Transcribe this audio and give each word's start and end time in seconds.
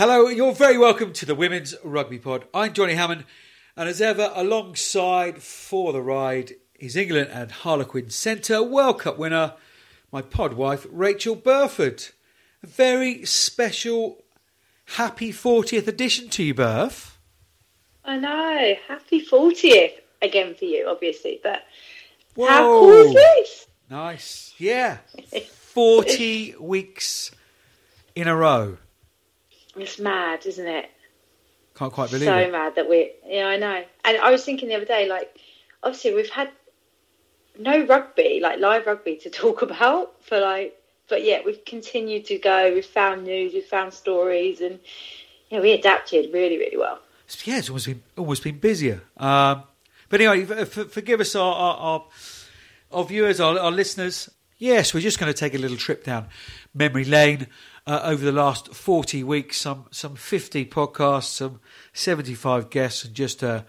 Hello, 0.00 0.28
you're 0.28 0.54
very 0.54 0.78
welcome 0.78 1.12
to 1.12 1.26
the 1.26 1.34
Women's 1.34 1.74
Rugby 1.84 2.18
Pod. 2.18 2.46
I'm 2.54 2.72
Johnny 2.72 2.94
Hammond, 2.94 3.26
and 3.76 3.86
as 3.86 4.00
ever, 4.00 4.32
alongside 4.34 5.42
for 5.42 5.92
the 5.92 6.00
ride 6.00 6.54
is 6.78 6.96
England 6.96 7.28
and 7.30 7.50
Harlequin 7.50 8.08
Centre 8.08 8.62
World 8.62 9.00
Cup 9.00 9.18
winner, 9.18 9.56
my 10.10 10.22
pod 10.22 10.54
wife, 10.54 10.86
Rachel 10.90 11.34
Burford. 11.34 12.08
A 12.62 12.66
very 12.66 13.26
special, 13.26 14.24
happy 14.96 15.34
40th 15.34 15.86
edition 15.86 16.30
to 16.30 16.44
you, 16.44 16.54
Burf. 16.54 17.18
I 18.02 18.16
know. 18.16 18.76
Happy 18.88 19.22
40th 19.22 20.00
again 20.22 20.54
for 20.54 20.64
you, 20.64 20.88
obviously, 20.88 21.40
but 21.42 21.64
Whoa. 22.36 22.46
how 22.46 22.62
cool 22.62 22.92
is 22.92 23.12
this? 23.12 23.66
Nice. 23.90 24.54
Yeah. 24.56 24.96
40 25.50 26.54
weeks 26.58 27.32
in 28.14 28.28
a 28.28 28.34
row. 28.34 28.78
It's 29.76 29.98
mad, 29.98 30.46
isn't 30.46 30.66
it? 30.66 30.90
Can't 31.74 31.92
quite 31.92 32.10
believe 32.10 32.26
so 32.26 32.36
it. 32.36 32.52
mad 32.52 32.74
that 32.74 32.88
we, 32.88 33.12
yeah, 33.26 33.46
I 33.46 33.56
know. 33.56 33.84
And 34.04 34.16
I 34.18 34.30
was 34.30 34.44
thinking 34.44 34.68
the 34.68 34.74
other 34.74 34.84
day, 34.84 35.08
like, 35.08 35.34
obviously 35.82 36.14
we've 36.14 36.30
had 36.30 36.50
no 37.58 37.84
rugby, 37.86 38.40
like 38.42 38.58
live 38.58 38.86
rugby, 38.86 39.16
to 39.16 39.30
talk 39.30 39.62
about 39.62 40.22
for 40.22 40.40
like, 40.40 40.76
but 41.08 41.24
yet 41.24 41.44
we've 41.44 41.64
continued 41.64 42.26
to 42.26 42.38
go. 42.38 42.72
We've 42.72 42.84
found 42.84 43.24
news, 43.24 43.52
we've 43.52 43.64
found 43.64 43.92
stories, 43.92 44.60
and 44.60 44.78
you 45.48 45.56
know, 45.56 45.62
we 45.62 45.72
adapted 45.72 46.32
really, 46.32 46.58
really 46.58 46.76
well. 46.76 47.00
Yeah, 47.44 47.58
it's 47.58 47.68
almost 47.68 47.86
been 47.86 48.02
almost 48.16 48.42
been 48.42 48.58
busier. 48.58 49.02
Um, 49.16 49.62
but 50.08 50.20
anyway, 50.20 50.64
forgive 50.64 51.20
us, 51.20 51.36
our, 51.36 51.54
our, 51.54 51.76
our, 51.76 52.04
our 52.92 53.04
viewers, 53.04 53.40
our, 53.40 53.58
our 53.58 53.70
listeners. 53.70 54.28
Yes, 54.62 54.92
we're 54.92 55.00
just 55.00 55.18
going 55.18 55.32
to 55.32 55.38
take 55.38 55.54
a 55.54 55.58
little 55.58 55.78
trip 55.78 56.04
down 56.04 56.28
memory 56.74 57.06
lane 57.06 57.46
uh, 57.86 58.00
over 58.04 58.22
the 58.22 58.30
last 58.30 58.74
40 58.74 59.24
weeks, 59.24 59.56
some, 59.56 59.86
some 59.90 60.16
50 60.16 60.66
podcasts, 60.66 61.32
some 61.32 61.60
75 61.94 62.68
guests, 62.68 63.06
and 63.06 63.14
just 63.14 63.42
uh, 63.42 63.62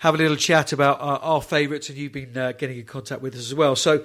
have 0.00 0.14
a 0.14 0.18
little 0.18 0.36
chat 0.36 0.70
about 0.74 1.00
our, 1.00 1.18
our 1.20 1.40
favourites. 1.40 1.88
And 1.88 1.96
you've 1.96 2.12
been 2.12 2.36
uh, 2.36 2.52
getting 2.52 2.76
in 2.76 2.84
contact 2.84 3.22
with 3.22 3.32
us 3.32 3.40
as 3.40 3.54
well. 3.54 3.74
So 3.74 4.04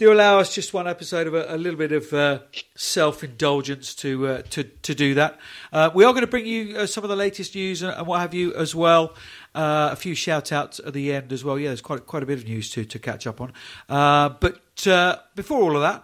do 0.00 0.10
allow 0.10 0.38
us 0.38 0.54
just 0.54 0.72
one 0.72 0.88
episode 0.88 1.26
of 1.26 1.34
a, 1.34 1.54
a 1.54 1.58
little 1.58 1.78
bit 1.78 1.92
of 1.92 2.10
uh, 2.14 2.38
self 2.74 3.22
indulgence 3.22 3.94
to, 3.96 4.26
uh, 4.26 4.42
to 4.48 4.64
to 4.64 4.94
do 4.94 5.12
that. 5.14 5.38
Uh, 5.72 5.90
we 5.94 6.04
are 6.04 6.12
going 6.12 6.22
to 6.22 6.26
bring 6.26 6.46
you 6.46 6.74
uh, 6.78 6.86
some 6.86 7.04
of 7.04 7.10
the 7.10 7.16
latest 7.16 7.54
news 7.54 7.82
and, 7.82 8.06
what 8.06 8.20
have 8.20 8.32
you 8.32 8.54
as 8.54 8.74
well. 8.74 9.14
Uh, 9.54 9.90
a 9.92 9.96
few 9.96 10.14
shout 10.14 10.52
outs 10.52 10.80
at 10.86 10.94
the 10.94 11.12
end 11.12 11.32
as 11.34 11.44
well. 11.44 11.58
Yeah, 11.58 11.68
there's 11.68 11.82
quite 11.82 12.06
quite 12.06 12.22
a 12.22 12.26
bit 12.26 12.38
of 12.38 12.46
news 12.46 12.70
to 12.70 12.84
to 12.86 12.98
catch 12.98 13.26
up 13.26 13.42
on. 13.42 13.52
Uh, 13.90 14.30
but 14.30 14.86
uh, 14.86 15.18
before 15.34 15.60
all 15.62 15.76
of 15.76 15.82
that, 15.82 16.02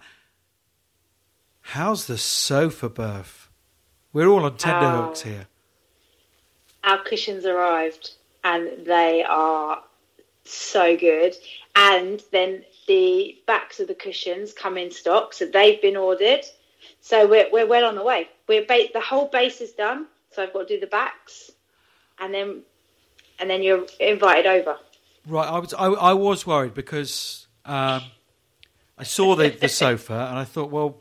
how's 1.63 2.07
the 2.07 2.19
sofa 2.19 2.91
Burf? 2.91 3.49
We're 4.13 4.29
all 4.29 4.45
on 4.45 4.57
tenterhooks 4.59 5.23
Oh. 5.25 5.29
here. 5.31 5.47
Our 6.85 7.03
cushions 7.03 7.47
arrived, 7.47 8.11
and 8.45 8.87
they 8.87 9.25
are 9.27 9.83
so 10.45 10.97
good. 10.99 11.35
And 11.75 12.23
then 12.31 12.65
the 12.87 13.37
backs 13.47 13.81
of 13.81 13.89
the 13.89 13.95
cushions 13.95 14.53
come 14.53 14.79
in 14.79 14.91
stock, 14.91 15.35
so 15.35 15.47
they've 15.47 15.81
been 15.81 15.97
ordered. 15.97 16.45
So 17.01 17.27
we're 17.27 17.51
we're 17.53 17.67
well 17.67 17.85
on 17.85 17.95
the 17.95 18.03
way. 18.03 18.29
We're 18.49 18.65
ba- 18.65 18.89
the 18.93 19.01
whole 19.01 19.29
base 19.29 19.61
is 19.61 19.73
done. 19.73 20.07
So 20.33 20.43
I've 20.43 20.53
got 20.53 20.69
to 20.69 20.75
do 20.75 20.81
the 20.81 20.87
backs, 20.87 21.51
and 22.19 22.33
then 22.33 22.63
and 23.39 23.51
then 23.51 23.63
you're 23.63 23.87
invited 24.01 24.47
over. 24.47 24.79
Right, 25.27 25.49
I 25.49 25.59
was 25.59 25.75
I, 25.75 25.87
I 25.87 26.13
was 26.13 26.47
worried 26.47 26.75
because 26.75 27.47
um, 27.65 28.03
I 28.99 29.05
saw 29.05 29.35
the, 29.35 29.51
the 29.51 29.69
sofa 29.69 30.15
and 30.31 30.39
I 30.39 30.45
thought, 30.45 30.71
well, 30.71 30.99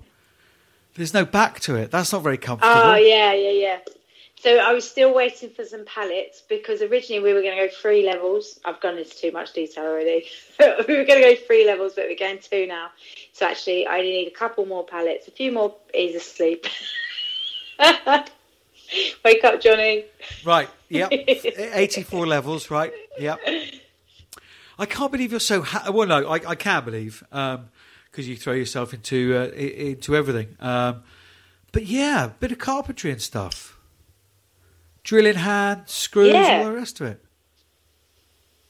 there's 0.96 1.14
no 1.14 1.26
back 1.26 1.60
to 1.62 1.76
it. 1.76 1.92
That's 1.92 2.12
not 2.12 2.24
very 2.24 2.38
comfortable. 2.38 2.74
Oh 2.76 2.96
yeah, 2.96 3.34
yeah, 3.34 3.52
yeah. 3.52 3.80
So 4.46 4.58
I 4.58 4.74
was 4.74 4.88
still 4.88 5.12
waiting 5.12 5.50
for 5.50 5.66
some 5.66 5.86
pallets 5.86 6.44
because 6.48 6.84
originally 6.84 7.20
we 7.20 7.34
were 7.34 7.42
going 7.42 7.58
to 7.58 7.66
go 7.66 7.74
three 7.74 8.06
levels. 8.06 8.60
I've 8.64 8.80
gone 8.80 8.96
into 8.96 9.10
too 9.10 9.32
much 9.32 9.54
detail 9.54 9.86
already. 9.86 10.28
we 10.60 10.98
were 10.98 11.04
going 11.04 11.20
to 11.20 11.34
go 11.34 11.36
three 11.48 11.66
levels, 11.66 11.94
but 11.96 12.06
we're 12.06 12.16
going 12.16 12.38
two 12.38 12.68
now. 12.68 12.92
So 13.34 13.48
actually, 13.48 13.88
I 13.88 13.98
only 13.98 14.12
need 14.12 14.28
a 14.28 14.36
couple 14.38 14.68
more 14.68 14.86
pallets. 14.86 15.28
A 15.28 15.32
few 15.32 15.52
more. 15.52 15.74
He's 15.92 16.14
asleep. 16.14 16.68
Wake 19.26 19.44
up, 19.44 19.62
Johnny. 19.62 20.06
Right, 20.46 20.70
yep. 20.90 21.12
84 21.12 22.28
levels, 22.28 22.70
right, 22.70 22.94
yep. 23.18 23.40
I 24.78 24.86
can't 24.86 25.12
believe 25.12 25.32
you're 25.32 25.40
so. 25.40 25.64
Ha- 25.64 25.90
well, 25.90 26.08
no, 26.08 26.30
I, 26.30 26.36
I 26.50 26.54
can 26.54 26.86
believe 26.86 27.24
because 27.32 28.28
you 28.28 28.36
throw 28.36 28.54
yourself 28.54 28.94
into 28.94 29.36
uh, 29.36 29.48
into 29.56 30.16
everything. 30.16 30.56
Um, 30.60 31.02
but 31.72 31.88
yeah, 31.88 32.30
bit 32.40 32.52
of 32.52 32.60
carpentry 32.60 33.10
and 33.10 33.20
stuff. 33.20 33.75
Drill 35.06 35.28
in 35.28 35.36
hand, 35.36 35.84
screws, 35.86 36.34
Yeah. 36.34 36.58
all 36.60 36.66
the 36.66 36.72
rest 36.74 37.00
of 37.00 37.08
it. 37.08 37.22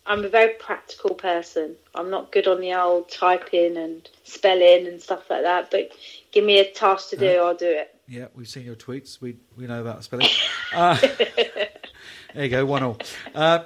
I'm 0.06 0.24
a 0.24 0.30
very 0.30 0.54
practical 0.60 1.16
person. 1.16 1.78
I'm 1.96 2.12
not 2.12 2.32
good 2.32 2.46
on 2.48 2.60
the 2.62 2.74
old 2.76 3.10
typing 3.10 3.76
and 3.78 4.08
spelling 4.24 4.86
and 4.86 5.02
stuff 5.02 5.30
like 5.32 5.42
that. 5.44 5.72
But 5.72 5.92
give 6.32 6.44
me 6.44 6.60
a 6.60 6.70
task 6.72 7.10
to 7.12 7.18
do, 7.18 7.40
I'll 7.40 7.56
do 7.56 7.66
it. 7.70 7.96
Yeah, 8.08 8.28
we've 8.36 8.48
seen 8.48 8.66
your 8.66 8.76
tweets. 8.76 9.20
We 9.20 9.38
we 9.58 9.66
know 9.66 9.82
about 9.82 10.04
spelling. 10.04 10.28
Uh, 10.74 10.98
there 12.34 12.44
you 12.44 12.50
go, 12.50 12.66
one 12.66 12.84
all. 12.84 12.98
Uh, 13.34 13.60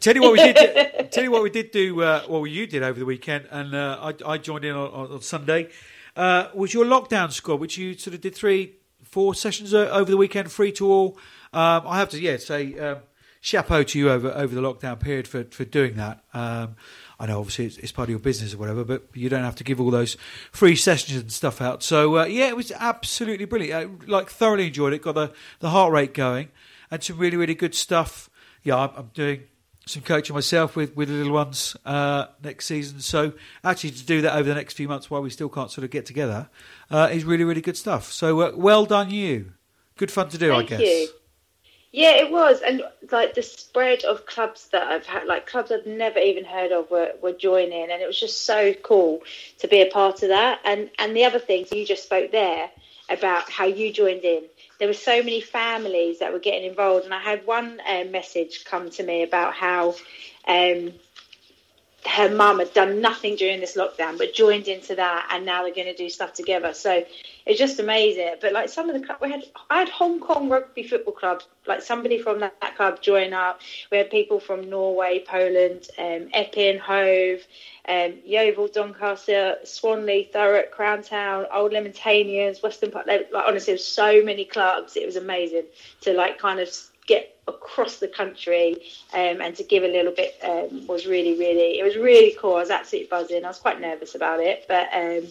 tell 0.00 0.14
you 0.14 0.22
what 0.22 0.32
we 0.32 0.38
did. 0.38 1.10
tell 1.12 1.22
you 1.22 1.30
what 1.30 1.42
we 1.42 1.50
did 1.50 1.70
do. 1.72 2.00
Uh, 2.00 2.22
well, 2.26 2.46
you 2.46 2.66
did 2.66 2.82
over 2.82 2.98
the 2.98 3.04
weekend, 3.04 3.46
and 3.50 3.74
uh, 3.74 3.98
I, 4.24 4.32
I 4.32 4.38
joined 4.38 4.64
in 4.64 4.74
on, 4.74 4.88
on, 4.92 5.12
on 5.12 5.20
Sunday. 5.20 5.68
Uh, 6.16 6.48
was 6.54 6.72
your 6.72 6.86
lockdown 6.86 7.30
squad, 7.32 7.60
which 7.60 7.76
you 7.76 7.98
sort 7.98 8.14
of 8.14 8.22
did 8.22 8.34
three, 8.34 8.76
four 9.04 9.34
sessions 9.34 9.74
uh, 9.74 9.90
over 9.92 10.10
the 10.10 10.16
weekend, 10.16 10.50
free 10.50 10.72
to 10.72 10.90
all. 10.90 11.18
Um, 11.52 11.82
I 11.86 11.98
have 11.98 12.10
to, 12.10 12.20
yeah, 12.20 12.36
say 12.36 12.78
um, 12.78 12.98
chapeau 13.40 13.82
to 13.82 13.98
you 13.98 14.10
over 14.10 14.30
over 14.30 14.54
the 14.54 14.60
lockdown 14.60 15.00
period 15.00 15.28
for 15.28 15.44
for 15.44 15.64
doing 15.64 15.96
that. 15.96 16.22
Um, 16.34 16.76
I 17.20 17.26
know, 17.26 17.40
obviously, 17.40 17.66
it's, 17.66 17.78
it's 17.78 17.90
part 17.90 18.06
of 18.06 18.10
your 18.10 18.20
business 18.20 18.54
or 18.54 18.58
whatever, 18.58 18.84
but 18.84 19.02
you 19.12 19.28
don't 19.28 19.42
have 19.42 19.56
to 19.56 19.64
give 19.64 19.80
all 19.80 19.90
those 19.90 20.16
free 20.52 20.76
sessions 20.76 21.20
and 21.20 21.32
stuff 21.32 21.60
out. 21.60 21.82
So, 21.82 22.18
uh, 22.18 22.24
yeah, 22.26 22.46
it 22.46 22.56
was 22.56 22.70
absolutely 22.70 23.44
brilliant. 23.44 23.74
I, 24.06 24.06
like, 24.06 24.30
thoroughly 24.30 24.68
enjoyed 24.68 24.92
it. 24.92 25.02
Got 25.02 25.16
the, 25.16 25.32
the 25.58 25.70
heart 25.70 25.92
rate 25.92 26.14
going 26.14 26.50
and 26.92 27.02
some 27.02 27.18
really, 27.18 27.36
really 27.36 27.56
good 27.56 27.74
stuff. 27.74 28.30
Yeah, 28.62 28.76
I'm, 28.76 28.90
I'm 28.96 29.10
doing 29.14 29.42
some 29.84 30.02
coaching 30.02 30.34
myself 30.34 30.76
with, 30.76 30.94
with 30.94 31.08
the 31.08 31.14
little 31.14 31.32
ones 31.32 31.76
uh, 31.84 32.26
next 32.44 32.66
season. 32.66 33.00
So, 33.00 33.32
actually, 33.64 33.90
to 33.90 34.06
do 34.06 34.20
that 34.20 34.36
over 34.36 34.48
the 34.48 34.54
next 34.54 34.74
few 34.74 34.86
months 34.86 35.10
while 35.10 35.20
we 35.20 35.30
still 35.30 35.48
can't 35.48 35.72
sort 35.72 35.84
of 35.84 35.90
get 35.90 36.06
together 36.06 36.48
uh, 36.88 37.08
is 37.10 37.24
really, 37.24 37.42
really 37.42 37.62
good 37.62 37.76
stuff. 37.76 38.12
So, 38.12 38.40
uh, 38.42 38.52
well 38.54 38.86
done, 38.86 39.10
you. 39.10 39.54
Good 39.96 40.12
fun 40.12 40.28
to 40.28 40.38
do, 40.38 40.50
Thank 40.50 40.70
I 40.72 40.76
guess. 40.76 40.80
you. 40.82 41.08
Yeah, 41.90 42.16
it 42.16 42.30
was, 42.30 42.60
and 42.60 42.82
like 43.10 43.34
the 43.34 43.42
spread 43.42 44.04
of 44.04 44.26
clubs 44.26 44.68
that 44.68 44.86
I've 44.88 45.06
had, 45.06 45.26
like 45.26 45.46
clubs 45.46 45.72
I've 45.72 45.86
never 45.86 46.18
even 46.18 46.44
heard 46.44 46.70
of, 46.70 46.90
were, 46.90 47.12
were 47.22 47.32
joining, 47.32 47.90
and 47.90 48.02
it 48.02 48.06
was 48.06 48.20
just 48.20 48.44
so 48.44 48.74
cool 48.74 49.22
to 49.60 49.68
be 49.68 49.80
a 49.80 49.90
part 49.90 50.22
of 50.22 50.28
that. 50.28 50.60
And 50.64 50.90
and 50.98 51.16
the 51.16 51.24
other 51.24 51.38
things 51.38 51.72
you 51.72 51.86
just 51.86 52.04
spoke 52.04 52.30
there 52.30 52.70
about 53.08 53.50
how 53.50 53.64
you 53.64 53.90
joined 53.90 54.22
in. 54.24 54.44
There 54.78 54.86
were 54.86 54.94
so 54.94 55.22
many 55.22 55.40
families 55.40 56.18
that 56.18 56.30
were 56.32 56.38
getting 56.40 56.68
involved, 56.68 57.06
and 57.06 57.14
I 57.14 57.20
had 57.20 57.46
one 57.46 57.80
uh, 57.88 58.04
message 58.04 58.66
come 58.66 58.90
to 58.90 59.02
me 59.02 59.22
about 59.22 59.54
how. 59.54 59.94
Um, 60.46 60.92
her 62.08 62.34
mum 62.34 62.58
had 62.58 62.72
done 62.72 63.00
nothing 63.02 63.36
during 63.36 63.60
this 63.60 63.76
lockdown 63.76 64.16
but 64.16 64.32
joined 64.32 64.66
into 64.66 64.94
that 64.94 65.28
and 65.30 65.44
now 65.44 65.62
they're 65.62 65.74
going 65.74 65.86
to 65.86 65.94
do 65.94 66.08
stuff 66.08 66.32
together. 66.32 66.72
So 66.72 67.04
it's 67.44 67.58
just 67.58 67.78
amazing. 67.78 68.36
But 68.40 68.52
like 68.52 68.70
some 68.70 68.88
of 68.88 68.98
the 68.98 69.06
club 69.06 69.18
we 69.20 69.30
had 69.30 69.44
i 69.68 69.80
had 69.80 69.88
hong 69.90 70.18
kong 70.20 70.48
rugby 70.48 70.82
football 70.82 71.12
club 71.12 71.42
like 71.66 71.82
somebody 71.82 72.18
from 72.18 72.40
that, 72.40 72.54
that 72.62 72.76
club 72.76 73.02
join 73.02 73.34
up. 73.34 73.60
We 73.90 73.98
had 73.98 74.10
people 74.10 74.40
from 74.40 74.70
norway 74.70 75.22
poland 75.26 75.88
um, 75.98 76.28
epping 76.32 76.78
hove 76.78 77.40
um, 77.88 78.14
yeovil 78.24 78.68
doncaster 78.68 79.56
swanley 79.64 80.30
thurrock 80.32 80.70
crown 80.70 81.02
town 81.02 81.46
old 81.52 81.72
lemontanians 81.72 82.62
western 82.62 82.90
park. 82.90 83.06
Like 83.06 83.28
honestly 83.34 83.76
so 83.76 84.22
many 84.22 84.46
clubs. 84.46 84.96
It 84.96 85.04
was 85.04 85.16
amazing 85.16 85.64
to 86.02 86.14
like 86.14 86.38
kind 86.38 86.58
of 86.58 86.68
get 87.08 87.36
across 87.48 87.96
the 87.96 88.06
country 88.06 88.74
um, 89.14 89.40
and 89.40 89.56
to 89.56 89.64
give 89.64 89.82
a 89.82 89.88
little 89.88 90.12
bit 90.12 90.38
um, 90.44 90.86
was 90.86 91.06
really, 91.06 91.36
really, 91.38 91.80
it 91.80 91.82
was 91.82 91.96
really 91.96 92.36
cool. 92.38 92.56
I 92.56 92.60
was 92.60 92.70
absolutely 92.70 93.08
buzzing. 93.08 93.44
I 93.44 93.48
was 93.48 93.58
quite 93.58 93.80
nervous 93.80 94.14
about 94.14 94.40
it, 94.40 94.66
but 94.68 94.88
um, 94.92 95.26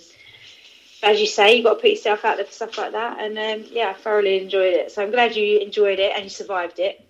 as 1.03 1.21
you 1.21 1.27
say, 1.27 1.55
you've 1.55 1.63
got 1.63 1.75
to 1.75 1.81
put 1.81 1.91
yourself 1.91 2.25
out 2.25 2.37
there 2.37 2.45
for 2.45 2.51
stuff 2.51 2.77
like 2.77 2.91
that. 2.91 3.19
And 3.19 3.37
um, 3.37 3.69
yeah, 3.71 3.89
I 3.89 3.93
thoroughly 3.93 4.41
enjoyed 4.41 4.73
it. 4.73 4.91
So 4.91 5.03
I'm 5.03 5.11
glad 5.11 5.35
you 5.35 5.59
enjoyed 5.59 5.99
it 5.99 6.11
and 6.15 6.23
you 6.23 6.29
survived 6.29 6.79
it. 6.79 7.07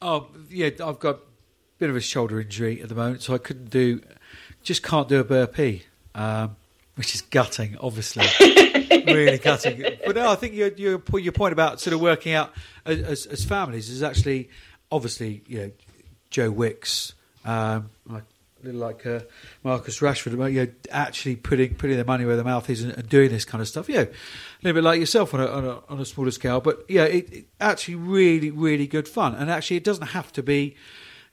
Oh 0.00 0.28
yeah, 0.48 0.70
I've 0.84 1.00
got 1.00 1.16
a 1.16 1.20
bit 1.78 1.90
of 1.90 1.96
a 1.96 2.00
shoulder 2.00 2.40
injury 2.40 2.80
at 2.80 2.88
the 2.88 2.94
moment, 2.94 3.22
so 3.22 3.34
I 3.34 3.38
couldn't 3.38 3.70
do, 3.70 4.00
just 4.62 4.82
can't 4.82 5.08
do 5.08 5.18
a 5.20 5.24
burpee, 5.24 5.84
um, 6.14 6.56
which 6.94 7.14
is 7.14 7.22
gutting, 7.22 7.76
obviously, 7.80 8.24
really 8.74 9.38
gutting. 9.38 9.84
But 10.04 10.16
no, 10.16 10.30
I 10.30 10.34
think 10.34 10.54
your 10.54 10.68
your 10.72 11.02
your 11.18 11.32
point 11.32 11.52
about 11.52 11.80
sort 11.80 11.94
of 11.94 12.00
working 12.00 12.32
out 12.32 12.52
as, 12.84 13.26
as, 13.26 13.44
families 13.44 13.88
is 13.88 14.02
actually 14.02 14.50
obviously 14.90 15.42
you 15.46 15.58
know 15.58 15.70
Joe 16.30 16.50
Wicks, 16.50 17.14
um, 17.44 17.90
like 18.72 19.06
uh, 19.06 19.20
Marcus 19.62 20.00
Rashford, 20.00 20.52
you 20.52 20.66
know, 20.66 20.72
actually 20.90 21.36
putting 21.36 21.74
putting 21.74 21.96
their 21.96 22.04
money 22.04 22.24
where 22.24 22.36
their 22.36 22.44
mouth 22.44 22.68
is 22.70 22.82
and, 22.82 22.92
and 22.92 23.08
doing 23.08 23.30
this 23.30 23.44
kind 23.44 23.60
of 23.60 23.68
stuff. 23.68 23.88
You 23.88 23.96
know, 23.96 24.02
a 24.02 24.62
little 24.62 24.80
bit 24.80 24.84
like 24.84 25.00
yourself 25.00 25.34
on 25.34 25.40
a, 25.40 25.46
on 25.46 25.64
a, 25.64 25.80
on 25.88 26.00
a 26.00 26.04
smaller 26.04 26.30
scale, 26.30 26.60
but 26.60 26.84
yeah, 26.88 27.04
it, 27.04 27.32
it 27.32 27.44
actually 27.60 27.96
really 27.96 28.50
really 28.50 28.86
good 28.86 29.08
fun. 29.08 29.34
And 29.34 29.50
actually, 29.50 29.76
it 29.76 29.84
doesn't 29.84 30.08
have 30.08 30.32
to 30.32 30.42
be 30.42 30.76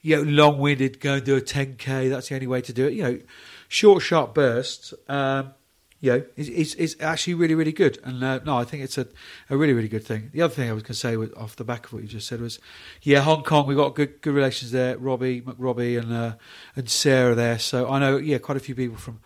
you 0.01 0.17
know 0.17 0.23
long 0.23 0.59
winded. 0.59 0.99
Go 0.99 1.15
and 1.15 1.23
do 1.23 1.37
a 1.37 1.41
10k. 1.41 2.09
That's 2.09 2.29
the 2.29 2.35
only 2.35 2.47
way 2.47 2.61
to 2.61 2.73
do 2.73 2.87
it. 2.87 2.93
You 2.93 3.03
know, 3.03 3.19
short 3.67 4.03
sharp 4.03 4.33
bursts. 4.33 4.93
Um, 5.07 5.53
you 6.01 6.11
know, 6.11 6.23
it's, 6.35 6.73
it's, 6.73 6.95
actually 6.99 7.35
really, 7.35 7.53
really 7.53 7.71
good. 7.71 7.99
And 8.03 8.23
uh, 8.23 8.39
no, 8.43 8.57
I 8.57 8.63
think 8.63 8.83
it's 8.83 8.97
a, 8.97 9.07
a 9.51 9.55
really, 9.55 9.73
really 9.73 9.87
good 9.87 10.03
thing. 10.03 10.31
The 10.33 10.41
other 10.41 10.53
thing 10.53 10.67
I 10.67 10.73
was 10.73 10.81
going 10.81 10.93
to 10.93 10.93
say 10.95 11.15
with, 11.15 11.35
off 11.37 11.55
the 11.55 11.63
back 11.63 11.85
of 11.85 11.93
what 11.93 12.01
you 12.01 12.07
just 12.07 12.27
said 12.27 12.41
was, 12.41 12.59
yeah, 13.03 13.19
Hong 13.19 13.43
Kong, 13.43 13.67
we've 13.67 13.77
got 13.77 13.93
good 13.93 14.19
good 14.21 14.33
relations 14.33 14.71
there. 14.71 14.97
Robbie, 14.97 15.41
McRobbie, 15.41 16.01
and 16.01 16.11
uh, 16.11 16.33
and 16.75 16.89
Sarah 16.89 17.35
there. 17.35 17.59
So 17.59 17.87
I 17.87 17.99
know, 17.99 18.17
yeah, 18.17 18.39
quite 18.39 18.57
a 18.57 18.61
few 18.61 18.73
people 18.73 18.97
from 18.97 19.19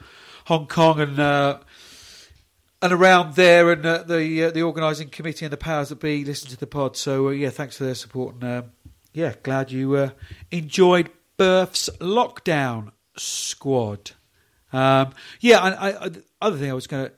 Hong 0.48 0.68
Kong 0.68 1.00
and 1.00 1.18
uh, 1.18 1.60
and 2.82 2.92
around 2.92 3.36
there, 3.36 3.72
and 3.72 3.86
uh, 3.86 4.04
the 4.04 4.44
uh, 4.44 4.52
the 4.52 4.62
organising 4.62 5.08
committee 5.08 5.46
and 5.46 5.54
the 5.54 5.58
powers 5.58 5.90
that 5.90 6.02
be 6.02 6.26
listen 6.26 6.50
to 6.50 6.58
the 6.58 6.68
pod. 6.68 6.98
So 6.98 7.30
uh, 7.30 7.32
yeah, 7.32 7.52
thanks 7.52 7.78
for 7.78 7.86
their 7.86 7.96
support, 7.96 8.36
and 8.36 8.44
um, 8.44 8.72
yeah, 9.14 9.36
glad 9.44 9.72
you 9.72 10.12
enjoyed 10.52 11.10
Burf's 11.38 11.90
lockdown 12.02 12.92
squad. 13.16 14.12
Um, 14.74 15.14
yeah, 15.40 15.60
I, 15.60 16.06
I, 16.06 16.12
other 16.46 16.58
thing 16.58 16.70
I 16.70 16.74
was 16.74 16.88
going 16.88 17.08
to 17.08 17.14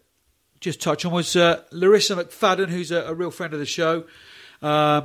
just 0.59 0.81
touch 0.81 1.05
on 1.05 1.11
was 1.11 1.35
uh, 1.35 1.61
Larissa 1.71 2.15
McFadden, 2.15 2.69
who's 2.69 2.91
a, 2.91 3.03
a, 3.03 3.13
real 3.13 3.31
friend 3.31 3.53
of 3.53 3.59
the 3.59 3.65
show. 3.65 4.05
Uh, 4.61 5.01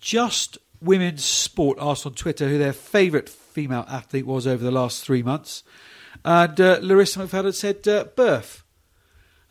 just 0.00 0.58
Women's 0.80 1.24
Sport 1.24 1.78
asked 1.80 2.06
on 2.06 2.14
Twitter 2.14 2.48
who 2.48 2.58
their 2.58 2.72
favourite 2.72 3.28
female 3.28 3.84
athlete 3.88 4.26
was 4.26 4.46
over 4.46 4.62
the 4.62 4.70
last 4.70 5.04
three 5.04 5.22
months. 5.22 5.64
And 6.24 6.60
uh, 6.60 6.78
Larissa 6.80 7.20
McFadden 7.20 7.54
said 7.54 7.88
uh, 7.88 8.04
Burf, 8.16 8.62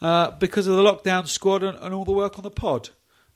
uh, 0.02 0.32
because 0.32 0.68
of 0.68 0.76
the 0.76 0.84
lockdown 0.84 1.28
squad 1.28 1.64
and, 1.64 1.78
and, 1.80 1.94
all 1.94 2.06
the 2.06 2.12
work 2.12 2.38
on 2.38 2.44
the 2.44 2.52
pod. 2.52 2.90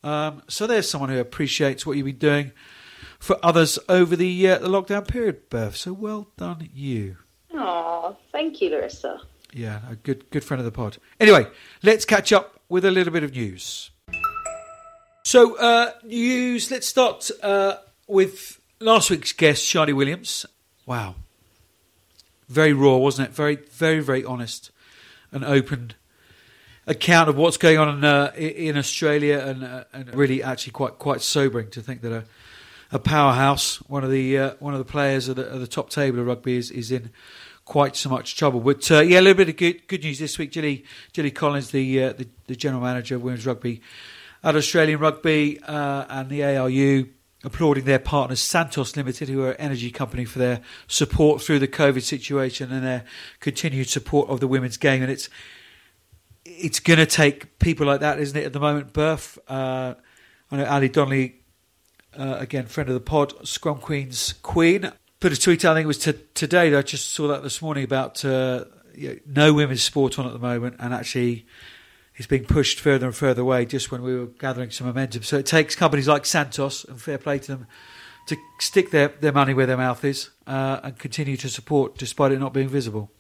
Um, 0.04 0.44
so 0.48 0.68
there's 0.68 0.90
someone 0.90 1.10
who 1.10 1.20
appreciates 1.20 1.86
what 1.86 1.98
you've 1.98 2.06
been 2.06 2.18
doing 2.18 2.52
for 3.20 3.38
others 3.44 3.78
over 3.90 4.16
the, 4.16 4.48
uh, 4.48 4.60
the 4.60 4.70
lockdown 4.70 5.08
period, 5.08 5.50
Burf. 5.50 5.76
So 5.76 5.94
well 5.94 6.30
done, 6.38 6.70
you. 6.74 7.18
Oh, 7.54 8.16
thank 8.32 8.62
you, 8.62 8.70
Larissa. 8.70 9.22
Yeah, 9.54 9.80
a 9.90 9.96
good 9.96 10.30
good 10.30 10.44
friend 10.44 10.60
of 10.60 10.66
the 10.66 10.72
pod. 10.72 10.98
Anyway, 11.20 11.48
let's 11.84 12.06
catch 12.06 12.32
up 12.32 12.62
with 12.70 12.86
a 12.86 12.92
little 12.92 13.12
bit 13.12 13.24
of 13.24 13.34
news. 13.34 13.92
So, 15.24 15.58
uh, 15.58 15.92
news. 16.04 16.72
Let's 16.72 16.88
start 16.88 17.30
uh, 17.44 17.78
with 18.08 18.60
last 18.80 19.10
week's 19.10 19.34
guest, 19.34 19.64
Sharni 19.64 19.94
Williams. 19.94 20.46
Wow, 20.86 21.16
very 22.48 22.74
raw, 22.74 22.98
wasn't 22.98 23.30
it? 23.30 23.36
Very, 23.36 23.56
very, 23.56 24.00
very 24.00 24.26
honest 24.26 24.72
and 25.32 25.46
open 25.46 25.94
account 26.88 27.30
of 27.30 27.38
what's 27.38 27.58
going 27.58 27.78
on 27.78 27.98
in, 27.98 28.04
uh, 28.04 28.32
in 28.36 28.78
Australia, 28.78 29.40
and, 29.40 29.64
uh, 29.64 29.84
and 29.94 30.14
really, 30.14 30.42
actually, 30.42 30.72
quite 30.72 30.98
quite 30.98 31.22
sobering 31.22 31.70
to 31.72 31.82
think 31.82 32.02
that 32.02 32.12
a, 32.12 32.24
a 32.92 33.00
powerhouse, 33.00 33.78
one 33.90 34.04
of 34.04 34.12
the 34.12 34.38
uh, 34.38 34.54
one 34.60 34.74
of 34.74 34.80
the 34.80 34.92
players 34.92 35.30
at 35.30 35.36
the, 35.36 35.44
the, 35.44 35.68
top 35.68 35.90
table 35.90 36.20
of 36.20 36.28
rugby, 36.28 36.58
is, 36.58 36.72
is 36.72 36.92
in 36.92 37.12
quite 37.72 37.96
so 37.96 38.10
much 38.10 38.36
trouble. 38.36 38.60
But 38.60 38.92
uh, 38.92 39.00
yeah, 39.00 39.22
a 39.22 39.22
little 39.22 39.38
bit 39.38 39.48
of 39.48 39.56
good 39.56 39.88
good 39.88 40.04
news 40.04 40.20
this 40.20 40.38
week. 40.38 40.52
Jilly, 40.52 40.84
Gilly 41.14 41.32
Collins, 41.32 41.72
the, 41.72 42.04
uh, 42.04 42.12
the, 42.12 42.28
the 42.48 42.56
general 42.58 42.84
manager 42.84 43.16
of 43.16 43.24
women's 43.24 43.46
rugby 43.46 43.82
at 44.44 44.58
Australian 44.58 45.00
Rugby 45.00 45.58
uh, 45.64 46.04
and 46.10 46.30
the 46.30 46.44
ARU, 46.44 47.08
applauding 47.46 47.86
their 47.86 47.98
partners 47.98 48.42
Santos 48.42 48.98
Limited, 48.98 49.30
who 49.30 49.44
are 49.44 49.52
an 49.52 49.58
energy 49.58 49.90
company, 49.90 50.26
for 50.26 50.40
their 50.40 50.60
support 50.88 51.42
through 51.42 51.60
the 51.60 51.68
COVID 51.68 52.02
situation 52.02 52.74
and 52.74 52.86
their 52.86 53.06
continued 53.40 53.88
support 53.88 54.30
of 54.30 54.42
the 54.42 54.50
women's 54.50 54.76
game. 54.76 55.02
And 55.02 55.10
it's 55.10 55.30
it's 56.44 56.82
going 56.82 57.00
to 57.00 57.06
take 57.06 57.58
people 57.60 57.88
like 57.88 58.02
that, 58.02 58.20
isn't 58.20 58.38
it? 58.38 58.44
At 58.44 58.52
the 58.52 58.60
moment, 58.60 58.92
Birth. 58.92 59.40
Uh, 59.48 59.94
I 60.52 60.58
know 60.58 60.66
Ali 60.66 60.90
Donnelly. 60.90 61.38
Uh, 62.14 62.36
again, 62.38 62.66
friend 62.66 62.90
of 62.90 62.96
the 62.96 63.00
pod, 63.00 63.48
Scrum 63.48 63.78
Queen's 63.78 64.34
Queen, 64.34 64.92
put 65.22 65.32
a 65.32 65.40
tweet 65.40 65.64
out, 65.64 65.74
I 65.74 65.76
think 65.76 65.86
it 65.86 65.88
was 65.88 65.98
to, 66.00 66.14
today, 66.34 66.76
I 66.76 66.82
just 66.82 67.12
saw 67.12 67.30
that 67.30 67.44
this 67.44 67.62
morning 67.62 67.86
about 67.86 68.26
uh, 68.26 68.66
you 68.94 69.10
know, 69.10 69.20
no 69.26 69.54
women's 69.54 69.84
sport 69.84 70.20
on 70.20 70.26
at 70.26 70.34
the 70.34 70.40
moment, 70.40 70.76
and 70.80 70.94
actually 70.94 71.46
it's 72.18 72.28
being 72.28 72.44
pushed 72.44 72.80
further 72.80 73.06
and 73.06 73.16
further 73.16 73.44
away 73.44 73.66
just 73.66 73.92
when 73.92 74.02
we 74.02 74.18
were 74.18 74.26
gathering 74.26 74.72
some 74.72 74.88
momentum. 74.88 75.24
So 75.24 75.38
it 75.38 75.46
takes 75.46 75.76
companies 75.76 76.08
like 76.08 76.26
Santos, 76.26 76.84
and 76.84 77.00
fair 77.00 77.18
play 77.18 77.40
to 77.40 77.52
them, 77.52 77.68
to 78.28 78.36
stick 78.60 78.92
their, 78.92 79.10
their 79.10 79.32
money 79.32 79.54
where 79.54 79.68
their 79.68 79.78
mouth 79.78 80.04
is 80.04 80.32
uh, 80.48 80.82
and 80.84 81.00
continue 81.00 81.38
to 81.38 81.50
support 81.50 81.98
despite 81.98 82.32
it 82.32 82.40
not 82.40 82.54
being 82.54 82.68
visible. 82.68 83.12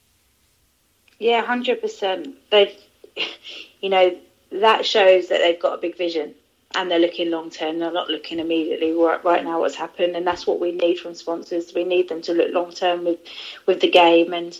Yeah, 1.19 1.45
100%. 1.45 2.33
They've, 2.50 2.75
you 3.80 3.89
know, 3.89 4.18
that 4.51 4.86
shows 4.86 5.30
that 5.30 5.38
they've 5.38 5.59
got 5.59 5.75
a 5.75 5.77
big 5.77 5.98
vision 5.98 6.33
and 6.76 6.90
they're 6.90 7.00
looking 7.00 7.30
long 7.30 7.50
term. 7.50 7.80
They're 7.80 7.92
not 7.92 8.10
looking 8.10 8.40
immediately 8.40 8.92
right, 8.92 9.24
right 9.24 9.44
now 9.44 9.60
what's 9.60 9.76
happened, 9.76 10.16
and 10.16 10.26
that's 10.26 10.46
what 10.48 10.60
we 10.60 10.72
need 10.72 11.00
from 11.00 11.16
sponsors. 11.16 11.74
We 11.74 11.84
need 11.84 12.10
them 12.10 12.22
to 12.24 12.34
look 12.34 12.54
long 12.54 12.72
term 12.72 13.06
with 13.06 13.20
with 13.66 13.82
the 13.82 13.90
game, 13.90 14.34
and 14.34 14.58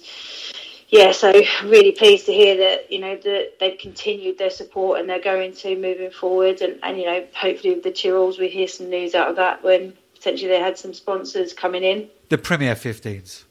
yeah, 0.90 1.13
so 1.13 1.31
really 1.63 1.94
pleased 1.94 2.25
to 2.25 2.34
hear 2.34 2.58
that 2.58 2.92
you 2.92 3.00
know 3.00 3.16
that 3.16 3.60
they've 3.60 3.78
continued 3.78 4.38
their 4.38 4.50
support 4.50 5.00
and 5.00 5.10
they're 5.10 5.22
going 5.22 5.54
to 5.54 5.75
moving 5.75 6.12
forward, 6.12 6.62
and 6.62 6.80
and 6.84 6.98
you 6.98 7.06
know 7.06 7.25
hopefully 7.34 7.75
with 7.75 7.84
the 7.84 7.92
Tyrrells 7.92 8.40
we 8.40 8.50
hear 8.50 8.68
some 8.68 8.90
news 8.90 9.16
out 9.16 9.30
of 9.30 9.38
that 9.38 9.63
when 9.63 9.94
potentially 10.13 10.50
they 10.50 10.60
had 10.60 10.78
some 10.78 10.94
sponsors 10.94 11.54
coming 11.54 11.84
in. 11.84 12.10
The 12.30 12.38
Premier 12.38 12.75
15s. 12.75 13.44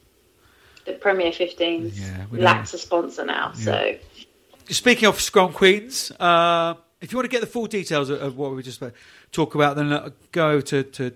The 0.85 0.93
Premier 0.93 1.31
15s 1.31 1.91
yeah, 1.93 2.25
lacks 2.31 2.73
a 2.73 2.77
sponsor 2.77 3.25
now, 3.25 3.53
yeah. 3.57 3.63
so. 3.63 3.95
Speaking 4.69 5.09
of 5.09 5.19
Scrum 5.19 5.51
Queens, 5.51 6.11
uh, 6.19 6.75
if 7.01 7.11
you 7.11 7.17
want 7.17 7.25
to 7.25 7.29
get 7.29 7.41
the 7.41 7.47
full 7.47 7.65
details 7.65 8.09
of, 8.09 8.21
of 8.21 8.37
what 8.37 8.55
we 8.55 8.61
just 8.63 8.81
talk 9.31 9.55
about, 9.55 9.75
then 9.75 9.91
uh, 9.91 10.09
go 10.31 10.61
to, 10.61 10.83
to 10.83 11.11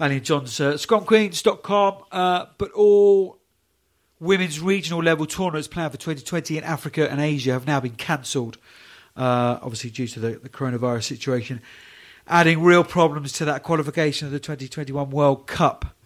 Ali 0.00 0.16
and 0.16 0.24
John's 0.24 0.60
uh, 0.60 0.72
scrumqueens.com. 0.72 2.04
Uh, 2.10 2.46
but 2.58 2.72
all 2.72 3.38
women's 4.18 4.60
regional 4.60 5.02
level 5.02 5.26
tournaments 5.26 5.68
planned 5.68 5.92
for 5.92 5.98
2020 5.98 6.58
in 6.58 6.64
Africa 6.64 7.10
and 7.10 7.20
Asia 7.20 7.52
have 7.52 7.66
now 7.66 7.80
been 7.80 7.94
cancelled, 7.94 8.58
uh, 9.16 9.58
obviously 9.62 9.90
due 9.90 10.08
to 10.08 10.20
the, 10.20 10.30
the, 10.38 10.48
coronavirus 10.48 11.04
situation, 11.04 11.60
adding 12.26 12.62
real 12.62 12.84
problems 12.84 13.32
to 13.32 13.44
that 13.44 13.62
qualification 13.62 14.26
of 14.26 14.32
the 14.32 14.40
2021 14.40 15.10
World 15.10 15.46
Cup. 15.46 15.96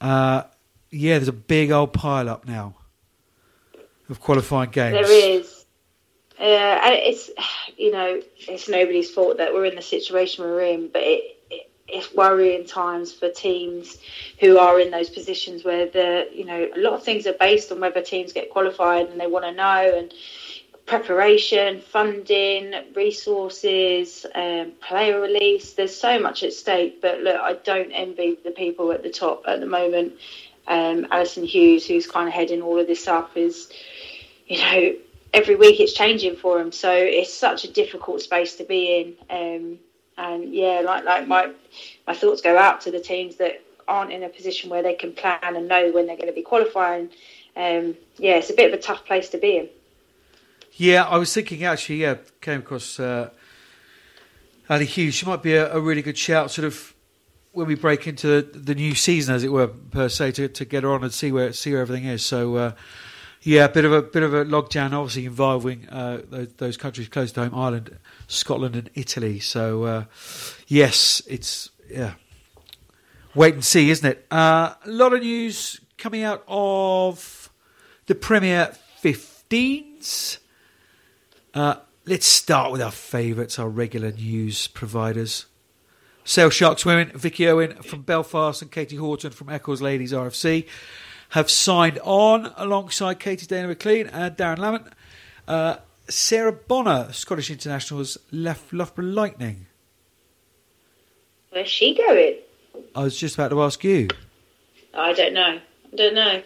Uh, 0.00 0.42
yeah, 0.90 1.18
there's 1.18 1.28
a 1.28 1.32
big 1.32 1.70
old 1.70 1.92
pile 1.92 2.28
up 2.28 2.46
now 2.46 2.74
of 4.08 4.20
qualifying 4.20 4.70
games. 4.70 4.94
There 4.94 5.38
is. 5.38 5.57
Uh, 6.40 6.78
it's 6.84 7.30
you 7.76 7.90
know 7.92 8.20
it's 8.38 8.68
nobody's 8.68 9.10
fault 9.10 9.38
that 9.38 9.52
we're 9.52 9.64
in 9.66 9.74
the 9.76 9.82
situation 9.82 10.44
we're 10.44 10.62
in, 10.62 10.88
but 10.88 11.02
it, 11.02 11.36
it, 11.50 11.70
it's 11.88 12.14
worrying 12.14 12.66
times 12.66 13.12
for 13.12 13.28
teams 13.30 13.98
who 14.40 14.58
are 14.58 14.80
in 14.80 14.90
those 14.90 15.10
positions 15.10 15.64
where 15.64 15.86
the 15.86 16.28
you 16.32 16.44
know 16.44 16.68
a 16.76 16.78
lot 16.80 16.92
of 16.92 17.02
things 17.02 17.26
are 17.26 17.34
based 17.34 17.72
on 17.72 17.80
whether 17.80 18.00
teams 18.02 18.32
get 18.32 18.50
qualified 18.50 19.08
and 19.08 19.20
they 19.20 19.26
want 19.26 19.44
to 19.46 19.52
know 19.52 19.98
and 19.98 20.12
preparation, 20.86 21.80
funding, 21.80 22.74
resources, 22.96 24.24
um, 24.34 24.72
player 24.80 25.20
release. 25.20 25.74
There's 25.74 25.94
so 25.94 26.18
much 26.20 26.42
at 26.42 26.52
stake, 26.52 27.02
but 27.02 27.20
look, 27.20 27.36
I 27.36 27.54
don't 27.54 27.92
envy 27.92 28.38
the 28.42 28.52
people 28.52 28.92
at 28.92 29.02
the 29.02 29.10
top 29.10 29.44
at 29.46 29.60
the 29.60 29.66
moment. 29.66 30.14
Um, 30.66 31.06
Alison 31.10 31.44
Hughes, 31.44 31.86
who's 31.86 32.06
kind 32.06 32.28
of 32.28 32.34
heading 32.34 32.62
all 32.62 32.78
of 32.78 32.86
this 32.86 33.08
up, 33.08 33.36
is 33.36 33.70
you 34.46 34.58
know 34.58 34.94
every 35.32 35.54
week 35.54 35.80
it's 35.80 35.92
changing 35.92 36.36
for 36.36 36.58
them. 36.58 36.72
So 36.72 36.92
it's 36.92 37.32
such 37.32 37.64
a 37.64 37.72
difficult 37.72 38.22
space 38.22 38.56
to 38.56 38.64
be 38.64 39.00
in. 39.00 39.14
Um, 39.30 39.78
and 40.16 40.52
yeah, 40.52 40.82
like 40.84 41.04
like 41.04 41.28
my 41.28 41.52
my 42.06 42.14
thoughts 42.14 42.40
go 42.40 42.58
out 42.58 42.80
to 42.82 42.90
the 42.90 43.00
teams 43.00 43.36
that 43.36 43.62
aren't 43.86 44.12
in 44.12 44.22
a 44.22 44.28
position 44.28 44.68
where 44.68 44.82
they 44.82 44.94
can 44.94 45.12
plan 45.12 45.38
and 45.42 45.68
know 45.68 45.90
when 45.92 46.06
they're 46.06 46.16
going 46.16 46.28
to 46.28 46.34
be 46.34 46.42
qualifying. 46.42 47.08
Um, 47.56 47.96
yeah, 48.18 48.36
it's 48.36 48.50
a 48.50 48.54
bit 48.54 48.72
of 48.72 48.78
a 48.78 48.82
tough 48.82 49.04
place 49.04 49.30
to 49.30 49.38
be 49.38 49.56
in. 49.56 49.68
Yeah, 50.74 51.04
I 51.04 51.18
was 51.18 51.32
thinking 51.32 51.64
actually. 51.64 52.02
Yeah, 52.02 52.16
came 52.40 52.60
across 52.60 53.00
uh, 53.00 53.30
Ali 54.68 54.84
Hughes. 54.84 55.14
She 55.14 55.26
might 55.26 55.42
be 55.42 55.54
a, 55.54 55.72
a, 55.72 55.80
really 55.80 56.02
good 56.02 56.18
shout, 56.18 56.50
sort 56.50 56.66
of 56.66 56.94
when 57.52 57.66
we 57.66 57.74
break 57.74 58.06
into 58.06 58.26
the, 58.26 58.58
the, 58.58 58.74
new 58.74 58.94
season, 58.94 59.34
as 59.34 59.42
it 59.42 59.50
were, 59.50 59.66
per 59.66 60.08
se, 60.08 60.32
to, 60.32 60.48
to 60.48 60.64
get 60.64 60.84
her 60.84 60.92
on 60.92 61.02
and 61.02 61.12
see 61.12 61.32
where 61.32 61.52
see 61.52 61.72
where 61.72 61.80
everything 61.80 62.06
is. 62.06 62.24
So. 62.24 62.56
Uh, 62.56 62.72
yeah, 63.42 63.64
a 63.64 63.68
bit 63.68 63.84
of 63.84 63.92
a 63.92 64.02
bit 64.02 64.22
of 64.22 64.34
a 64.34 64.44
logjam, 64.44 64.92
obviously 64.92 65.26
involving 65.26 65.88
uh, 65.88 66.22
those, 66.28 66.48
those, 66.56 66.76
countries 66.76 67.08
close 67.08 67.32
to 67.32 67.44
home, 67.44 67.54
Ireland, 67.54 67.96
Scotland, 68.26 68.74
and 68.76 68.90
Italy. 68.94 69.38
So 69.38 69.84
uh, 69.84 70.04
yes, 70.66 71.22
it's 71.28 71.70
yeah, 71.88 72.14
wait 73.34 73.54
and 73.54 73.64
see, 73.64 73.90
isn't 73.90 74.08
it? 74.08 74.26
Uh, 74.30 74.74
a 74.84 74.90
lot 74.90 75.12
of 75.12 75.20
news 75.20 75.80
coming 75.96 76.22
out 76.22 76.42
of 76.48 77.50
the 78.06 78.14
Premier 78.14 78.72
15s. 79.02 80.38
Uh, 81.54 81.76
let's 82.06 82.26
start 82.26 82.72
with 82.72 82.82
our 82.82 82.90
favourites, 82.90 83.58
our 83.58 83.68
regular 83.68 84.10
news 84.10 84.66
providers. 84.66 85.46
Sale 86.24 86.50
Sharks 86.50 86.84
women, 86.84 87.10
Vicky 87.14 87.48
Owen 87.48 87.74
from 87.82 88.02
Belfast 88.02 88.60
and 88.60 88.70
Katie 88.70 88.96
Horton 88.96 89.30
from 89.30 89.48
Eccles 89.48 89.80
Ladies 89.80 90.12
RFC 90.12 90.66
have 91.30 91.50
signed 91.50 91.98
on 92.02 92.52
alongside 92.56 93.20
Katie 93.20 93.46
Dana 93.46 93.68
McLean 93.68 94.06
and 94.08 94.36
Darren 94.36 94.58
Lamont. 94.58 94.86
Uh, 95.46 95.76
Sarah 96.08 96.52
Bonar, 96.52 97.12
Scottish 97.12 97.50
internationals, 97.50 98.16
left 98.32 98.72
Loughborough 98.72 99.04
Lightning. 99.04 99.66
Where's 101.50 101.68
she 101.68 101.94
going? 101.94 102.36
I 102.94 103.02
was 103.02 103.18
just 103.18 103.34
about 103.34 103.50
to 103.50 103.62
ask 103.62 103.82
you. 103.84 104.08
I 104.94 105.12
don't 105.12 105.34
know. 105.34 105.60
I 105.92 105.96
don't 105.96 106.14
know. 106.14 106.42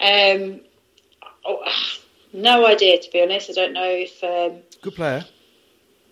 Um, 0.00 0.60
oh, 1.44 1.64
no 2.32 2.66
idea, 2.66 3.00
to 3.00 3.10
be 3.10 3.22
honest. 3.22 3.50
I 3.50 3.52
don't 3.54 3.72
know 3.72 3.88
if. 3.88 4.22
Um, 4.22 4.62
Good 4.82 4.94
player. 4.94 5.24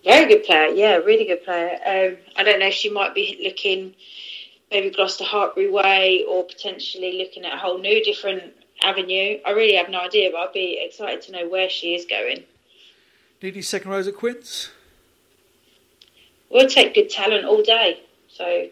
Very 0.03 0.27
good 0.27 0.43
player, 0.43 0.67
yeah, 0.69 0.95
really 0.95 1.25
good 1.25 1.43
player. 1.43 1.77
Um, 1.85 2.17
I 2.35 2.43
don't 2.43 2.59
know 2.59 2.67
if 2.67 2.73
she 2.73 2.89
might 2.89 3.13
be 3.13 3.39
looking 3.43 3.93
maybe 4.71 4.89
Gloucester 4.89 5.25
Hartpury 5.25 5.71
way 5.71 6.25
or 6.27 6.45
potentially 6.45 7.17
looking 7.17 7.45
at 7.45 7.53
a 7.53 7.57
whole 7.57 7.77
new 7.77 8.03
different 8.03 8.43
avenue. 8.83 9.39
I 9.45 9.51
really 9.51 9.75
have 9.75 9.89
no 9.89 9.99
idea, 9.99 10.29
but 10.31 10.39
I'd 10.39 10.53
be 10.53 10.79
excited 10.81 11.21
to 11.23 11.31
know 11.33 11.49
where 11.49 11.69
she 11.69 11.93
is 11.93 12.05
going. 12.05 12.43
Need 13.41 13.53
any 13.53 13.61
second 13.61 13.91
rows 13.91 14.07
at 14.07 14.15
Quins? 14.15 14.69
We'll 16.49 16.69
take 16.69 16.93
good 16.93 17.09
talent 17.09 17.45
all 17.45 17.61
day. 17.63 18.01
So 18.27 18.69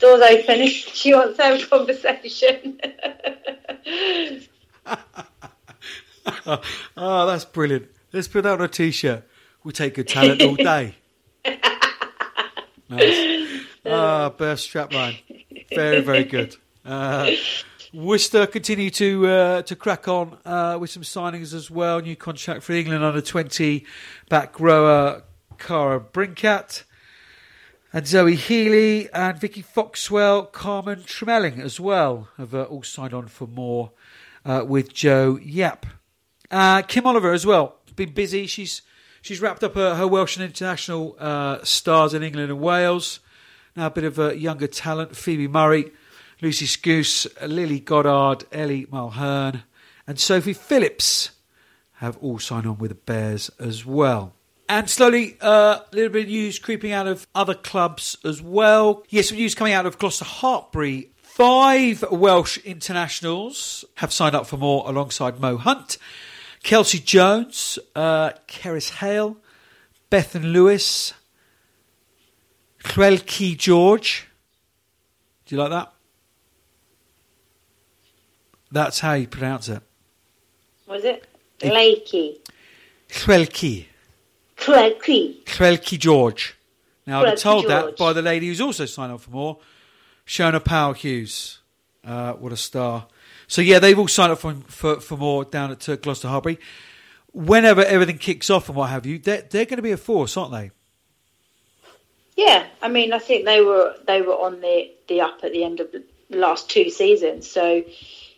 doors 0.00 0.20
open 0.20 0.60
if 0.60 0.72
she 0.72 1.14
wants 1.14 1.36
to 1.38 1.42
have 1.42 1.62
a 1.62 1.66
conversation. 1.66 2.80
oh, 6.96 7.26
that's 7.26 7.44
brilliant. 7.44 7.88
Let's 8.12 8.28
put 8.28 8.42
that 8.42 8.52
on 8.52 8.62
a 8.62 8.68
t 8.68 8.90
shirt. 8.90 9.24
We'll 9.62 9.72
take 9.72 9.94
good 9.94 10.08
talent 10.08 10.42
all 10.42 10.54
day. 10.54 10.94
nice. 12.88 13.35
Ah, 13.86 14.28
best 14.30 14.38
burst 14.38 14.72
strapline. 14.72 15.16
Very, 15.74 16.00
very 16.00 16.24
good. 16.24 16.56
Uh, 16.84 17.32
Worcester 17.92 18.46
continue 18.46 18.90
to 18.90 19.26
uh, 19.26 19.62
to 19.62 19.76
crack 19.76 20.08
on 20.08 20.36
uh, 20.44 20.76
with 20.80 20.90
some 20.90 21.02
signings 21.02 21.54
as 21.54 21.70
well. 21.70 22.00
New 22.00 22.16
contract 22.16 22.62
for 22.62 22.72
England 22.72 23.02
under 23.02 23.20
20 23.20 23.84
back 24.28 24.60
rower 24.60 25.22
Cara 25.58 26.00
Brinkat. 26.00 26.84
And 27.92 28.06
Zoe 28.06 28.34
Healy 28.34 29.08
and 29.14 29.40
Vicky 29.40 29.62
Foxwell, 29.62 30.52
Carmen 30.52 31.04
Tremelling 31.04 31.60
as 31.60 31.80
well 31.80 32.28
have 32.36 32.54
uh, 32.54 32.64
all 32.64 32.82
signed 32.82 33.14
on 33.14 33.28
for 33.28 33.46
more 33.46 33.92
uh, 34.44 34.64
with 34.66 34.92
Jo 34.92 35.38
Yapp. 35.42 35.86
Uh, 36.50 36.82
Kim 36.82 37.06
Oliver 37.06 37.32
as 37.32 37.46
well, 37.46 37.76
been 37.96 38.12
busy. 38.12 38.46
She's 38.46 38.82
she's 39.22 39.40
wrapped 39.40 39.64
up 39.64 39.74
her, 39.74 39.94
her 39.94 40.06
Welsh 40.06 40.36
and 40.36 40.44
international 40.44 41.16
uh, 41.18 41.64
stars 41.64 42.14
in 42.14 42.22
England 42.22 42.50
and 42.50 42.60
Wales. 42.60 43.20
Now 43.76 43.88
a 43.88 43.90
bit 43.90 44.04
of 44.04 44.18
a 44.18 44.34
younger 44.34 44.66
talent, 44.66 45.14
Phoebe 45.14 45.48
Murray, 45.48 45.92
Lucy 46.40 46.64
Scouse, 46.64 47.26
Lily 47.46 47.78
Goddard, 47.78 48.46
Ellie 48.50 48.86
Mulhern, 48.86 49.64
and 50.06 50.18
Sophie 50.18 50.54
Phillips 50.54 51.32
have 51.96 52.16
all 52.22 52.38
signed 52.38 52.66
on 52.66 52.78
with 52.78 52.90
the 52.90 52.94
Bears 52.94 53.50
as 53.58 53.84
well. 53.84 54.32
And 54.66 54.88
slowly, 54.88 55.36
uh, 55.42 55.46
a 55.46 55.50
uh, 55.50 55.80
little 55.92 56.08
bit 56.08 56.22
of 56.22 56.28
news 56.28 56.58
creeping 56.58 56.92
out 56.92 57.06
of 57.06 57.26
other 57.34 57.54
clubs 57.54 58.16
as 58.24 58.40
well. 58.40 59.04
Yes, 59.10 59.30
news 59.30 59.54
coming 59.54 59.74
out 59.74 59.84
of 59.84 59.98
Gloucester 59.98 60.24
Hartpury. 60.24 61.08
Five 61.22 62.02
Welsh 62.10 62.56
internationals 62.64 63.84
have 63.96 64.10
signed 64.10 64.34
up 64.34 64.46
for 64.46 64.56
more 64.56 64.84
alongside 64.88 65.38
Mo 65.38 65.58
Hunt. 65.58 65.98
Kelsey 66.62 66.98
Jones, 66.98 67.78
uh, 67.94 68.30
Cerys 68.48 68.90
Hale, 68.90 69.36
Bethan 70.10 70.52
Lewis, 70.52 71.12
Lleucu 72.86 73.56
George. 73.56 74.26
Do 75.46 75.54
you 75.54 75.60
like 75.60 75.70
that? 75.70 75.92
That's 78.70 79.00
how 79.00 79.14
you 79.14 79.28
pronounce 79.28 79.68
it. 79.68 79.82
Was 80.86 81.04
it? 81.04 81.26
Lakey. 81.60 82.38
Lleucu. 83.08 83.86
Lleucu. 84.56 85.44
Lleucu 85.44 85.98
George. 85.98 86.56
Now, 87.06 87.24
I 87.24 87.30
was 87.30 87.42
told 87.42 87.66
George. 87.66 87.86
that 87.86 87.96
by 87.96 88.12
the 88.12 88.22
lady 88.22 88.48
who's 88.48 88.60
also 88.60 88.84
signed 88.86 89.12
up 89.12 89.20
for 89.20 89.30
more, 89.30 89.58
Shona 90.26 90.64
Powell 90.64 90.92
Hughes. 90.92 91.60
Uh, 92.04 92.32
what 92.34 92.52
a 92.52 92.56
star. 92.56 93.06
So, 93.46 93.62
yeah, 93.62 93.78
they've 93.78 93.98
all 93.98 94.08
signed 94.08 94.32
up 94.32 94.38
for, 94.38 94.54
for, 94.66 95.00
for 95.00 95.16
more 95.16 95.44
down 95.44 95.70
at 95.70 96.02
Gloucester 96.02 96.28
Hartpury. 96.28 96.58
Whenever 97.32 97.84
everything 97.84 98.18
kicks 98.18 98.50
off 98.50 98.68
and 98.68 98.76
what 98.76 98.90
have 98.90 99.06
you, 99.06 99.18
they're, 99.18 99.42
they're 99.42 99.66
going 99.66 99.76
to 99.76 99.82
be 99.82 99.92
a 99.92 99.96
force, 99.96 100.36
aren't 100.36 100.52
they? 100.52 100.70
Yeah, 102.36 102.66
I 102.82 102.88
mean, 102.88 103.12
I 103.12 103.18
think 103.18 103.46
they 103.46 103.62
were 103.62 103.96
they 104.06 104.20
were 104.22 104.34
on 104.34 104.60
the 104.60 104.90
the 105.08 105.22
up 105.22 105.40
at 105.42 105.52
the 105.52 105.64
end 105.64 105.80
of 105.80 105.90
the 105.90 106.04
last 106.30 106.68
two 106.68 106.90
seasons. 106.90 107.50
So, 107.50 107.82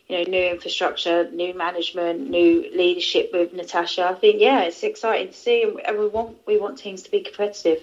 you 0.09 0.17
know, 0.17 0.23
new 0.23 0.45
infrastructure, 0.51 1.29
new 1.33 1.53
management, 1.53 2.31
new 2.31 2.71
leadership 2.75 3.31
with 3.33 3.53
Natasha. 3.53 4.07
I 4.07 4.15
think 4.15 4.41
yeah, 4.41 4.63
it's 4.63 4.83
exciting 4.85 5.29
to 5.29 5.35
see, 5.35 5.63
and 5.85 5.99
we 5.99 6.07
want 6.07 6.39
we 6.47 6.59
want 6.59 6.79
teams 6.79 7.03
to 7.03 7.11
be 7.11 7.23
competitive. 7.23 7.83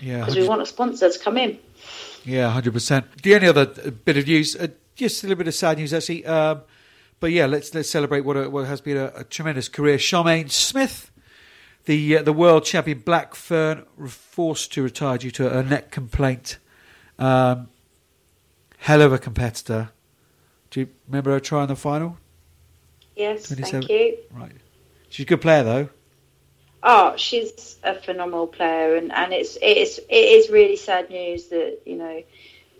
Yeah, 0.00 0.20
because 0.20 0.36
we 0.36 0.46
want 0.46 0.62
a 0.62 0.66
sponsor 0.66 1.10
to 1.10 1.18
come 1.18 1.36
in. 1.36 1.58
Yeah, 2.24 2.48
hundred 2.50 2.72
percent. 2.72 3.22
The 3.22 3.34
only 3.34 3.48
other 3.48 3.66
bit 3.66 4.16
of 4.16 4.26
news, 4.26 4.54
uh, 4.54 4.68
just 4.94 5.24
a 5.24 5.26
little 5.26 5.38
bit 5.38 5.48
of 5.48 5.54
sad 5.54 5.78
news 5.78 5.92
actually. 5.92 6.24
Um, 6.26 6.62
but 7.18 7.32
yeah, 7.32 7.46
let's 7.46 7.74
let's 7.74 7.90
celebrate 7.90 8.20
what, 8.20 8.36
a, 8.36 8.48
what 8.48 8.66
has 8.66 8.80
been 8.80 8.96
a, 8.96 9.12
a 9.16 9.24
tremendous 9.24 9.68
career. 9.68 9.98
Charmaine 9.98 10.50
Smith, 10.50 11.09
the 11.84 12.18
uh, 12.18 12.22
the 12.22 12.32
world 12.32 12.64
champion 12.64 13.00
Black 13.00 13.34
Fern, 13.34 13.84
forced 14.06 14.72
to 14.74 14.82
retire 14.82 15.18
due 15.18 15.30
to 15.32 15.58
a 15.58 15.62
neck 15.62 15.90
complaint. 15.90 16.58
Um, 17.18 17.68
hell 18.78 19.02
of 19.02 19.12
a 19.12 19.18
competitor. 19.18 19.90
Do 20.70 20.80
you 20.80 20.88
remember 21.06 21.32
her 21.32 21.40
try 21.40 21.62
in 21.62 21.68
the 21.68 21.76
final? 21.76 22.16
Yes, 23.16 23.46
thank 23.46 23.88
you. 23.88 24.16
Right, 24.30 24.52
she's 25.08 25.24
a 25.24 25.28
good 25.28 25.40
player 25.40 25.62
though. 25.62 25.88
Oh, 26.82 27.14
she's 27.16 27.76
a 27.82 27.94
phenomenal 27.94 28.46
player, 28.46 28.96
and, 28.96 29.12
and 29.12 29.32
it's 29.32 29.58
it's 29.60 29.98
it 29.98 30.06
is 30.08 30.48
really 30.48 30.76
sad 30.76 31.10
news 31.10 31.48
that 31.48 31.80
you 31.84 31.96
know 31.96 32.22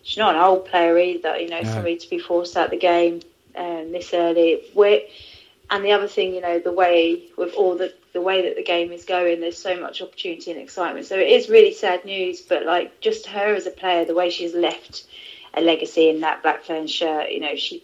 she's 0.02 0.16
not 0.16 0.34
an 0.34 0.40
old 0.40 0.66
player 0.66 0.98
either. 0.98 1.36
You 1.36 1.48
know, 1.48 1.60
no. 1.60 1.70
somebody 1.70 1.96
to 1.96 2.08
be 2.08 2.18
forced 2.18 2.56
out 2.56 2.70
the 2.70 2.78
game 2.78 3.20
um, 3.56 3.92
this 3.92 4.14
early. 4.14 4.62
We're, 4.74 5.02
and 5.70 5.84
the 5.84 5.92
other 5.92 6.08
thing, 6.08 6.34
you 6.34 6.40
know, 6.40 6.58
the 6.58 6.72
way 6.72 7.24
with 7.36 7.54
all 7.54 7.76
the 7.76 7.92
the 8.12 8.20
way 8.20 8.42
that 8.42 8.56
the 8.56 8.62
game 8.62 8.92
is 8.92 9.04
going, 9.04 9.40
there's 9.40 9.58
so 9.58 9.80
much 9.80 10.02
opportunity 10.02 10.50
and 10.50 10.60
excitement. 10.60 11.06
So 11.06 11.16
it 11.16 11.28
is 11.28 11.48
really 11.48 11.72
sad 11.72 12.04
news, 12.04 12.40
but 12.40 12.64
like 12.64 13.00
just 13.00 13.26
her 13.26 13.54
as 13.54 13.66
a 13.66 13.70
player, 13.70 14.04
the 14.04 14.14
way 14.14 14.30
she's 14.30 14.54
left 14.54 15.06
a 15.54 15.60
legacy 15.60 16.08
in 16.08 16.20
that 16.20 16.42
Black 16.42 16.64
Fern 16.64 16.86
shirt, 16.86 17.30
you 17.30 17.40
know, 17.40 17.56
she 17.56 17.82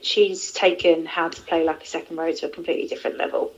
she's 0.00 0.52
taken 0.52 1.06
how 1.06 1.28
to 1.28 1.42
play 1.42 1.64
like 1.64 1.82
a 1.82 1.86
second 1.86 2.16
row 2.16 2.32
to 2.32 2.46
a 2.46 2.50
completely 2.50 2.86
different 2.86 3.16
level. 3.16 3.52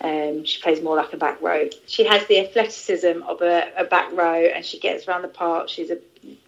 Um, 0.00 0.44
she 0.44 0.60
plays 0.60 0.82
more 0.82 0.96
like 0.96 1.12
a 1.12 1.16
back 1.16 1.40
row. 1.40 1.68
She 1.86 2.04
has 2.04 2.26
the 2.26 2.40
athleticism 2.40 3.22
of 3.22 3.40
a, 3.40 3.72
a 3.76 3.84
back 3.84 4.12
row, 4.12 4.46
and 4.46 4.64
she 4.64 4.80
gets 4.80 5.06
around 5.06 5.22
the 5.22 5.28
park. 5.28 5.68
She's 5.68 5.90
a 5.90 5.98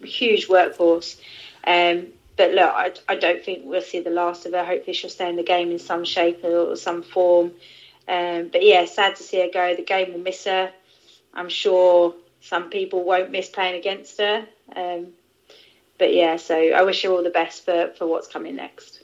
huge 0.05 0.49
workforce. 0.49 1.17
Um, 1.65 2.07
but 2.37 2.51
look, 2.51 2.69
I, 2.69 2.91
I, 3.07 3.15
don't 3.15 3.43
think 3.43 3.61
we'll 3.63 3.81
see 3.81 4.01
the 4.01 4.09
last 4.09 4.45
of 4.45 4.51
her. 4.51 4.65
Hopefully, 4.65 4.93
she'll 4.93 5.09
stay 5.09 5.29
in 5.29 5.37
the 5.37 5.43
game 5.43 5.71
in 5.71 5.79
some 5.79 6.03
shape 6.03 6.43
or 6.43 6.75
some 6.75 7.01
form. 7.01 7.53
Um, 8.07 8.49
but 8.51 8.63
yeah, 8.63 8.85
sad 8.85 9.15
to 9.15 9.23
see 9.23 9.41
her 9.41 9.49
go. 9.51 9.75
The 9.75 9.83
game 9.83 10.13
will 10.13 10.19
miss 10.19 10.45
her. 10.45 10.71
I'm 11.33 11.49
sure 11.49 12.13
some 12.41 12.69
people 12.69 13.03
won't 13.03 13.31
miss 13.31 13.49
playing 13.49 13.75
against 13.75 14.19
her. 14.19 14.45
Um, 14.75 15.07
but 15.97 16.13
yeah, 16.13 16.37
so 16.37 16.55
I 16.55 16.83
wish 16.83 17.03
her 17.03 17.09
all 17.09 17.23
the 17.23 17.29
best 17.29 17.65
for, 17.65 17.93
for 17.97 18.05
what's 18.05 18.27
coming 18.27 18.55
next. 18.55 19.01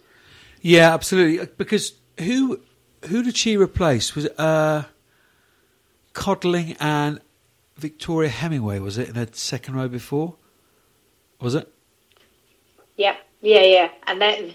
Yeah, 0.62 0.94
absolutely. 0.94 1.48
Because 1.58 1.94
who 2.20 2.62
who 3.08 3.24
did 3.24 3.36
she 3.36 3.58
replace? 3.58 4.14
Was 4.16 4.26
it 4.26 4.40
uh, 4.40 4.84
Codling 6.14 6.78
and 6.80 7.20
Victoria 7.78 8.30
Heighway? 8.30 8.80
Was 8.80 8.98
it 8.98 9.10
in 9.10 9.16
the 9.16 9.30
second 9.32 9.76
row 9.76 9.88
before? 9.88 10.36
Was 11.40 11.56
it? 11.56 11.74
Yeah, 12.96 13.16
yeah, 13.42 13.62
yeah. 13.62 13.90
And 14.06 14.22
then 14.22 14.54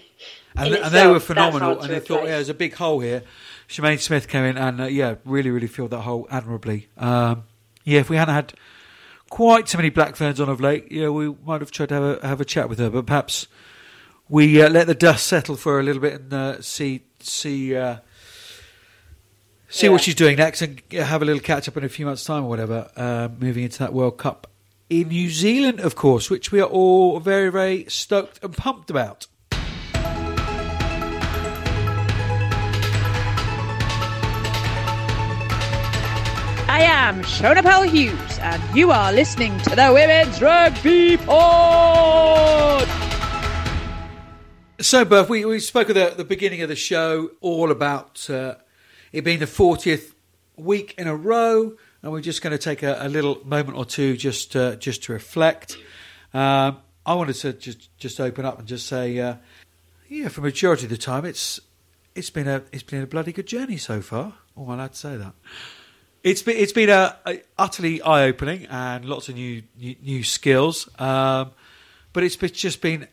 and, 0.55 0.73
and 0.75 0.93
they 0.93 1.07
were 1.07 1.19
phenomenal. 1.19 1.79
And 1.79 1.89
they 1.89 1.99
thought, 1.99 2.23
yeah, 2.23 2.31
there's 2.31 2.49
a 2.49 2.53
big 2.53 2.73
hole 2.73 2.99
here. 2.99 3.23
Charmaine 3.67 3.99
Smith 3.99 4.27
came 4.27 4.43
in 4.43 4.57
and 4.57 4.81
uh, 4.81 4.85
yeah, 4.85 5.15
really, 5.25 5.49
really 5.49 5.67
filled 5.67 5.91
that 5.91 6.01
hole 6.01 6.27
admirably. 6.31 6.87
Um, 6.97 7.43
yeah, 7.83 7.99
if 7.99 8.09
we 8.09 8.17
hadn't 8.17 8.35
had 8.35 8.53
quite 9.29 9.67
so 9.67 9.77
many 9.77 9.89
black 9.89 10.15
ferns 10.15 10.39
on 10.39 10.49
of 10.49 10.61
late, 10.61 10.91
yeah, 10.91 11.09
we 11.09 11.33
might 11.45 11.61
have 11.61 11.71
tried 11.71 11.89
to 11.89 11.95
have 11.95 12.03
a, 12.03 12.27
have 12.27 12.41
a 12.41 12.45
chat 12.45 12.69
with 12.69 12.79
her, 12.79 12.89
but 12.89 13.05
perhaps 13.05 13.47
we 14.29 14.61
uh, 14.61 14.69
let 14.69 14.87
the 14.87 14.95
dust 14.95 15.27
settle 15.27 15.55
for 15.55 15.79
a 15.79 15.83
little 15.83 16.01
bit 16.01 16.13
and 16.13 16.33
uh, 16.33 16.61
see 16.61 17.03
see 17.19 17.75
uh, 17.75 17.97
see 19.69 19.87
yeah. 19.87 19.91
what 19.91 20.01
she's 20.01 20.15
doing 20.15 20.37
next 20.37 20.61
and 20.61 20.81
have 20.91 21.21
a 21.21 21.25
little 21.25 21.41
catch 21.41 21.67
up 21.67 21.77
in 21.77 21.83
a 21.83 21.89
few 21.89 22.05
months' 22.05 22.23
time 22.23 22.43
or 22.43 22.49
whatever. 22.49 22.89
Uh, 22.95 23.29
moving 23.39 23.63
into 23.63 23.79
that 23.79 23.93
World 23.93 24.17
Cup 24.17 24.47
in 24.89 25.09
New 25.09 25.29
Zealand, 25.29 25.79
of 25.79 25.95
course, 25.95 26.29
which 26.29 26.51
we 26.51 26.61
are 26.61 26.67
all 26.67 27.19
very, 27.19 27.49
very 27.51 27.85
stoked 27.89 28.43
and 28.43 28.55
pumped 28.55 28.89
about. 28.89 29.27
I 36.77 36.81
am 36.81 37.23
Shona 37.23 37.63
Powell 37.63 37.89
Hughes, 37.89 38.37
and 38.37 38.61
you 38.77 38.91
are 38.91 39.11
listening 39.11 39.57
to 39.61 39.71
the 39.71 39.91
Women's 39.91 40.39
Rugby 40.39 41.17
Pod. 41.17 42.87
So, 44.79 45.03
Burf, 45.03 45.27
we, 45.27 45.43
we 45.43 45.59
spoke 45.59 45.89
at 45.89 45.95
the, 45.95 46.13
the 46.15 46.23
beginning 46.23 46.61
of 46.61 46.69
the 46.69 46.75
show 46.75 47.31
all 47.41 47.71
about 47.71 48.29
uh, 48.29 48.57
it 49.11 49.23
being 49.23 49.39
the 49.39 49.47
40th 49.47 50.13
week 50.55 50.93
in 50.99 51.07
a 51.07 51.15
row, 51.15 51.75
and 52.03 52.11
we're 52.11 52.21
just 52.21 52.43
going 52.43 52.55
to 52.55 52.59
take 52.59 52.83
a, 52.83 52.95
a 52.99 53.09
little 53.09 53.41
moment 53.43 53.75
or 53.75 53.83
two 53.83 54.15
just 54.15 54.55
uh, 54.55 54.75
just 54.75 55.01
to 55.05 55.13
reflect. 55.13 55.79
Um, 56.31 56.77
I 57.07 57.15
wanted 57.15 57.37
to 57.37 57.53
just 57.53 57.97
just 57.97 58.19
open 58.19 58.45
up 58.45 58.59
and 58.59 58.67
just 58.67 58.85
say, 58.85 59.17
uh, 59.17 59.37
yeah, 60.09 60.27
for 60.27 60.41
majority 60.41 60.83
of 60.83 60.91
the 60.91 60.97
time, 60.97 61.25
it's 61.25 61.59
it's 62.13 62.29
been 62.29 62.47
a 62.47 62.61
it's 62.71 62.83
been 62.83 63.01
a 63.01 63.07
bloody 63.07 63.33
good 63.33 63.47
journey 63.47 63.77
so 63.77 63.99
far. 63.99 64.35
Oh, 64.55 64.65
I'm 64.65 64.69
allowed 64.73 64.91
to 64.91 64.97
say 64.99 65.17
that. 65.17 65.33
It's 66.27 66.41
been 66.41 66.57
it's 66.57 66.73
been 66.73 66.89
a, 66.89 67.15
a 67.25 67.41
utterly 67.57 68.01
eye 68.01 68.25
opening 68.25 68.65
and 68.65 69.05
lots 69.05 69.29
of 69.29 69.35
new 69.35 69.63
new, 69.79 69.95
new 70.03 70.23
skills. 70.23 70.89
Um, 70.99 71.51
but 72.11 72.25
it's 72.25 72.35
been, 72.35 72.51
just 72.51 72.81
been 72.81 73.07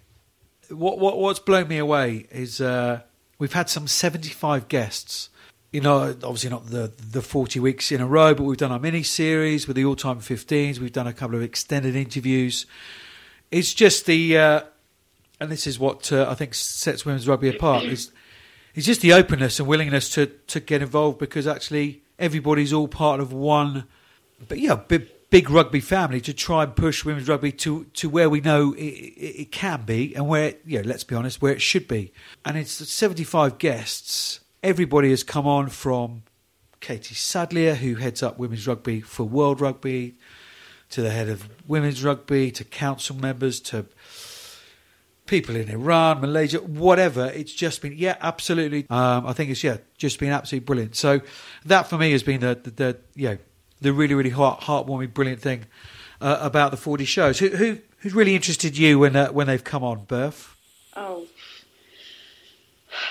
what 0.69 0.99
what 0.99 1.17
what's 1.19 1.39
blown 1.39 1.69
me 1.69 1.79
away 1.79 2.27
is 2.33 2.61
uh, 2.61 3.03
we've 3.39 3.53
had 3.53 3.71
some 3.71 3.87
seventy 3.87 4.31
five 4.31 4.67
guests. 4.67 5.29
You 5.71 5.81
know, 5.81 6.09
obviously 6.25 6.51
not 6.51 6.71
the 6.71 6.93
the 7.13 7.23
forty 7.23 7.61
weeks 7.61 7.93
in 7.93 8.01
a 8.01 8.07
row, 8.07 8.35
but 8.35 8.43
we've 8.43 8.57
done 8.57 8.73
our 8.73 8.81
mini 8.81 9.05
series 9.05 9.69
with 9.69 9.77
the 9.77 9.85
all 9.85 9.95
time 9.95 10.19
15s. 10.19 10.81
We've 10.81 10.91
done 10.91 11.07
a 11.07 11.13
couple 11.13 11.37
of 11.37 11.43
extended 11.43 11.95
interviews. 11.95 12.67
It's 13.53 13.73
just 13.73 14.07
the 14.07 14.37
uh, 14.37 14.61
and 15.39 15.53
this 15.53 15.69
is 15.69 15.79
what 15.79 16.13
uh, 16.13 16.27
I 16.29 16.35
think 16.35 16.53
sets 16.53 17.07
women's 17.07 17.29
rugby 17.29 17.49
apart 17.49 17.85
is 17.85 18.11
it's 18.75 18.87
just 18.87 19.03
the 19.03 19.13
openness 19.13 19.61
and 19.61 19.69
willingness 19.69 20.11
to 20.15 20.27
to 20.49 20.59
get 20.59 20.83
involved 20.83 21.21
because 21.21 21.47
actually 21.47 22.01
everybody's 22.19 22.73
all 22.73 22.89
part 22.89 23.21
of 23.21 23.33
one, 23.33 23.85
but 24.49 24.59
yeah, 24.59 24.75
big, 24.75 25.09
big 25.31 25.51
rugby 25.51 25.81
family 25.81 26.21
to 26.21 26.33
try 26.33 26.63
and 26.63 26.77
push 26.77 27.05
women's 27.05 27.29
rugby 27.29 27.51
to 27.51 27.85
to 27.95 28.09
where 28.09 28.31
we 28.31 28.41
know 28.41 28.73
it, 28.75 28.81
it, 28.83 29.41
it 29.43 29.53
can 29.53 29.83
be 29.83 30.15
and 30.15 30.29
where 30.29 30.55
know, 30.65 30.81
let's 30.83 31.05
be 31.05 31.15
honest, 31.15 31.43
where 31.43 31.53
it 31.53 31.63
should 31.63 31.89
be. 31.89 32.13
And 32.45 32.57
it's 32.57 32.73
75 32.73 33.59
guests. 33.59 34.41
Everybody 34.63 35.11
has 35.11 35.23
come 35.23 35.47
on 35.47 35.69
from 35.69 36.23
Katie 36.81 37.15
Sadleir, 37.15 37.77
who 37.77 37.97
heads 37.97 38.23
up 38.23 38.39
women's 38.39 38.67
rugby 38.67 39.01
for 39.01 39.25
World 39.25 39.61
Rugby, 39.61 40.17
to 40.91 41.03
the 41.03 41.11
head 41.11 41.29
of 41.29 41.49
women's 41.67 42.05
rugby, 42.05 42.51
to 42.53 42.65
council 42.65 43.17
members, 43.17 43.61
to 43.61 43.87
people 45.27 45.57
in 45.57 45.69
Iran, 45.69 46.21
Malaysia, 46.21 46.59
whatever. 46.59 47.31
It's 47.35 47.53
just 47.53 47.83
been, 47.83 47.95
yeah, 47.97 48.17
absolutely. 48.21 48.87
Um, 48.91 49.27
I 49.27 49.33
think 49.33 49.51
it's, 49.51 49.65
yeah, 49.65 49.79
just 49.97 50.19
been 50.19 50.31
absolutely 50.31 50.67
brilliant. 50.67 50.97
So 50.97 51.21
that 51.65 51.89
for 51.89 51.99
me 51.99 52.13
has 52.13 52.23
been 52.23 52.41
the, 52.41 52.59
the, 52.63 52.71
the 52.71 52.99
you 53.15 53.29
know, 53.31 53.39
the 53.81 53.93
really, 53.93 54.15
really 54.15 54.31
heart, 54.31 54.61
heartwarming, 54.61 55.15
brilliant 55.15 55.41
thing 55.41 55.67
uh, 56.21 56.39
about 56.41 56.71
the 56.71 56.77
40 56.77 57.05
shows. 57.05 57.39
Who, 57.39 57.49
who, 57.49 57.79
who's 57.99 58.15
really 58.15 58.35
interested 58.35 58.77
you 58.77 58.99
when, 58.99 59.17
uh, 59.17 59.29
when 59.29 59.47
they've 59.47 59.65
come 59.65 59.83
on, 59.83 60.07
Burf? 60.07 60.55
Oh, 60.97 61.27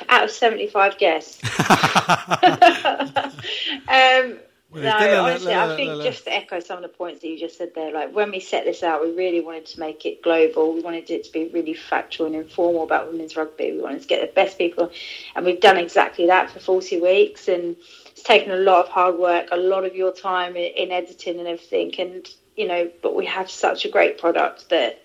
out 0.09 0.23
of 0.23 0.31
75 0.31 0.97
guests. 0.97 1.41
um, 3.87 4.39
no, 4.75 5.23
honestly, 5.25 5.53
I 5.53 5.75
think 5.75 6.01
just 6.03 6.23
to 6.25 6.33
echo 6.33 6.59
some 6.59 6.77
of 6.77 6.83
the 6.83 6.89
points 6.89 7.21
that 7.21 7.27
you 7.27 7.39
just 7.39 7.57
said 7.57 7.73
there, 7.75 7.91
like 7.91 8.13
when 8.13 8.31
we 8.31 8.39
set 8.39 8.65
this 8.65 8.83
out, 8.83 9.01
we 9.01 9.11
really 9.11 9.41
wanted 9.41 9.65
to 9.67 9.79
make 9.79 10.05
it 10.05 10.21
global. 10.21 10.73
We 10.73 10.81
wanted 10.81 11.09
it 11.09 11.25
to 11.25 11.31
be 11.31 11.49
really 11.53 11.73
factual 11.73 12.27
and 12.27 12.35
informal 12.35 12.83
about 12.83 13.11
women's 13.11 13.35
rugby. 13.35 13.71
We 13.71 13.81
wanted 13.81 14.01
to 14.01 14.07
get 14.07 14.21
the 14.21 14.33
best 14.33 14.57
people, 14.57 14.91
and 15.35 15.45
we've 15.45 15.59
done 15.59 15.77
exactly 15.77 16.27
that 16.27 16.49
for 16.49 16.59
40 16.59 17.01
weeks. 17.01 17.47
And 17.47 17.75
it's 18.11 18.23
taken 18.23 18.51
a 18.51 18.57
lot 18.57 18.85
of 18.85 18.91
hard 18.91 19.17
work, 19.17 19.49
a 19.51 19.57
lot 19.57 19.85
of 19.85 19.95
your 19.95 20.13
time 20.13 20.55
in, 20.55 20.71
in 20.75 20.91
editing 20.91 21.39
and 21.39 21.47
everything. 21.47 21.93
And, 21.99 22.27
you 22.55 22.67
know, 22.67 22.89
but 23.01 23.15
we 23.15 23.25
have 23.25 23.49
such 23.49 23.85
a 23.85 23.89
great 23.89 24.17
product 24.17 24.69
that 24.69 25.01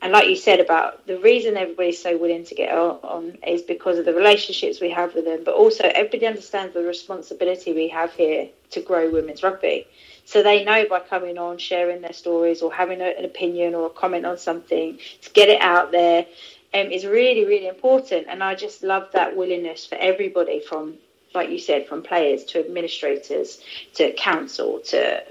and 0.00 0.12
like 0.12 0.28
you 0.28 0.36
said 0.36 0.60
about 0.60 1.06
the 1.06 1.18
reason 1.18 1.56
everybody's 1.56 2.00
so 2.00 2.16
willing 2.16 2.44
to 2.44 2.54
get 2.54 2.72
on 2.72 3.38
is 3.46 3.62
because 3.62 3.98
of 3.98 4.04
the 4.04 4.14
relationships 4.14 4.80
we 4.80 4.90
have 4.90 5.14
with 5.14 5.24
them, 5.24 5.42
but 5.44 5.54
also 5.54 5.84
everybody 5.84 6.26
understands 6.26 6.72
the 6.74 6.84
responsibility 6.84 7.72
we 7.72 7.88
have 7.88 8.12
here 8.12 8.48
to 8.70 8.80
grow 8.80 9.10
women's 9.10 9.42
rugby. 9.42 9.88
So 10.24 10.42
they 10.42 10.64
know 10.64 10.86
by 10.88 11.00
coming 11.00 11.38
on, 11.38 11.58
sharing 11.58 12.02
their 12.02 12.12
stories, 12.12 12.62
or 12.62 12.72
having 12.72 13.00
an 13.00 13.24
opinion 13.24 13.74
or 13.74 13.86
a 13.86 13.90
comment 13.90 14.24
on 14.24 14.38
something 14.38 14.98
to 15.22 15.30
get 15.30 15.48
it 15.48 15.60
out 15.60 15.90
there 15.90 16.26
um, 16.74 16.92
is 16.92 17.04
really, 17.04 17.44
really 17.46 17.66
important. 17.66 18.26
And 18.28 18.44
I 18.44 18.54
just 18.54 18.84
love 18.84 19.08
that 19.14 19.36
willingness 19.36 19.86
for 19.86 19.96
everybody 19.96 20.60
from, 20.60 20.94
like 21.34 21.50
you 21.50 21.58
said, 21.58 21.88
from 21.88 22.02
players 22.02 22.44
to 22.46 22.60
administrators 22.60 23.60
to 23.94 24.12
council 24.12 24.80
to 24.86 25.24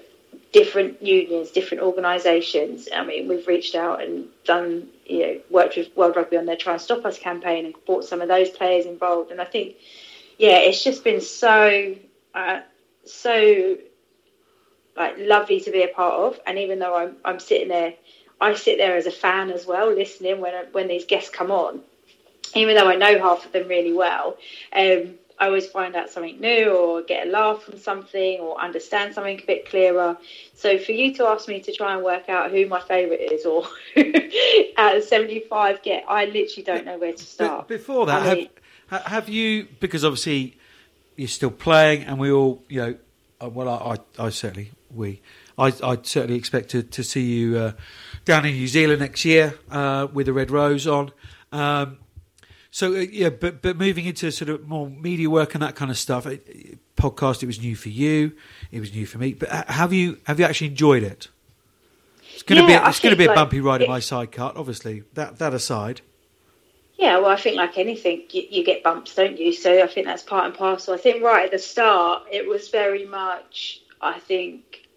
different 0.51 1.01
unions, 1.01 1.51
different 1.51 1.83
organisations. 1.83 2.87
I 2.93 3.03
mean, 3.03 3.27
we've 3.27 3.47
reached 3.47 3.75
out 3.75 4.01
and 4.01 4.27
done, 4.45 4.87
you 5.05 5.19
know, 5.19 5.39
worked 5.49 5.77
with 5.77 5.95
World 5.95 6.15
Rugby 6.15 6.37
on 6.37 6.45
their 6.45 6.55
Try 6.55 6.73
and 6.73 6.81
Stop 6.81 7.05
Us 7.05 7.19
campaign 7.19 7.65
and 7.65 7.75
brought 7.85 8.05
some 8.05 8.21
of 8.21 8.27
those 8.27 8.49
players 8.49 8.85
involved. 8.85 9.31
And 9.31 9.41
I 9.41 9.45
think, 9.45 9.75
yeah, 10.37 10.57
it's 10.59 10.83
just 10.83 11.03
been 11.03 11.21
so, 11.21 11.95
uh, 12.33 12.61
so 13.05 13.77
like 14.95 15.15
lovely 15.19 15.59
to 15.61 15.71
be 15.71 15.83
a 15.83 15.87
part 15.87 16.13
of. 16.13 16.39
And 16.45 16.57
even 16.57 16.79
though 16.79 16.95
I'm, 16.95 17.17
I'm 17.23 17.39
sitting 17.39 17.67
there, 17.67 17.93
I 18.39 18.53
sit 18.55 18.77
there 18.77 18.95
as 18.95 19.05
a 19.05 19.11
fan 19.11 19.51
as 19.51 19.65
well, 19.65 19.93
listening 19.93 20.39
when 20.41 20.53
when 20.71 20.87
these 20.87 21.05
guests 21.05 21.29
come 21.29 21.51
on. 21.51 21.81
Even 22.55 22.75
though 22.75 22.87
I 22.87 22.95
know 22.95 23.19
half 23.19 23.45
of 23.45 23.51
them 23.51 23.67
really 23.67 23.93
well, 23.93 24.37
um, 24.71 25.15
I 25.39 25.45
always 25.45 25.67
find 25.67 25.95
out 25.95 26.09
something 26.09 26.39
new 26.39 26.71
or 26.71 27.03
get 27.03 27.27
a 27.27 27.29
laugh 27.29 27.61
from 27.61 27.77
something 27.77 28.39
or 28.39 28.59
understand 28.59 29.13
something 29.13 29.39
a 29.39 29.45
bit 29.45 29.69
clearer. 29.69 30.17
So 30.55 30.79
for 30.79 30.93
you 30.93 31.13
to 31.15 31.27
ask 31.27 31.47
me 31.47 31.59
to 31.61 31.71
try 31.71 31.93
and 31.93 32.03
work 32.03 32.27
out 32.27 32.49
who 32.49 32.65
my 32.67 32.81
favourite 32.81 33.31
is 33.31 33.45
or 33.45 33.67
out 34.77 34.97
of 34.97 35.03
75 35.03 35.83
get, 35.83 36.05
I 36.07 36.25
literally 36.25 36.63
don't 36.63 36.85
know 36.85 36.97
where 36.97 37.13
to 37.13 37.23
start. 37.23 37.67
But 37.67 37.77
before 37.77 38.07
that, 38.07 38.25
I 38.25 38.35
mean, 38.35 38.49
have, 38.87 39.03
have, 39.03 39.29
you, 39.29 39.67
because 39.79 40.03
obviously 40.03 40.57
you're 41.15 41.27
still 41.27 41.51
playing 41.51 42.03
and 42.03 42.17
we 42.17 42.31
all, 42.31 42.63
you 42.67 42.81
know, 42.81 42.95
uh, 43.39 43.49
well, 43.49 43.69
I, 43.69 43.97
I, 44.21 44.25
I 44.25 44.29
certainly, 44.29 44.71
we, 44.89 45.21
I, 45.55 45.67
I 45.83 45.99
certainly 46.01 46.35
expect 46.37 46.69
to, 46.69 46.81
to 46.81 47.03
see 47.03 47.23
you 47.23 47.57
uh, 47.59 47.71
down 48.25 48.45
in 48.45 48.55
New 48.55 48.67
Zealand 48.67 49.01
next 49.01 49.23
year 49.23 49.53
uh, 49.69 50.07
with 50.11 50.25
the 50.25 50.33
Red 50.33 50.49
Rose 50.49 50.87
on. 50.87 51.11
Um, 51.51 51.99
so 52.77 52.93
uh, 52.93 52.97
yeah, 52.99 53.29
but 53.29 53.63
but 53.63 53.75
moving 53.75 54.05
into 54.05 54.31
sort 54.31 54.49
of 54.49 54.67
more 54.67 54.87
media 54.87 55.31
work 55.31 55.55
and 55.55 55.63
that 55.63 55.75
kind 55.75 55.89
of 55.89 55.97
stuff. 55.97 56.27
It, 56.27 56.77
podcast, 56.95 57.41
it 57.41 57.47
was 57.47 57.59
new 57.59 57.75
for 57.75 57.89
you. 57.89 58.33
It 58.71 58.79
was 58.79 58.93
new 58.93 59.07
for 59.07 59.17
me. 59.17 59.33
But 59.33 59.49
have 59.49 59.93
you 59.93 60.19
have 60.27 60.39
you 60.39 60.45
actually 60.45 60.67
enjoyed 60.67 61.01
it? 61.01 61.27
It's 62.35 62.43
yeah, 62.47 62.61
to 62.61 62.67
be 62.67 62.73
it's 62.73 62.99
going 62.99 63.13
to 63.13 63.17
be 63.17 63.25
a 63.25 63.33
bumpy 63.33 63.61
ride 63.61 63.81
in 63.81 63.89
my 63.89 63.99
side 63.99 64.31
cut. 64.31 64.55
Obviously, 64.55 65.01
that 65.15 65.39
that 65.39 65.55
aside. 65.55 66.01
Yeah, 66.99 67.17
well, 67.17 67.31
I 67.31 67.35
think 67.35 67.57
like 67.57 67.79
anything, 67.79 68.25
you, 68.29 68.43
you, 68.47 68.63
get 68.63 68.83
bumps, 68.83 69.15
don't 69.15 69.39
you? 69.39 69.53
So 69.53 69.83
I 69.83 69.87
think 69.87 70.05
that's 70.05 70.21
part 70.21 70.45
and 70.45 70.53
parcel. 70.53 70.93
I 70.93 70.97
think 70.97 71.23
right 71.23 71.45
at 71.45 71.51
the 71.51 71.57
start, 71.57 72.27
it 72.31 72.47
was 72.47 72.69
very 72.69 73.05
much. 73.07 73.81
I 73.99 74.19
think, 74.19 74.87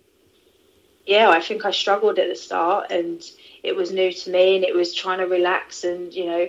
yeah, 1.07 1.31
I 1.31 1.40
think 1.40 1.64
I 1.64 1.71
struggled 1.71 2.19
at 2.19 2.29
the 2.29 2.37
start, 2.37 2.90
and 2.90 3.23
it 3.62 3.75
was 3.75 3.90
new 3.90 4.12
to 4.12 4.31
me, 4.31 4.57
and 4.57 4.66
it 4.66 4.75
was 4.75 4.93
trying 4.93 5.21
to 5.21 5.27
relax 5.27 5.85
and 5.85 6.12
you 6.12 6.27
know 6.27 6.47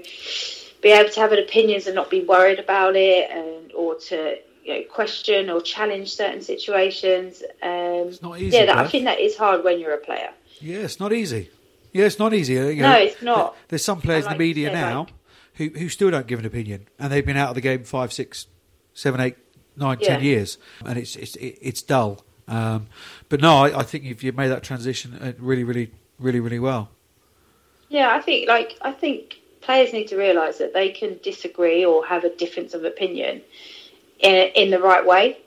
be 0.82 0.90
able 0.90 1.10
to 1.10 1.20
have 1.20 1.32
an 1.32 1.40
opinions 1.40 1.88
and 1.88 1.96
not 1.96 2.10
be 2.10 2.22
worried 2.24 2.60
about 2.60 2.96
it, 2.96 3.30
and 3.30 3.72
or 3.74 3.96
to 3.96 4.38
you 4.64 4.74
know, 4.74 4.84
question 4.90 5.50
or 5.50 5.62
challenge 5.62 6.16
certain 6.16 6.42
situations. 6.42 7.44
Um, 7.62 8.10
it's 8.10 8.22
not 8.22 8.40
easy. 8.40 8.58
Yeah, 8.58 8.66
that, 8.66 8.78
I 8.78 8.88
think 8.88 9.06
that 9.06 9.20
is 9.20 9.38
hard 9.38 9.64
when 9.64 9.80
you're 9.80 9.94
a 9.94 9.98
player. 9.98 10.32
Yeah, 10.60 10.80
it's 10.80 11.00
not 11.00 11.14
easy. 11.14 11.50
Yeah, 11.92 12.06
it's 12.06 12.20
not 12.20 12.34
easy. 12.34 12.54
You 12.54 12.76
know, 12.76 12.94
no, 12.94 12.98
it's 12.98 13.22
not. 13.22 13.56
There's 13.68 13.84
some 13.84 14.02
players 14.02 14.26
like 14.26 14.34
in 14.34 14.38
the 14.38 14.44
media 14.44 14.70
say, 14.70 14.74
now 14.74 15.00
like, 15.00 15.14
who 15.56 15.70
who 15.80 15.90
still 15.90 16.12
don't 16.12 16.28
give 16.28 16.40
an 16.40 16.46
opinion, 16.46 16.88
and 17.00 17.12
they've 17.12 17.26
been 17.26 17.38
out 17.38 17.50
of 17.50 17.56
the 17.56 17.62
game 17.62 17.84
five, 17.84 18.14
six, 18.14 18.48
seven, 18.94 19.20
eight, 19.20 19.36
nine, 19.76 19.98
yeah. 20.00 20.16
ten 20.16 20.24
years, 20.24 20.58
and 20.86 20.98
it's 20.98 21.16
it's 21.16 21.36
it's 21.40 21.82
dull. 21.82 22.24
Um, 22.48 22.88
but 23.30 23.40
no, 23.40 23.64
I, 23.64 23.80
I, 23.80 23.84
think 23.84 24.04
if 24.04 24.24
you 24.24 24.34
made 24.34 24.50
that 24.50 24.62
transition 24.62 25.18
uh, 25.22 25.32
really, 25.38 25.64
really, 25.64 25.92
really, 26.20 26.42
really 26.42 26.60
well. 26.60 26.90
Yeah, 27.88 28.14
I 28.14 28.20
think 28.20 28.48
like 28.48 28.78
I 28.82 28.92
think 28.92 29.41
players 29.62 29.94
need 29.94 30.08
to 30.08 30.18
realise 30.18 30.58
that 30.58 30.74
they 30.74 30.90
can 30.90 31.20
disagree 31.24 31.86
or 31.86 32.06
have 32.06 32.24
a 32.24 32.36
difference 32.36 32.74
of 32.74 32.84
opinion 32.84 33.42
in, 34.20 34.52
in 34.56 34.72
the 34.72 34.80
right 34.80 35.06
way. 35.06 35.38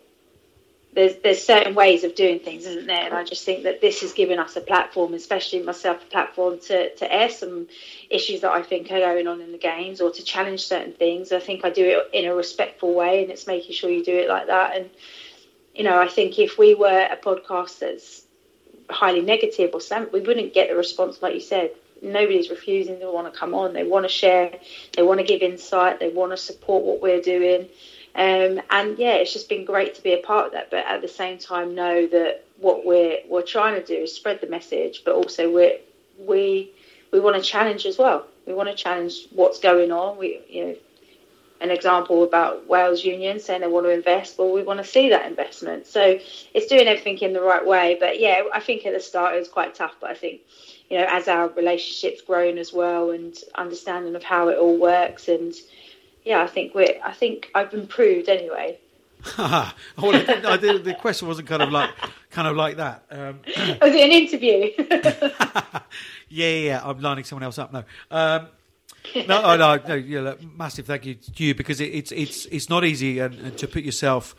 There's 0.95 1.17
there's 1.25 1.43
certain 1.43 1.75
ways 1.75 2.05
of 2.05 2.15
doing 2.15 2.39
things, 2.39 2.67
isn't 2.67 2.87
there? 2.87 3.05
And 3.05 3.15
I 3.15 3.25
just 3.25 3.45
think 3.45 3.65
that 3.65 3.81
this 3.81 4.03
has 4.03 4.13
given 4.13 4.39
us 4.39 4.55
a 4.55 4.61
platform, 4.61 5.13
especially 5.15 5.61
myself, 5.61 6.01
a 6.03 6.07
platform 6.07 6.61
to, 6.61 6.95
to 6.95 7.13
air 7.13 7.31
some 7.31 7.67
issues 8.11 8.43
that 8.43 8.53
I 8.53 8.63
think 8.63 8.93
are 8.93 9.01
going 9.01 9.27
on 9.27 9.41
in 9.41 9.51
the 9.51 9.59
games 9.59 10.01
or 10.01 10.13
to 10.13 10.23
challenge 10.23 10.65
certain 10.65 10.93
things. 10.93 11.33
I 11.33 11.41
think 11.41 11.65
I 11.65 11.71
do 11.71 11.85
it 11.85 12.17
in 12.17 12.31
a 12.31 12.35
respectful 12.35 12.95
way, 12.95 13.23
and 13.23 13.33
it's 13.33 13.49
making 13.49 13.75
sure 13.75 13.91
you 13.91 14.05
do 14.05 14.17
it 14.17 14.29
like 14.29 14.47
that. 14.47 14.77
And 14.77 14.91
you 15.75 15.83
know, 15.83 16.01
I 16.01 16.07
think 16.07 16.39
if 16.39 16.59
we 16.59 16.77
were 16.77 17.09
a 17.11 17.17
podcast 17.17 17.81
that's 17.81 18.23
highly 18.89 19.23
negative 19.23 19.71
or 19.75 19.81
something, 19.81 20.13
we 20.13 20.21
wouldn't 20.21 20.55
get 20.55 20.69
the 20.69 20.77
response 20.77 21.21
like 21.21 21.35
you 21.35 21.41
said 21.41 21.73
nobody's 22.05 22.51
refusing 22.51 23.01
to 23.01 23.11
want 23.11 23.33
to 23.33 23.39
come 23.39 23.55
on. 23.55 23.73
They 23.73 23.85
want 23.85 24.05
to 24.05 24.09
share, 24.09 24.59
they 24.93 25.03
want 25.03 25.21
to 25.21 25.27
give 25.27 25.43
insight, 25.43 26.01
they 26.01 26.11
want 26.11 26.33
to 26.33 26.37
support 26.37 26.85
what 26.85 27.01
we're 27.01 27.21
doing. 27.23 27.69
Um, 28.15 28.61
and 28.71 28.97
yeah, 28.99 29.15
it's 29.15 29.33
just 29.33 29.49
been 29.49 29.65
great 29.65 29.97
to 29.97 30.03
be 30.03 30.13
a 30.13 30.19
part 30.19 30.47
of 30.47 30.53
that. 30.53 30.71
But 30.71 30.87
at 30.87 31.03
the 31.03 31.09
same 31.09 31.39
time, 31.39 31.75
know 31.75 32.07
that 32.07 32.45
what 32.59 32.87
we're 32.87 33.19
we're 33.29 33.43
trying 33.43 33.81
to 33.81 33.85
do 33.85 34.03
is 34.03 34.15
spread 34.15 34.41
the 34.41 34.47
message, 34.47 35.03
but 35.05 35.15
also 35.15 35.53
we 35.53 35.81
we 36.19 36.71
we 37.13 37.21
want 37.21 37.37
to 37.37 37.43
challenge 37.43 37.87
as 37.87 37.99
well. 37.99 38.27
We 38.47 38.55
want 38.55 38.69
to 38.69 38.75
challenge 38.75 39.27
what's 39.33 39.59
going 39.59 39.91
on. 39.91 40.17
We, 40.19 40.41
you 40.49 40.65
know, 40.65 40.77
an 41.61 41.71
example 41.71 42.25
about 42.25 42.69
Wales 42.69 43.05
Union 43.05 43.41
saying 43.41 43.63
they 43.63 43.69
want 43.69 43.87
to 43.87 43.91
invest. 43.91 44.39
Well, 44.39 44.53
we 44.53 44.63
want 44.63 44.79
to 44.81 44.85
see 44.85 45.09
that 45.11 45.27
investment. 45.27 45.87
So 45.87 46.19
it's 46.53 46.67
doing 46.67 46.87
everything 46.87 47.19
in 47.19 47.33
the 47.33 47.41
right 47.41 47.65
way. 47.67 47.97
But 47.99 48.21
yeah, 48.21 48.43
I 48.53 48.61
think 48.61 48.85
at 48.85 48.93
the 48.93 49.01
start 49.01 49.35
it 49.35 49.39
was 49.39 49.49
quite 49.49 49.75
tough. 49.75 49.95
But 50.01 50.11
I 50.11 50.15
think, 50.15 50.43
you 50.95 51.01
know, 51.01 51.07
as 51.11 51.27
our 51.27 51.49
relationship's 51.49 52.23
grown 52.23 52.57
as 52.57 52.73
well 52.73 53.11
and 53.11 53.37
understanding 53.57 54.15
of 54.15 54.23
how 54.23 54.47
it 54.47 54.57
all 54.57 54.79
works 54.79 55.27
and 55.27 55.53
yeah, 56.25 56.41
I 56.41 56.47
think 56.47 56.73
we're. 56.73 57.01
I 57.05 57.13
think 57.13 57.51
I've 57.53 57.75
improved 57.75 58.29
anyway. 58.29 58.79
well, 59.37 59.73
I 59.99 60.57
did, 60.57 60.85
the 60.85 60.95
question 60.95 61.27
wasn't 61.27 61.49
kind 61.49 61.63
of 61.63 61.73
like 61.73 61.91
kind 62.31 62.47
of 62.47 62.57
like 62.57 62.77
that. 62.77 63.05
Um, 63.11 63.41
was 63.47 63.57
it 63.57 64.05
an 64.05 64.13
interview? 64.13 64.71
yeah, 64.79 65.81
yeah, 66.29 66.67
yeah, 66.69 66.81
I'm 66.85 67.01
lining 67.01 67.25
someone 67.25 67.43
else 67.43 67.59
up. 67.59 67.73
now. 67.73 67.85
um, 68.13 68.47
no, 69.27 69.43
oh, 69.43 69.57
no, 69.57 69.81
no. 69.89 69.95
Yeah, 69.97 70.21
look, 70.21 70.43
massive 70.57 70.87
thank 70.87 71.07
you 71.07 71.15
to 71.15 71.45
you 71.45 71.57
because 71.57 71.81
it, 71.81 71.87
it's 71.93 72.13
it's 72.13 72.47
it's 72.47 72.71
not 72.71 72.85
easy 72.85 73.19
and, 73.19 73.35
and, 73.35 73.59
to 73.59 73.67
put 73.67 73.83
yourself, 73.83 74.37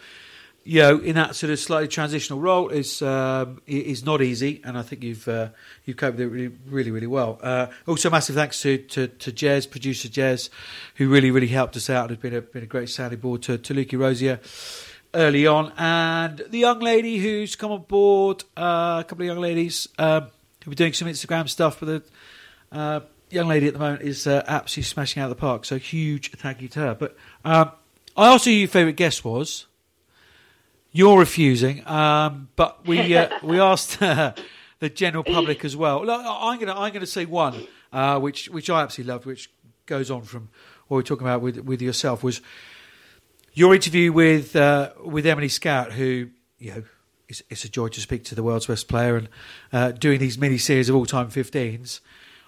you 0.67 0.81
know, 0.81 0.97
in 0.97 1.13
that 1.13 1.35
sort 1.35 1.51
of 1.51 1.59
slightly 1.59 1.87
transitional 1.87 2.39
role 2.39 2.69
is 2.69 3.03
um, 3.03 3.61
is 3.67 4.03
not 4.03 4.23
easy, 4.23 4.61
and 4.63 4.75
I 4.75 4.81
think 4.81 5.03
you've 5.03 5.27
uh, 5.27 5.49
you've 5.85 5.95
coped 5.95 6.17
with 6.17 6.25
it 6.25 6.29
really 6.29 6.55
really 6.65 6.89
really 6.89 7.07
well. 7.07 7.39
Uh, 7.41 7.67
also, 7.87 8.09
massive 8.09 8.35
thanks 8.35 8.59
to 8.61 8.79
to, 8.79 9.07
to 9.07 9.31
Jez, 9.31 9.69
producer 9.69 10.07
Jez, 10.09 10.49
who 10.95 11.07
really 11.07 11.29
really 11.29 11.47
helped 11.47 11.77
us 11.77 11.87
out. 11.87 12.09
And 12.09 12.17
has 12.17 12.17
been 12.17 12.33
a 12.33 12.41
been 12.41 12.63
a 12.63 12.67
great 12.67 12.89
sounding 12.89 13.19
board 13.19 13.43
to 13.43 13.59
to 13.59 13.75
Lukey 13.75 13.97
Rosier 13.97 14.39
early 15.13 15.45
on, 15.45 15.71
and 15.77 16.41
the 16.49 16.57
young 16.57 16.79
lady 16.79 17.19
who's 17.19 17.55
come 17.55 17.71
on 17.71 17.83
board, 17.83 18.43
uh, 18.57 19.01
a 19.01 19.05
couple 19.07 19.21
of 19.21 19.27
young 19.27 19.39
ladies 19.39 19.87
um, 19.99 20.29
who 20.63 20.71
are 20.71 20.75
doing 20.75 20.93
some 20.93 21.07
Instagram 21.07 21.47
stuff, 21.47 21.79
but 21.79 21.85
the 21.85 22.03
uh, 22.71 22.99
young 23.29 23.47
lady 23.47 23.67
at 23.67 23.73
the 23.73 23.79
moment 23.79 24.01
is 24.01 24.25
uh, 24.25 24.43
absolutely 24.47 24.87
smashing 24.87 25.21
out 25.21 25.29
of 25.29 25.37
the 25.37 25.39
park. 25.39 25.63
So 25.63 25.77
huge 25.77 26.31
thank 26.31 26.59
you 26.59 26.69
to 26.69 26.79
her. 26.79 26.95
But 26.95 27.15
um, 27.43 27.71
I 28.17 28.33
asked 28.33 28.45
who 28.45 28.51
your 28.51 28.67
favourite 28.67 28.95
guest 28.95 29.23
was. 29.23 29.67
You're 30.95 31.19
refusing, 31.19 31.85
um, 31.89 32.47
but 32.55 32.87
we 32.87 33.17
uh, 33.17 33.27
we 33.43 33.59
asked 33.59 34.01
uh, 34.01 34.31
the 34.79 34.89
general 34.89 35.25
public 35.25 35.65
as 35.65 35.75
well. 35.75 36.09
I'm 36.09 36.57
gonna 36.57 36.73
I'm 36.73 36.93
gonna 36.93 37.05
say 37.05 37.25
one, 37.25 37.67
uh, 37.91 38.17
which 38.17 38.47
which 38.47 38.69
I 38.69 38.81
absolutely 38.81 39.11
loved, 39.11 39.25
which 39.25 39.51
goes 39.87 40.09
on 40.09 40.21
from 40.21 40.47
what 40.87 40.95
we 40.95 41.01
are 41.01 41.03
talking 41.03 41.27
about 41.27 41.41
with 41.41 41.57
with 41.59 41.81
yourself 41.81 42.23
was 42.23 42.39
your 43.53 43.75
interview 43.75 44.13
with 44.13 44.55
uh, 44.55 44.91
with 45.03 45.25
Emily 45.25 45.49
Scarratt, 45.49 45.91
who 45.91 46.29
you 46.59 46.71
know 46.71 46.83
it's, 47.27 47.43
it's, 47.49 47.65
a 47.65 47.69
joy 47.69 47.89
to 47.89 47.99
speak 47.99 48.23
to 48.23 48.33
the 48.35 48.41
world's 48.41 48.67
best 48.67 48.87
player 48.87 49.17
and 49.17 49.27
uh, 49.73 49.91
doing 49.91 50.17
these 50.17 50.37
mini 50.37 50.57
series 50.57 50.87
of 50.87 50.95
all 50.95 51.05
time 51.05 51.27
15s. 51.27 51.99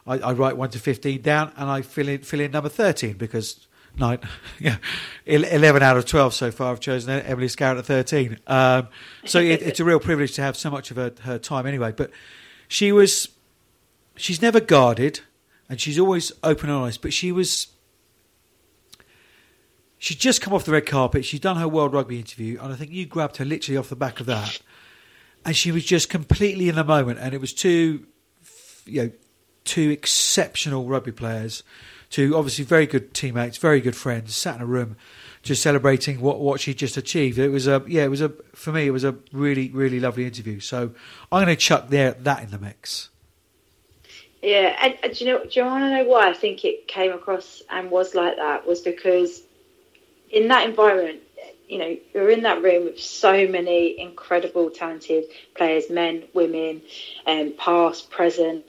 I, 0.05 0.19
I, 0.19 0.31
write 0.31 0.55
one 0.55 0.69
to 0.69 0.79
15 0.79 1.21
down 1.21 1.51
and 1.57 1.69
I 1.69 1.81
fill 1.81 2.07
in 2.07 2.21
fill 2.21 2.39
in 2.39 2.51
number 2.51 2.69
13 2.69 3.17
because 3.17 3.66
nine, 3.99 4.19
yeah, 4.59 4.77
11 5.25 5.83
out 5.83 5.97
of 5.97 6.05
12 6.05 6.33
so 6.33 6.51
far 6.51 6.71
I've 6.71 6.79
chosen 6.79 7.21
Emily 7.21 7.47
Scarratt 7.47 7.79
at 7.79 7.85
13. 7.85 8.39
Um, 8.47 8.87
so 9.25 9.39
it, 9.39 9.61
it's 9.61 9.79
a 9.79 9.85
real 9.85 9.99
privilege 9.99 10.33
to 10.33 10.41
have 10.41 10.55
so 10.55 10.69
much 10.69 10.91
of 10.91 10.97
her, 10.97 11.13
her 11.23 11.39
time 11.39 11.65
anyway. 11.65 11.91
But 11.91 12.11
she 12.67 12.91
was, 12.91 13.29
she's 14.15 14.41
never 14.41 14.59
guarded 14.59 15.21
and 15.69 15.79
she's 15.81 15.99
always 15.99 16.31
open 16.43 16.69
and 16.69 16.79
honest, 16.79 17.01
but 17.01 17.13
she 17.13 17.31
was 17.31 17.67
she'd 19.97 20.19
just 20.19 20.41
come 20.41 20.53
off 20.53 20.65
the 20.65 20.71
red 20.71 20.85
carpet. 20.85 21.25
She'd 21.25 21.41
done 21.41 21.57
her 21.57 21.67
World 21.67 21.93
Rugby 21.93 22.19
interview, 22.19 22.59
and 22.61 22.71
I 22.71 22.75
think 22.75 22.91
you 22.91 23.05
grabbed 23.05 23.37
her 23.37 23.45
literally 23.45 23.77
off 23.77 23.89
the 23.89 23.95
back 23.95 24.19
of 24.19 24.25
that, 24.27 24.59
and 25.45 25.55
she 25.55 25.71
was 25.71 25.85
just 25.85 26.09
completely 26.09 26.69
in 26.69 26.75
the 26.75 26.83
moment. 26.83 27.19
And 27.19 27.33
it 27.33 27.41
was 27.41 27.53
two, 27.53 28.05
you 28.85 29.03
know, 29.03 29.11
two 29.65 29.89
exceptional 29.89 30.85
rugby 30.85 31.11
players, 31.11 31.63
two 32.09 32.35
obviously 32.35 32.65
very 32.65 32.85
good 32.85 33.13
teammates, 33.13 33.57
very 33.57 33.81
good 33.81 33.95
friends, 33.95 34.35
sat 34.35 34.55
in 34.55 34.61
a 34.61 34.65
room. 34.65 34.97
Just 35.43 35.61
celebrating 35.61 36.19
what, 36.19 36.39
what 36.39 36.59
she 36.59 36.73
just 36.73 36.97
achieved. 36.97 37.37
It 37.37 37.49
was 37.49 37.67
a 37.67 37.81
yeah. 37.87 38.03
It 38.03 38.09
was 38.09 38.21
a 38.21 38.29
for 38.53 38.73
me. 38.73 38.85
It 38.85 38.91
was 38.91 39.05
a 39.05 39.15
really 39.31 39.69
really 39.69 39.99
lovely 39.99 40.25
interview. 40.25 40.59
So 40.59 40.91
I'm 41.31 41.45
going 41.45 41.47
to 41.47 41.55
chuck 41.55 41.87
there 41.87 42.11
that 42.13 42.43
in 42.43 42.51
the 42.51 42.59
mix. 42.59 43.09
Yeah, 44.41 44.75
and, 44.81 44.97
and 45.03 45.13
do 45.15 45.25
you 45.25 45.31
know? 45.31 45.43
Do 45.43 45.49
you 45.51 45.65
want 45.65 45.83
to 45.83 45.89
know 45.89 46.03
why 46.03 46.29
I 46.29 46.33
think 46.33 46.65
it 46.65 46.87
came 46.87 47.11
across 47.11 47.61
and 47.69 47.89
was 47.89 48.13
like 48.13 48.35
that? 48.35 48.67
Was 48.67 48.81
because 48.81 49.41
in 50.29 50.49
that 50.49 50.67
environment, 50.67 51.21
you 51.67 51.79
know, 51.79 51.97
you're 52.13 52.29
in 52.29 52.43
that 52.43 52.61
room 52.61 52.85
with 52.85 52.99
so 52.99 53.47
many 53.47 53.99
incredible, 53.99 54.69
talented 54.69 55.25
players, 55.55 55.89
men, 55.89 56.23
women, 56.33 56.81
um, 57.25 57.53
past, 57.57 58.09
present. 58.09 58.65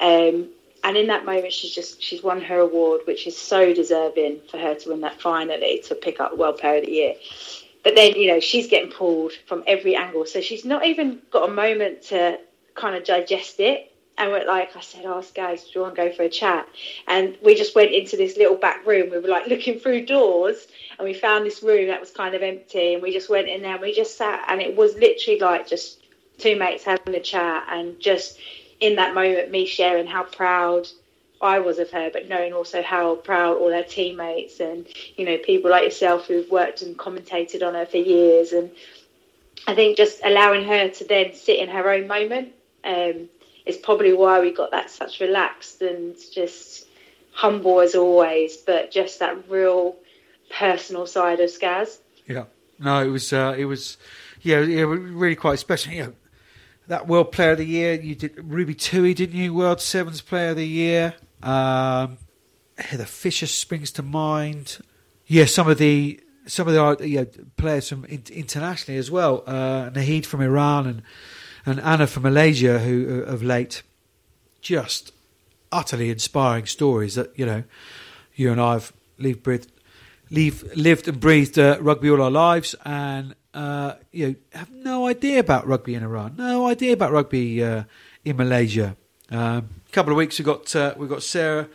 Um, 0.00 0.48
and 0.84 0.96
in 0.96 1.08
that 1.08 1.24
moment, 1.24 1.52
she's 1.52 1.74
just 1.74 2.02
she's 2.02 2.22
won 2.22 2.40
her 2.42 2.60
award, 2.60 3.00
which 3.06 3.26
is 3.26 3.36
so 3.36 3.74
deserving 3.74 4.40
for 4.50 4.58
her 4.58 4.74
to 4.74 4.90
win 4.90 5.00
that 5.00 5.20
finally 5.20 5.82
to 5.86 5.94
pick 5.94 6.20
up 6.20 6.36
World 6.36 6.58
Player 6.58 6.78
of 6.78 6.84
the 6.84 6.92
Year. 6.92 7.14
But 7.82 7.96
then, 7.96 8.14
you 8.14 8.28
know, 8.28 8.40
she's 8.40 8.68
getting 8.68 8.90
pulled 8.90 9.32
from 9.46 9.64
every 9.66 9.96
angle, 9.96 10.24
so 10.26 10.40
she's 10.40 10.64
not 10.64 10.86
even 10.86 11.20
got 11.30 11.48
a 11.48 11.52
moment 11.52 12.02
to 12.04 12.38
kind 12.74 12.96
of 12.96 13.04
digest 13.04 13.60
it 13.60 13.90
and 14.16 14.30
we're 14.30 14.46
like, 14.46 14.76
I 14.76 14.80
said, 14.80 15.02
oh, 15.06 15.22
guys, 15.34 15.64
do 15.64 15.70
you 15.74 15.80
want 15.80 15.96
to 15.96 16.02
go 16.02 16.12
for 16.12 16.22
a 16.22 16.28
chat? 16.28 16.68
And 17.08 17.36
we 17.42 17.54
just 17.54 17.74
went 17.74 17.92
into 17.92 18.16
this 18.16 18.36
little 18.36 18.56
back 18.56 18.86
room. 18.86 19.10
We 19.10 19.18
were 19.18 19.28
like 19.28 19.48
looking 19.48 19.80
through 19.80 20.06
doors 20.06 20.68
and 20.98 21.06
we 21.06 21.14
found 21.14 21.44
this 21.44 21.62
room 21.62 21.88
that 21.88 22.00
was 22.00 22.10
kind 22.10 22.34
of 22.34 22.42
empty 22.42 22.94
and 22.94 23.02
we 23.02 23.12
just 23.12 23.28
went 23.28 23.48
in 23.48 23.62
there 23.62 23.72
and 23.72 23.82
we 23.82 23.92
just 23.92 24.16
sat 24.16 24.44
and 24.48 24.60
it 24.60 24.76
was 24.76 24.94
literally 24.94 25.40
like 25.40 25.66
just 25.66 25.98
two 26.38 26.56
mates 26.56 26.84
having 26.84 27.14
a 27.14 27.20
chat 27.20 27.66
and 27.70 27.98
just 27.98 28.38
in 28.84 28.96
that 28.96 29.14
moment 29.14 29.50
me 29.50 29.64
sharing 29.64 30.06
how 30.06 30.24
proud 30.24 30.86
I 31.40 31.58
was 31.58 31.78
of 31.78 31.90
her, 31.90 32.10
but 32.12 32.28
knowing 32.28 32.52
also 32.52 32.82
how 32.82 33.16
proud 33.16 33.56
all 33.56 33.70
her 33.70 33.82
teammates 33.82 34.60
and 34.60 34.86
you 35.16 35.24
know 35.24 35.38
people 35.38 35.70
like 35.70 35.84
yourself 35.84 36.26
who've 36.26 36.50
worked 36.50 36.82
and 36.82 36.96
commentated 36.96 37.66
on 37.66 37.74
her 37.74 37.86
for 37.86 37.96
years, 37.96 38.52
and 38.52 38.70
I 39.66 39.74
think 39.74 39.96
just 39.96 40.20
allowing 40.24 40.64
her 40.64 40.88
to 40.88 41.04
then 41.04 41.34
sit 41.34 41.58
in 41.58 41.68
her 41.68 41.90
own 41.90 42.06
moment 42.06 42.52
um, 42.84 43.28
is 43.64 43.76
probably 43.76 44.12
why 44.12 44.40
we 44.40 44.52
got 44.52 44.70
that 44.72 44.90
such 44.90 45.20
relaxed 45.20 45.80
and 45.80 46.14
just 46.32 46.86
humble 47.32 47.80
as 47.80 47.94
always, 47.94 48.58
but 48.58 48.90
just 48.90 49.18
that 49.18 49.48
real 49.48 49.96
personal 50.50 51.06
side 51.06 51.40
of 51.40 51.50
Skaz. 51.50 51.98
Yeah, 52.26 52.44
no, 52.78 53.02
it 53.02 53.08
was 53.08 53.32
uh, 53.32 53.54
it 53.56 53.64
was 53.64 53.96
yeah, 54.42 54.60
yeah, 54.60 54.82
really 54.82 55.36
quite 55.36 55.58
special. 55.58 55.92
You 55.92 56.02
know, 56.04 56.12
that 56.88 57.06
World 57.06 57.32
Player 57.32 57.52
of 57.52 57.58
the 57.58 57.66
Year, 57.66 57.94
you 57.94 58.14
did 58.14 58.32
Ruby 58.42 58.74
Tui, 58.74 59.14
didn't 59.14 59.36
you? 59.36 59.54
World 59.54 59.80
Sevens 59.80 60.20
Player 60.20 60.50
of 60.50 60.56
the 60.56 60.66
Year. 60.66 61.14
Um, 61.42 62.18
Heather 62.78 63.04
Fisher 63.04 63.46
springs 63.46 63.90
to 63.92 64.02
mind. 64.02 64.78
Yeah, 65.26 65.46
some 65.46 65.68
of 65.68 65.78
the 65.78 66.20
some 66.46 66.68
of 66.68 66.74
the 66.98 67.18
uh, 67.18 67.24
players 67.56 67.88
from 67.88 68.04
internationally 68.04 68.98
as 68.98 69.10
well. 69.10 69.42
Uh, 69.46 69.90
Nahid 69.90 70.26
from 70.26 70.40
Iran 70.40 70.86
and 70.86 71.02
and 71.66 71.80
Anna 71.80 72.06
from 72.06 72.24
Malaysia, 72.24 72.80
who 72.80 73.24
uh, 73.26 73.30
of 73.30 73.42
late 73.42 73.82
just 74.60 75.12
utterly 75.72 76.10
inspiring 76.10 76.66
stories 76.66 77.14
that 77.14 77.36
you 77.38 77.46
know 77.46 77.64
you 78.34 78.50
and 78.50 78.60
I 78.60 78.74
have 78.74 78.92
lived, 79.18 79.42
breathed, 79.42 79.70
lived 80.30 81.08
and 81.08 81.20
breathed 81.20 81.58
uh, 81.58 81.78
rugby 81.80 82.10
all 82.10 82.22
our 82.22 82.30
lives, 82.30 82.74
and 82.84 83.34
uh, 83.54 83.94
you 84.12 84.28
know 84.28 84.34
have 84.52 84.70
no 84.70 85.06
idea 85.06 85.38
about 85.38 85.66
rugby 85.66 85.94
in 85.94 86.02
Iran, 86.02 86.34
no 86.36 86.66
idea 86.66 86.92
about 86.92 87.12
rugby 87.12 87.62
uh, 87.62 87.84
in 88.24 88.36
Malaysia. 88.36 88.96
Um, 89.30 89.68
a 89.88 89.92
couple 89.92 90.12
of 90.12 90.16
weeks 90.16 90.38
we 90.38 90.44
got 90.44 90.74
uh, 90.76 90.94
we 90.96 91.06
got 91.06 91.22
Sarah, 91.22 91.68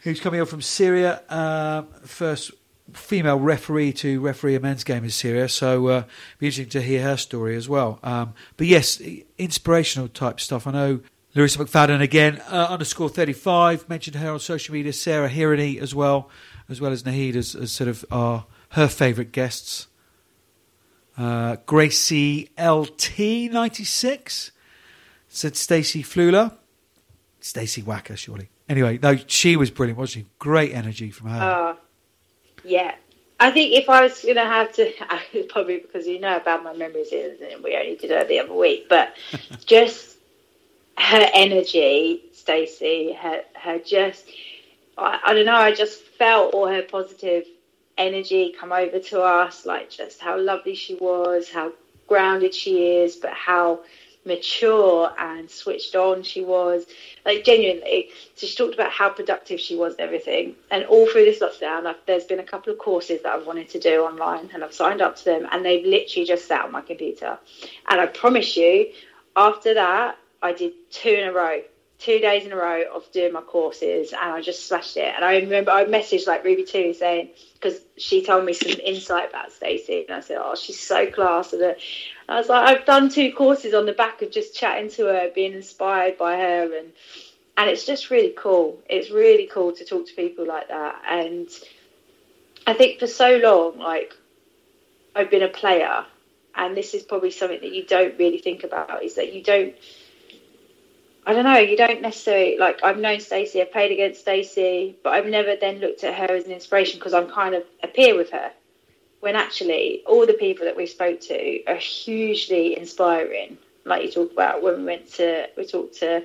who's 0.00 0.20
coming 0.20 0.40
up 0.40 0.48
from 0.48 0.62
Syria, 0.62 1.22
uh, 1.28 1.82
first 2.04 2.52
female 2.92 3.38
referee 3.38 3.92
to 3.92 4.20
referee 4.20 4.54
a 4.54 4.60
men's 4.60 4.84
game 4.84 5.04
in 5.04 5.10
Syria. 5.10 5.48
So 5.48 5.86
uh, 5.88 6.04
be 6.38 6.46
interesting 6.46 6.68
to 6.70 6.82
hear 6.82 7.02
her 7.02 7.16
story 7.16 7.56
as 7.56 7.68
well. 7.68 7.98
Um, 8.02 8.34
but 8.56 8.66
yes, 8.66 9.00
inspirational 9.38 10.08
type 10.08 10.40
stuff. 10.40 10.66
I 10.66 10.72
know 10.72 11.00
Larissa 11.34 11.58
McFadden 11.58 12.00
again, 12.00 12.42
uh, 12.50 12.66
underscore 12.70 13.08
35, 13.08 13.88
mentioned 13.88 14.16
her 14.16 14.32
on 14.32 14.40
social 14.40 14.74
media, 14.74 14.92
Sarah 14.92 15.28
Hirini 15.30 15.80
as 15.80 15.94
well 15.94 16.30
as 16.68 16.80
well 16.80 16.92
as 16.92 17.02
Nahid 17.02 17.34
as, 17.34 17.54
as 17.54 17.72
sort 17.72 17.88
of 17.88 18.04
our 18.10 18.46
her 18.70 18.88
favourite 18.88 19.32
guests. 19.32 19.88
Uh, 21.20 21.56
Gracie 21.66 22.48
LT 22.58 23.52
ninety 23.52 23.84
six 23.84 24.52
said 25.28 25.54
Stacy 25.54 26.02
Fluhler, 26.02 26.54
Stacy 27.40 27.82
Waaka 27.82 28.16
surely. 28.16 28.48
Anyway, 28.70 28.98
no, 29.02 29.16
she 29.26 29.54
was 29.56 29.70
brilliant, 29.70 29.98
wasn't 29.98 30.24
she? 30.24 30.30
Great 30.38 30.72
energy 30.72 31.10
from 31.10 31.28
her. 31.28 31.42
Uh, 31.42 31.76
yeah, 32.64 32.94
I 33.38 33.50
think 33.50 33.74
if 33.74 33.90
I 33.90 34.02
was 34.02 34.22
going 34.22 34.36
to 34.36 34.44
have 34.44 34.72
to, 34.74 34.92
probably 35.50 35.78
because 35.78 36.06
you 36.06 36.20
know 36.20 36.36
about 36.36 36.64
my 36.64 36.72
memories, 36.72 37.12
and 37.12 37.62
we 37.62 37.76
only 37.76 37.96
did 37.96 38.10
her 38.10 38.24
the 38.24 38.40
other 38.40 38.54
week, 38.54 38.88
but 38.88 39.14
just 39.66 40.16
her 40.96 41.28
energy, 41.34 42.22
Stacy, 42.32 43.12
her 43.12 43.42
her 43.56 43.78
just 43.78 44.24
I, 44.96 45.20
I 45.26 45.34
don't 45.34 45.44
know, 45.46 45.54
I 45.54 45.74
just 45.74 46.00
felt 46.00 46.54
all 46.54 46.66
her 46.66 46.82
positive 46.82 47.44
energy 48.00 48.54
come 48.58 48.72
over 48.72 48.98
to 48.98 49.22
us, 49.22 49.66
like 49.66 49.90
just 49.90 50.20
how 50.20 50.38
lovely 50.38 50.74
she 50.74 50.94
was, 50.96 51.50
how 51.50 51.72
grounded 52.08 52.54
she 52.54 52.96
is, 52.96 53.16
but 53.16 53.32
how 53.32 53.80
mature 54.24 55.12
and 55.18 55.50
switched 55.50 55.94
on 55.94 56.22
she 56.22 56.42
was. 56.42 56.86
Like 57.24 57.44
genuinely, 57.44 58.08
so 58.34 58.46
she 58.46 58.56
talked 58.56 58.74
about 58.74 58.90
how 58.90 59.10
productive 59.10 59.60
she 59.60 59.76
was 59.76 59.92
and 59.94 60.00
everything. 60.00 60.54
And 60.70 60.84
all 60.86 61.06
through 61.06 61.26
this 61.26 61.40
lockdown, 61.40 61.86
I've, 61.86 61.96
there's 62.06 62.24
been 62.24 62.40
a 62.40 62.44
couple 62.44 62.72
of 62.72 62.78
courses 62.78 63.22
that 63.22 63.32
I've 63.32 63.46
wanted 63.46 63.68
to 63.70 63.78
do 63.78 64.02
online, 64.02 64.50
and 64.54 64.64
I've 64.64 64.74
signed 64.74 65.02
up 65.02 65.16
to 65.16 65.24
them, 65.24 65.46
and 65.52 65.64
they've 65.64 65.84
literally 65.84 66.26
just 66.26 66.46
sat 66.48 66.64
on 66.64 66.72
my 66.72 66.80
computer. 66.80 67.38
And 67.88 68.00
I 68.00 68.06
promise 68.06 68.56
you, 68.56 68.90
after 69.36 69.74
that, 69.74 70.16
I 70.42 70.52
did 70.52 70.72
two 70.90 71.10
in 71.10 71.28
a 71.28 71.32
row 71.32 71.60
two 72.00 72.18
days 72.18 72.46
in 72.46 72.52
a 72.52 72.56
row 72.56 72.84
of 72.94 73.10
doing 73.12 73.32
my 73.32 73.42
courses 73.42 74.12
and 74.12 74.32
I 74.32 74.40
just 74.40 74.66
smashed 74.66 74.96
it. 74.96 75.12
And 75.14 75.24
I 75.24 75.36
remember 75.40 75.70
I 75.70 75.84
messaged 75.84 76.26
like 76.26 76.44
Ruby 76.44 76.64
Tui 76.64 76.94
saying, 76.94 77.28
because 77.54 77.78
she 77.98 78.24
told 78.24 78.44
me 78.46 78.54
some 78.54 78.72
insight 78.84 79.28
about 79.28 79.52
Stacey 79.52 80.06
and 80.08 80.16
I 80.16 80.20
said, 80.20 80.38
oh, 80.40 80.54
she's 80.54 80.80
so 80.80 81.10
class. 81.10 81.52
And 81.52 81.62
uh, 81.62 81.74
I 82.28 82.36
was 82.36 82.48
like, 82.48 82.68
I've 82.68 82.86
done 82.86 83.10
two 83.10 83.32
courses 83.32 83.74
on 83.74 83.84
the 83.84 83.92
back 83.92 84.22
of 84.22 84.30
just 84.30 84.54
chatting 84.54 84.90
to 84.92 85.04
her, 85.04 85.30
being 85.34 85.52
inspired 85.52 86.16
by 86.16 86.36
her. 86.36 86.76
And, 86.76 86.92
and 87.58 87.70
it's 87.70 87.84
just 87.84 88.10
really 88.10 88.34
cool. 88.36 88.78
It's 88.88 89.10
really 89.10 89.46
cool 89.46 89.72
to 89.72 89.84
talk 89.84 90.06
to 90.06 90.14
people 90.14 90.46
like 90.46 90.68
that. 90.68 91.02
And 91.06 91.48
I 92.66 92.72
think 92.72 92.98
for 92.98 93.06
so 93.06 93.36
long, 93.36 93.78
like 93.78 94.14
I've 95.14 95.30
been 95.30 95.42
a 95.42 95.48
player 95.48 96.06
and 96.54 96.76
this 96.76 96.94
is 96.94 97.02
probably 97.02 97.30
something 97.30 97.60
that 97.60 97.72
you 97.72 97.84
don't 97.84 98.18
really 98.18 98.38
think 98.38 98.64
about 98.64 99.04
is 99.04 99.16
that 99.16 99.32
you 99.34 99.42
don't 99.42 99.74
I 101.26 101.32
don't 101.34 101.44
know. 101.44 101.58
You 101.58 101.76
don't 101.76 102.00
necessarily 102.00 102.56
like. 102.58 102.80
I've 102.82 102.98
known 102.98 103.20
Stacey. 103.20 103.60
I've 103.60 103.72
played 103.72 103.92
against 103.92 104.20
Stacey, 104.20 104.96
but 105.04 105.12
I've 105.12 105.26
never 105.26 105.54
then 105.54 105.78
looked 105.78 106.02
at 106.02 106.14
her 106.14 106.34
as 106.34 106.44
an 106.44 106.52
inspiration 106.52 106.98
because 106.98 107.14
I'm 107.14 107.30
kind 107.30 107.54
of 107.54 107.64
a 107.82 107.88
peer 107.88 108.16
with 108.16 108.30
her. 108.30 108.50
When 109.20 109.36
actually, 109.36 110.02
all 110.06 110.26
the 110.26 110.32
people 110.32 110.64
that 110.64 110.76
we 110.76 110.86
spoke 110.86 111.20
to 111.22 111.64
are 111.66 111.76
hugely 111.76 112.78
inspiring. 112.78 113.58
Like 113.84 114.04
you 114.04 114.10
talked 114.10 114.32
about 114.32 114.62
when 114.62 114.78
we 114.78 114.84
went 114.84 115.12
to, 115.14 115.48
we 115.56 115.66
talked 115.66 115.98
to 115.98 116.24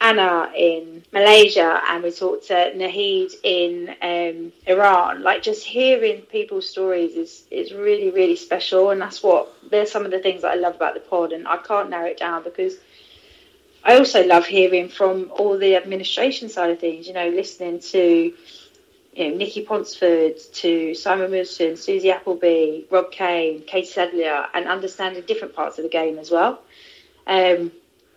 Anna 0.00 0.50
in 0.56 1.04
Malaysia 1.12 1.82
and 1.88 2.02
we 2.02 2.10
talked 2.10 2.46
to 2.48 2.72
Nahid 2.74 3.32
in 3.42 3.94
um, 4.02 4.52
Iran. 4.66 5.22
Like 5.22 5.42
just 5.42 5.64
hearing 5.64 6.22
people's 6.22 6.68
stories 6.68 7.16
is 7.16 7.44
is 7.50 7.72
really 7.72 8.10
really 8.10 8.36
special, 8.36 8.90
and 8.90 9.00
that's 9.00 9.22
what. 9.22 9.52
There's 9.68 9.90
some 9.90 10.04
of 10.04 10.12
the 10.12 10.20
things 10.20 10.42
that 10.42 10.52
I 10.52 10.54
love 10.54 10.76
about 10.76 10.94
the 10.94 11.00
pod, 11.00 11.32
and 11.32 11.46
I 11.48 11.56
can't 11.56 11.90
narrow 11.90 12.06
it 12.06 12.18
down 12.18 12.44
because 12.44 12.76
I 13.86 13.98
also 13.98 14.26
love 14.26 14.44
hearing 14.44 14.88
from 14.88 15.30
all 15.30 15.56
the 15.56 15.76
administration 15.76 16.48
side 16.48 16.70
of 16.70 16.80
things, 16.80 17.06
you 17.06 17.14
know, 17.14 17.28
listening 17.28 17.78
to 17.78 18.34
you 19.14 19.30
know, 19.30 19.36
Nikki 19.36 19.64
Ponsford, 19.64 20.40
to 20.54 20.92
Simon 20.94 21.30
Wilson, 21.30 21.76
Susie 21.76 22.10
Appleby, 22.10 22.82
Rob 22.90 23.12
Kane, 23.12 23.62
Katie 23.62 23.88
Sadleir, 23.88 24.48
and 24.52 24.66
understanding 24.66 25.22
different 25.24 25.54
parts 25.54 25.78
of 25.78 25.84
the 25.84 25.88
game 25.88 26.18
as 26.18 26.32
well. 26.32 26.60
Um, 27.28 27.70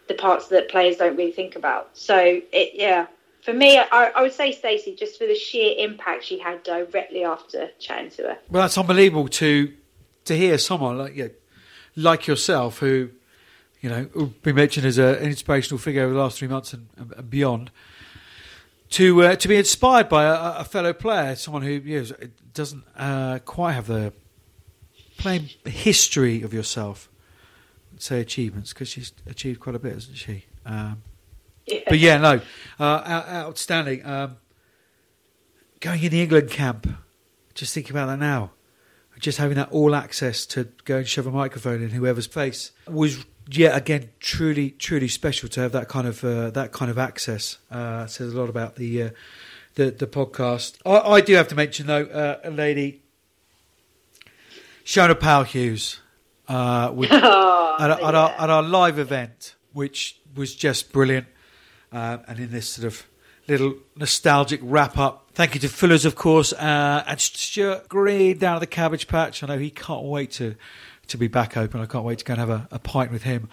the 0.07 0.15
parts 0.15 0.47
that 0.47 0.69
players 0.69 0.97
don't 0.97 1.15
really 1.15 1.31
think 1.31 1.55
about. 1.55 1.91
So, 1.93 2.17
it, 2.17 2.71
yeah, 2.73 3.05
for 3.43 3.53
me, 3.53 3.77
I, 3.77 4.11
I 4.15 4.21
would 4.23 4.33
say 4.33 4.51
Stacey, 4.51 4.95
just 4.95 5.19
for 5.19 5.27
the 5.27 5.35
sheer 5.35 5.75
impact 5.77 6.23
she 6.23 6.39
had 6.39 6.63
directly 6.63 7.23
after 7.23 7.69
chatting 7.79 8.09
to 8.11 8.23
her. 8.23 8.37
Well, 8.49 8.63
that's 8.63 8.77
unbelievable 8.77 9.27
to 9.27 9.71
to 10.25 10.35
hear 10.35 10.57
someone 10.57 10.97
like 10.97 11.15
you, 11.15 11.31
like 11.95 12.25
yourself, 12.25 12.79
who 12.79 13.11
you 13.81 13.89
know, 13.89 14.05
been 14.43 14.55
mentioned 14.55 14.85
as 14.85 14.97
a, 14.97 15.17
an 15.19 15.27
inspirational 15.27 15.77
figure 15.77 16.03
over 16.03 16.13
the 16.13 16.19
last 16.19 16.37
three 16.37 16.47
months 16.47 16.73
and, 16.73 16.87
and 16.97 17.29
beyond, 17.29 17.71
to 18.89 19.23
uh, 19.23 19.35
to 19.35 19.47
be 19.47 19.55
inspired 19.55 20.09
by 20.09 20.25
a, 20.25 20.59
a, 20.59 20.63
fellow 20.63 20.93
player, 20.93 21.35
someone 21.35 21.61
who 21.61 21.71
you 21.71 22.01
know, 22.01 22.27
doesn't 22.53 22.83
uh, 22.97 23.39
quite 23.45 23.73
have 23.73 23.87
the 23.87 24.11
playing 25.17 25.49
history 25.65 26.41
of 26.41 26.53
yourself, 26.53 27.09
say 27.97 28.19
achievements, 28.19 28.73
because 28.73 28.89
she's 28.89 29.13
achieved 29.27 29.59
quite 29.59 29.75
a 29.75 29.79
bit, 29.79 29.93
hasn't 29.93 30.17
she? 30.17 30.45
Um, 30.65 31.03
yeah. 31.65 31.81
But 31.87 31.99
yeah, 31.99 32.17
no, 32.17 32.41
uh, 32.79 33.23
outstanding. 33.29 34.05
Um, 34.05 34.37
going 35.79 36.03
in 36.03 36.11
the 36.11 36.21
England 36.21 36.49
camp, 36.49 36.87
just 37.53 37.73
thinking 37.73 37.91
about 37.91 38.07
that 38.07 38.19
now 38.19 38.51
just 39.19 39.37
having 39.37 39.55
that 39.57 39.71
all 39.71 39.93
access 39.93 40.45
to 40.47 40.69
go 40.85 40.97
and 40.97 41.07
shove 41.07 41.27
a 41.27 41.31
microphone 41.31 41.83
in 41.83 41.89
whoever's 41.91 42.25
face 42.25 42.71
was 42.87 43.25
yet 43.49 43.75
again, 43.75 44.09
truly, 44.19 44.71
truly 44.71 45.07
special 45.07 45.49
to 45.49 45.61
have 45.61 45.71
that 45.73 45.87
kind 45.87 46.07
of 46.07 46.23
uh, 46.23 46.49
that 46.51 46.71
kind 46.71 46.89
of 46.89 46.97
access. 46.97 47.57
Uh, 47.69 48.07
says 48.07 48.33
a 48.33 48.39
lot 48.39 48.49
about 48.49 48.75
the 48.75 49.03
uh, 49.03 49.09
the, 49.75 49.91
the 49.91 50.07
podcast. 50.07 50.77
I, 50.85 50.99
I, 50.99 51.21
do 51.21 51.33
have 51.35 51.47
to 51.49 51.55
mention 51.55 51.87
though, 51.87 52.03
uh, 52.03 52.39
a 52.43 52.51
lady, 52.51 53.03
Shona 54.83 55.19
Powell 55.19 55.43
Hughes, 55.43 55.99
uh, 56.47 56.91
with, 56.93 57.09
oh, 57.11 57.77
at, 57.79 57.87
yeah. 57.87 58.07
at, 58.07 58.15
our, 58.15 58.29
at, 58.31 58.49
our, 58.49 58.63
live 58.63 58.99
event, 58.99 59.55
which 59.73 60.19
was 60.35 60.55
just 60.55 60.91
brilliant, 60.91 61.27
uh, 61.91 62.17
and 62.27 62.39
in 62.39 62.51
this 62.51 62.67
sort 62.69 62.87
of 62.87 63.05
little 63.49 63.75
nostalgic 63.95 64.59
wrap 64.63 64.97
up. 64.97 65.29
Thank 65.33 65.55
you 65.55 65.59
to 65.61 65.67
Fullers, 65.67 66.05
of 66.05 66.15
course, 66.15 66.53
and 66.53 67.19
Stuart 67.19 67.89
Green 67.89 68.37
down 68.37 68.55
at 68.55 68.59
the 68.59 68.67
Cabbage 68.67 69.07
Patch. 69.07 69.43
I 69.43 69.47
know 69.47 69.57
he 69.57 69.69
can't 69.69 70.05
wait 70.05 70.31
to 70.33 70.55
to 71.07 71.17
be 71.17 71.27
back 71.27 71.57
open. 71.57 71.81
I 71.81 71.85
can't 71.85 72.05
wait 72.05 72.19
to 72.19 72.25
go 72.25 72.33
and 72.33 72.39
have 72.39 72.49
a, 72.49 72.67
a 72.71 72.79
pint 72.79 73.11
with 73.11 73.23
him. 73.23 73.49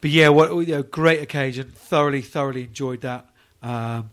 But 0.00 0.10
yeah, 0.10 0.28
what 0.28 0.50
you 0.66 0.74
know, 0.74 0.82
great 0.82 1.22
occasion. 1.22 1.72
Thoroughly, 1.74 2.20
thoroughly 2.20 2.64
enjoyed 2.64 3.00
that. 3.00 3.26
Um, 3.62 4.10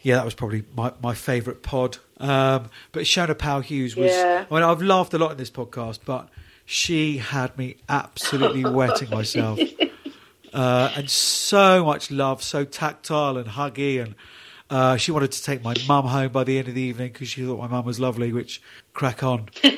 yeah, 0.00 0.16
that 0.16 0.24
was 0.24 0.34
probably 0.34 0.64
my, 0.76 0.92
my 1.02 1.14
favourite 1.14 1.62
pod. 1.62 1.98
Um, 2.18 2.70
but 2.92 3.02
Shona 3.02 3.36
Powell 3.36 3.60
Hughes 3.60 3.96
was. 3.96 4.12
Yeah. 4.12 4.44
I 4.48 4.54
mean, 4.54 4.62
I've 4.62 4.82
laughed 4.82 5.14
a 5.14 5.18
lot 5.18 5.32
in 5.32 5.36
this 5.36 5.50
podcast, 5.50 6.00
but 6.04 6.28
she 6.64 7.18
had 7.18 7.56
me 7.58 7.76
absolutely 7.88 8.64
wetting 8.70 9.10
myself. 9.10 9.58
Uh, 10.54 10.92
and 10.94 11.10
so 11.10 11.84
much 11.84 12.12
love, 12.12 12.40
so 12.40 12.64
tactile 12.64 13.36
and 13.36 13.48
huggy, 13.48 14.00
and 14.00 14.14
uh, 14.74 14.96
she 14.96 15.12
wanted 15.12 15.30
to 15.30 15.42
take 15.42 15.62
my 15.62 15.74
mum 15.86 16.06
home 16.06 16.32
by 16.32 16.42
the 16.42 16.58
end 16.58 16.66
of 16.66 16.74
the 16.74 16.82
evening 16.82 17.12
because 17.12 17.28
she 17.28 17.44
thought 17.44 17.58
my 17.58 17.68
mum 17.68 17.84
was 17.84 18.00
lovely. 18.00 18.32
Which 18.32 18.60
crack 18.92 19.22
on. 19.22 19.48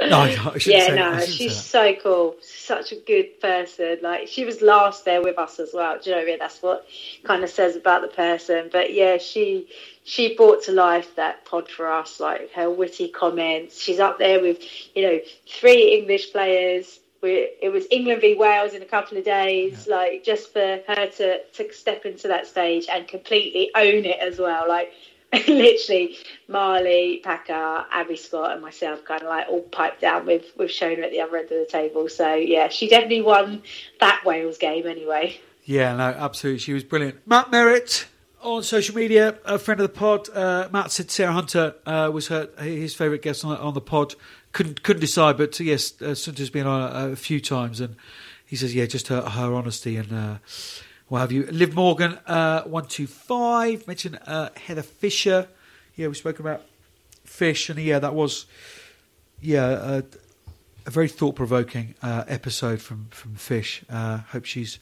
No, 0.00 0.24
yeah, 0.64 0.94
no, 0.94 1.20
she's 1.26 1.60
so 1.60 1.92
cool. 2.00 2.36
Such 2.40 2.92
a 2.92 2.96
good 2.96 3.40
person. 3.40 3.98
Like 4.00 4.28
she 4.28 4.44
was 4.44 4.62
last 4.62 5.04
there 5.04 5.20
with 5.20 5.36
us 5.38 5.58
as 5.58 5.70
well. 5.74 5.98
Do 5.98 6.10
you 6.10 6.14
know 6.14 6.22
what 6.22 6.28
I 6.28 6.30
mean? 6.30 6.38
That's 6.38 6.62
what 6.62 6.86
kind 7.24 7.42
of 7.42 7.50
says 7.50 7.74
about 7.74 8.02
the 8.02 8.08
person. 8.08 8.70
But 8.70 8.94
yeah, 8.94 9.18
she 9.18 9.68
she 10.04 10.36
brought 10.36 10.62
to 10.64 10.72
life 10.72 11.16
that 11.16 11.44
pod 11.44 11.68
for 11.68 11.90
us. 11.90 12.20
Like 12.20 12.52
her 12.52 12.70
witty 12.70 13.08
comments. 13.08 13.80
She's 13.80 13.98
up 13.98 14.18
there 14.18 14.40
with 14.40 14.62
you 14.94 15.02
know 15.02 15.18
three 15.48 15.98
English 15.98 16.30
players. 16.30 17.00
We, 17.20 17.50
it 17.60 17.72
was 17.72 17.84
England 17.90 18.20
v 18.20 18.34
Wales 18.34 18.74
in 18.74 18.82
a 18.82 18.86
couple 18.86 19.18
of 19.18 19.24
days. 19.24 19.86
Yeah. 19.86 19.96
Like 19.96 20.24
just 20.24 20.52
for 20.52 20.80
her 20.86 21.06
to 21.06 21.44
to 21.44 21.72
step 21.72 22.04
into 22.04 22.28
that 22.28 22.46
stage 22.46 22.86
and 22.92 23.06
completely 23.08 23.70
own 23.74 24.04
it 24.04 24.20
as 24.20 24.38
well. 24.38 24.68
Like 24.68 24.92
literally 25.48 26.16
Marlie, 26.48 27.20
Packer, 27.22 27.84
Abby 27.90 28.16
Scott, 28.16 28.52
and 28.52 28.62
myself 28.62 29.04
kind 29.04 29.22
of 29.22 29.28
like 29.28 29.46
all 29.48 29.62
piped 29.62 30.00
down 30.00 30.26
with 30.26 30.46
with 30.56 30.70
Shona 30.70 31.04
at 31.04 31.10
the 31.10 31.20
other 31.20 31.36
end 31.36 31.52
of 31.52 31.58
the 31.58 31.68
table. 31.70 32.08
So 32.08 32.34
yeah, 32.34 32.68
she 32.68 32.88
definitely 32.88 33.22
won 33.22 33.62
that 34.00 34.22
Wales 34.24 34.58
game 34.58 34.86
anyway. 34.86 35.38
Yeah, 35.64 35.94
no, 35.96 36.04
absolutely, 36.04 36.60
she 36.60 36.72
was 36.72 36.82
brilliant. 36.82 37.26
Matt 37.26 37.50
Merritt 37.50 38.06
on 38.40 38.62
social 38.62 38.94
media, 38.94 39.38
a 39.44 39.58
friend 39.58 39.80
of 39.80 39.92
the 39.92 39.98
pod. 39.98 40.28
Uh, 40.30 40.68
Matt 40.72 40.90
said 40.92 41.10
Sarah 41.10 41.32
Hunter 41.32 41.74
uh, 41.84 42.10
was 42.12 42.28
her 42.28 42.48
his 42.58 42.94
favourite 42.94 43.22
guest 43.22 43.44
on, 43.44 43.56
on 43.58 43.74
the 43.74 43.80
pod. 43.80 44.14
Couldn't 44.58 44.82
couldn't 44.82 45.02
decide, 45.02 45.36
but 45.36 45.60
yes, 45.60 46.02
uh, 46.02 46.16
Sunter's 46.16 46.50
been 46.50 46.66
on 46.66 46.82
a, 46.82 47.12
a, 47.12 47.16
few 47.16 47.40
times, 47.40 47.78
and 47.80 47.94
he 48.44 48.56
says 48.56 48.74
yeah, 48.74 48.86
just 48.86 49.06
her, 49.06 49.20
her 49.20 49.54
honesty 49.54 49.96
and 49.96 50.12
uh, 50.12 50.38
what 51.06 51.20
have 51.20 51.30
you. 51.30 51.46
Liv 51.46 51.76
Morgan, 51.76 52.18
uh, 52.26 52.62
125. 52.62 53.86
Mentioned 53.86 54.18
uh, 54.26 54.48
Heather 54.56 54.82
Fisher. 54.82 55.46
Yeah, 55.94 56.08
we 56.08 56.14
spoke 56.14 56.40
about 56.40 56.62
fish, 57.24 57.70
and 57.70 57.78
yeah, 57.78 58.00
that 58.00 58.16
was, 58.16 58.46
yeah, 59.40 59.98
a, 59.98 60.02
a 60.86 60.90
very 60.90 61.06
thought 61.06 61.36
provoking 61.36 61.94
uh, 62.02 62.24
episode 62.26 62.80
from, 62.80 63.06
from 63.10 63.36
Fish. 63.36 63.84
Uh, 63.88 64.16
hope 64.32 64.44
she's 64.44 64.80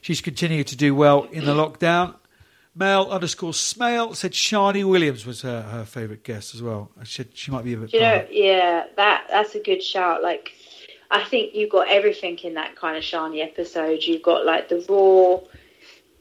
she's 0.00 0.22
continuing 0.22 0.64
to 0.64 0.76
do 0.76 0.94
well 0.94 1.24
in 1.24 1.44
the 1.44 1.52
lockdown. 1.52 2.14
Mel 2.74 3.10
underscore 3.10 3.54
Smale 3.54 4.14
said 4.14 4.32
Sharni 4.32 4.84
Williams 4.84 5.26
was 5.26 5.42
her, 5.42 5.62
her 5.62 5.84
favourite 5.84 6.22
guest 6.22 6.54
as 6.54 6.62
well. 6.62 6.90
I 7.00 7.04
said 7.04 7.28
she 7.34 7.50
might 7.50 7.64
be 7.64 7.74
a 7.74 7.76
bit. 7.76 7.92
You 7.92 8.00
know, 8.00 8.26
yeah, 8.30 8.86
that 8.96 9.26
that's 9.28 9.54
a 9.54 9.60
good 9.60 9.82
shout. 9.82 10.22
Like, 10.22 10.52
I 11.10 11.24
think 11.24 11.54
you've 11.54 11.70
got 11.70 11.88
everything 11.88 12.38
in 12.38 12.54
that 12.54 12.76
kind 12.76 12.96
of 12.96 13.02
Sharni 13.02 13.42
episode. 13.42 14.02
You've 14.02 14.22
got 14.22 14.44
like 14.44 14.68
the 14.68 14.84
raw 14.88 15.40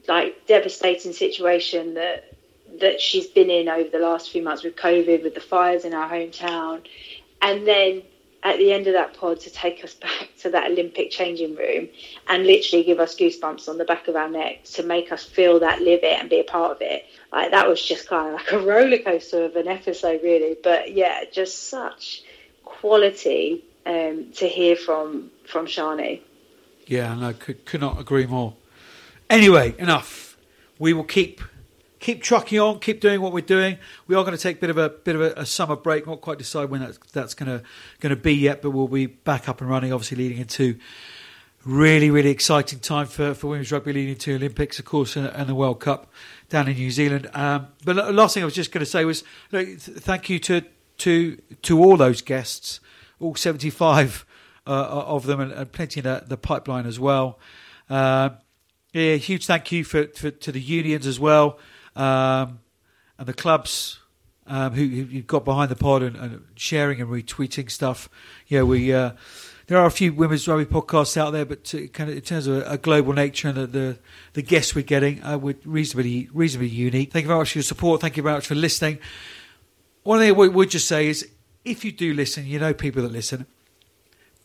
like 0.07 0.47
devastating 0.47 1.13
situation 1.13 1.93
that 1.95 2.33
that 2.79 3.01
she's 3.01 3.27
been 3.27 3.49
in 3.49 3.69
over 3.69 3.89
the 3.89 3.99
last 3.99 4.29
few 4.29 4.43
months 4.43 4.63
with 4.63 4.75
COVID, 4.75 5.23
with 5.23 5.36
the 5.36 5.41
fires 5.41 5.86
in 5.86 5.93
our 5.93 6.10
hometown, 6.10 6.86
and 7.41 7.67
then 7.67 8.03
at 8.43 8.58
the 8.58 8.71
end 8.71 8.88
of 8.88 8.93
that 8.93 9.13
pod 9.13 9.39
to 9.41 9.50
take 9.50 9.84
us 9.84 9.93
back 10.08 10.30
to 10.39 10.50
that 10.52 10.71
Olympic 10.71 11.12
changing 11.12 11.56
room 11.56 11.89
and 12.28 12.45
literally 12.45 12.84
give 12.84 13.00
us 13.00 13.15
goosebumps 13.15 13.67
on 13.67 13.78
the 13.78 13.86
back 13.86 14.08
of 14.08 14.15
our 14.15 14.30
neck 14.30 14.63
to 14.65 14.84
make 14.84 15.12
us 15.12 15.23
feel 15.23 15.60
that, 15.60 15.82
live 15.82 16.04
it, 16.04 16.19
and 16.19 16.30
be 16.30 16.39
a 16.39 16.43
part 16.43 16.71
of 16.71 16.82
it. 16.82 17.06
Like 17.32 17.52
that 17.52 17.67
was 17.67 17.84
just 17.84 18.08
kind 18.08 18.28
of 18.28 18.34
like 18.36 18.52
a 18.52 18.60
roller 18.65 19.00
coaster 19.00 19.43
of 19.45 19.56
an 19.56 19.67
episode, 19.67 20.21
really. 20.23 20.58
But 20.62 20.93
yeah, 20.93 21.23
just 21.32 21.69
such 21.69 22.23
quality 22.63 23.63
um, 23.86 24.32
to 24.36 24.47
hear 24.47 24.76
from 24.76 25.32
from 25.45 25.65
Sharni. 25.65 26.21
Yeah, 26.86 27.13
no, 27.15 27.28
I 27.28 27.34
could, 27.34 27.65
could 27.65 27.82
not 27.82 28.00
agree 28.00 28.26
more. 28.26 28.54
Anyway, 29.30 29.76
enough. 29.78 30.38
We 30.80 30.93
will 30.93 31.04
keep 31.04 31.41
keep 31.99 32.21
trucking 32.21 32.60
on, 32.60 32.79
keep 32.79 33.01
doing 33.01 33.21
what 33.21 33.33
we're 33.33 33.41
doing. 33.41 33.77
We 34.07 34.15
are 34.15 34.23
going 34.23 34.36
to 34.36 34.41
take 34.41 34.57
a 34.57 34.60
bit 34.60 34.69
of 34.69 34.77
a 34.77 34.89
bit 34.89 35.15
of 35.15 35.21
a, 35.21 35.33
a 35.38 35.45
summer 35.45 35.75
break. 35.75 36.07
Not 36.07 36.21
quite 36.21 36.38
decide 36.38 36.69
when 36.69 36.81
that's 36.81 36.97
that's 37.12 37.33
going 37.33 37.60
to 37.60 37.63
going 37.99 38.15
to 38.15 38.21
be 38.21 38.33
yet, 38.33 38.62
but 38.62 38.71
we'll 38.71 38.88
be 38.88 39.05
back 39.05 39.49
up 39.49 39.62
and 39.62 39.69
running. 39.69 39.93
Obviously, 39.93 40.17
leading 40.17 40.38
into 40.39 40.77
really 41.65 42.10
really 42.10 42.29
exciting 42.29 42.79
time 42.79 43.07
for, 43.07 43.33
for 43.33 43.47
women's 43.47 43.71
rugby, 43.71 43.93
leading 43.93 44.12
into 44.12 44.36
Olympics, 44.36 44.79
of 44.79 44.86
course, 44.86 45.15
and, 45.15 45.27
and 45.27 45.49
the 45.49 45.55
World 45.55 45.79
Cup 45.79 46.12
down 46.49 46.67
in 46.67 46.75
New 46.75 46.91
Zealand. 46.91 47.29
Um, 47.33 47.67
but 47.83 47.95
the 47.95 48.13
last 48.13 48.33
thing 48.33 48.43
I 48.43 48.45
was 48.45 48.55
just 48.55 48.71
going 48.71 48.86
to 48.86 48.89
say 48.89 49.05
was 49.05 49.23
look, 49.51 49.67
thank 49.79 50.29
you 50.29 50.39
to 50.39 50.63
to 50.99 51.38
to 51.63 51.83
all 51.83 51.97
those 51.97 52.21
guests, 52.21 52.79
all 53.19 53.36
seventy 53.36 53.69
five 53.69 54.25
uh, 54.65 54.71
of 54.86 55.25
them, 55.25 55.39
and, 55.39 55.51
and 55.51 55.71
plenty 55.71 55.99
in 55.99 56.03
the, 56.03 56.23
the 56.27 56.38
pipeline 56.38 56.86
as 56.86 56.99
well. 56.99 57.39
Uh, 57.89 58.29
yeah, 58.93 59.15
huge 59.15 59.45
thank 59.45 59.71
you 59.71 59.83
for, 59.83 60.05
for 60.07 60.31
to 60.31 60.51
the 60.51 60.60
unions 60.60 61.05
as 61.05 61.19
well 61.19 61.60
um, 61.97 62.60
and 63.17 63.27
the 63.27 63.33
clubs 63.33 63.99
um, 64.45 64.73
who, 64.73 64.86
who 64.86 65.21
got 65.21 65.43
behind 65.43 65.69
the 65.69 65.75
pod 65.75 66.03
and, 66.03 66.15
and, 66.15 66.43
sharing 66.55 67.01
and 67.01 67.10
retweeting 67.10 67.69
stuff. 67.69 68.07
Yeah, 68.47 68.62
we 68.62 68.93
uh, 68.93 69.12
there 69.65 69.77
are 69.77 69.86
a 69.86 69.91
few 69.91 70.13
women's 70.13 70.47
rugby 70.47 70.65
podcasts 70.65 71.17
out 71.17 71.31
there, 71.31 71.43
but 71.43 71.65
to, 71.65 71.88
kind 71.89 72.10
of 72.10 72.15
in 72.15 72.21
terms 72.21 72.47
of 72.47 72.65
a, 72.65 72.77
global 72.77 73.12
nature 73.12 73.49
and 73.49 73.57
the, 73.57 73.67
the, 73.67 73.99
the 74.33 74.41
guests 74.41 74.73
we're 74.73 74.83
getting, 74.83 75.21
uh, 75.23 75.38
we're 75.38 75.57
reasonably 75.65 76.29
reasonably 76.33 76.69
unique. 76.69 77.12
Thank 77.12 77.23
you 77.23 77.27
very 77.27 77.39
much 77.39 77.51
for 77.51 77.57
your 77.57 77.63
support. 77.63 77.99
Thank 77.99 78.15
you 78.15 78.23
very 78.23 78.36
much 78.36 78.47
for 78.47 78.55
listening. 78.55 78.99
One 80.03 80.19
thing 80.19 80.36
we 80.36 80.47
would 80.47 80.69
just 80.69 80.88
say 80.88 81.07
is, 81.07 81.27
if 81.65 81.83
you 81.83 81.91
do 81.91 82.13
listen, 82.13 82.45
you 82.45 82.60
know 82.60 82.73
people 82.73 83.01
that 83.01 83.12
listen. 83.12 83.45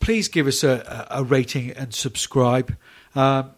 Please 0.01 0.27
give 0.27 0.47
us 0.47 0.65
a, 0.65 1.07
a 1.09 1.23
rating 1.23 1.71
and 1.71 1.93
subscribe. 1.93 2.75
Um, 3.15 3.51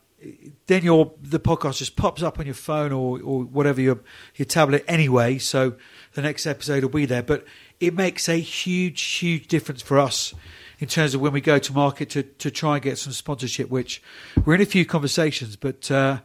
then 0.67 0.83
your 0.83 1.13
the 1.21 1.39
podcast 1.39 1.77
just 1.77 1.95
pops 1.95 2.23
up 2.23 2.39
on 2.39 2.45
your 2.45 2.55
phone 2.55 2.91
or, 2.91 3.19
or 3.21 3.43
whatever 3.43 3.81
your 3.81 3.99
your 4.35 4.45
tablet 4.45 4.83
anyway. 4.88 5.38
So 5.38 5.75
the 6.13 6.21
next 6.21 6.45
episode 6.45 6.83
will 6.83 6.89
be 6.89 7.05
there. 7.05 7.23
But 7.23 7.45
it 7.79 7.93
makes 7.93 8.29
a 8.29 8.39
huge, 8.39 9.01
huge 9.01 9.47
difference 9.47 9.81
for 9.81 9.99
us 9.99 10.33
in 10.79 10.88
terms 10.88 11.13
of 11.13 11.21
when 11.21 11.33
we 11.33 11.41
go 11.41 11.59
to 11.59 11.73
market 11.73 12.09
to, 12.11 12.23
to 12.23 12.51
try 12.51 12.75
and 12.75 12.83
get 12.83 12.97
some 12.97 13.13
sponsorship. 13.13 13.69
Which 13.69 14.01
we're 14.43 14.55
in 14.55 14.61
a 14.61 14.65
few 14.65 14.85
conversations, 14.85 15.55
but 15.55 15.89
uh, 15.91 16.19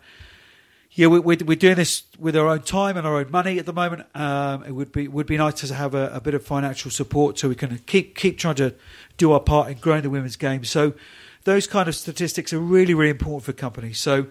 yeah, 0.92 1.06
we, 1.06 1.20
we're, 1.20 1.38
we're 1.44 1.56
doing 1.56 1.76
this 1.76 2.02
with 2.18 2.36
our 2.36 2.48
own 2.48 2.62
time 2.62 2.96
and 2.96 3.06
our 3.06 3.16
own 3.16 3.30
money 3.30 3.58
at 3.58 3.66
the 3.66 3.72
moment. 3.72 4.06
Um, 4.14 4.64
it 4.64 4.72
would 4.72 4.92
be 4.92 5.08
would 5.08 5.26
be 5.26 5.36
nice 5.36 5.54
to 5.66 5.74
have 5.74 5.94
a, 5.94 6.10
a 6.14 6.20
bit 6.20 6.34
of 6.34 6.44
financial 6.44 6.90
support 6.90 7.38
so 7.38 7.48
we 7.48 7.54
can 7.54 7.78
keep 7.86 8.16
keep 8.16 8.38
trying 8.38 8.56
to 8.56 8.74
do 9.16 9.32
our 9.32 9.40
part 9.40 9.70
in 9.70 9.78
growing 9.78 10.02
the 10.02 10.10
women's 10.10 10.36
game. 10.36 10.64
So 10.64 10.94
those 11.44 11.66
kind 11.66 11.88
of 11.88 11.94
statistics 11.94 12.52
are 12.52 12.58
really, 12.58 12.94
really 12.94 13.10
important 13.10 13.44
for 13.44 13.52
companies. 13.52 13.98
So 13.98 14.26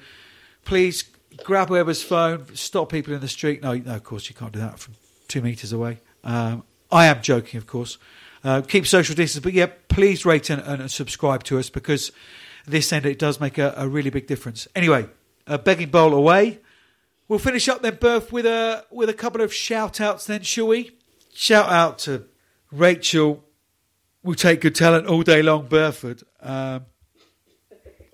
please 0.65 1.03
grab 1.43 1.69
whoever's 1.69 2.03
phone, 2.03 2.45
stop 2.55 2.91
people 2.91 3.13
in 3.13 3.21
the 3.21 3.27
street. 3.27 3.63
No, 3.63 3.73
no, 3.73 3.95
of 3.95 4.03
course 4.03 4.29
you 4.29 4.35
can't 4.35 4.51
do 4.51 4.59
that 4.59 4.79
from 4.79 4.95
two 5.27 5.41
meters 5.41 5.73
away. 5.73 5.99
Um, 6.23 6.63
I 6.91 7.05
am 7.05 7.21
joking, 7.21 7.57
of 7.57 7.67
course. 7.67 7.97
Uh, 8.43 8.61
keep 8.61 8.87
social 8.87 9.15
distance, 9.15 9.43
but 9.43 9.53
yeah, 9.53 9.67
please 9.89 10.25
rate 10.25 10.49
and, 10.49 10.61
and, 10.61 10.89
subscribe 10.89 11.43
to 11.43 11.59
us 11.59 11.69
because 11.69 12.11
this 12.65 12.93
end 12.93 13.05
it 13.05 13.19
does 13.19 13.39
make 13.39 13.57
a, 13.57 13.73
a 13.75 13.87
really 13.87 14.09
big 14.09 14.27
difference. 14.27 14.67
Anyway, 14.75 15.07
a 15.45 15.57
begging 15.57 15.89
bowl 15.89 16.13
away. 16.13 16.59
We'll 17.27 17.39
finish 17.39 17.67
up 17.67 17.81
then, 17.81 17.97
Burf, 17.97 18.31
with 18.31 18.45
a 18.45 18.85
with 18.91 19.09
a 19.09 19.13
couple 19.13 19.41
of 19.41 19.53
shout 19.53 19.99
outs 19.99 20.25
then, 20.25 20.41
shall 20.41 20.67
we? 20.67 20.97
Shout 21.33 21.69
out 21.69 21.99
to 21.99 22.25
Rachel. 22.71 23.43
We'll 24.23 24.35
take 24.35 24.61
good 24.61 24.75
talent 24.75 25.07
all 25.07 25.21
day 25.21 25.41
long, 25.41 25.67
Burford. 25.67 26.23
Um, 26.41 26.85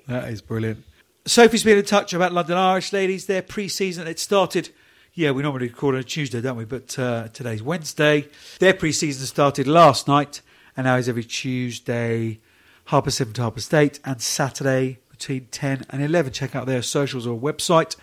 that 0.07 0.29
is 0.29 0.41
brilliant. 0.41 0.83
Sophie's 1.25 1.63
been 1.63 1.77
in 1.77 1.85
touch 1.85 2.13
about 2.13 2.33
London 2.33 2.57
Irish 2.57 2.93
ladies. 2.93 3.25
Their 3.25 3.41
pre-season 3.41 4.07
it 4.07 4.19
started. 4.19 4.69
Yeah, 5.13 5.31
we 5.31 5.41
normally 5.43 5.67
record 5.67 5.95
on 5.95 6.01
a 6.01 6.03
Tuesday, 6.03 6.41
don't 6.41 6.57
we? 6.57 6.65
But 6.65 6.99
uh, 6.99 7.29
today's 7.29 7.63
Wednesday. 7.63 8.27
Their 8.59 8.73
pre-season 8.73 9.25
started 9.25 9.67
last 9.67 10.07
night, 10.07 10.41
and 10.75 10.85
now 10.85 10.97
is 10.97 11.09
every 11.09 11.23
Tuesday, 11.23 12.39
Harper 12.85 13.11
Seven 13.11 13.33
to 13.33 13.41
Harper 13.41 13.61
State, 13.61 13.99
and 14.03 14.21
Saturday 14.21 14.99
between 15.09 15.45
ten 15.47 15.85
and 15.89 16.03
eleven. 16.03 16.33
Check 16.33 16.55
out 16.55 16.65
their 16.65 16.81
socials 16.81 17.25
or 17.25 17.39
website 17.39 17.95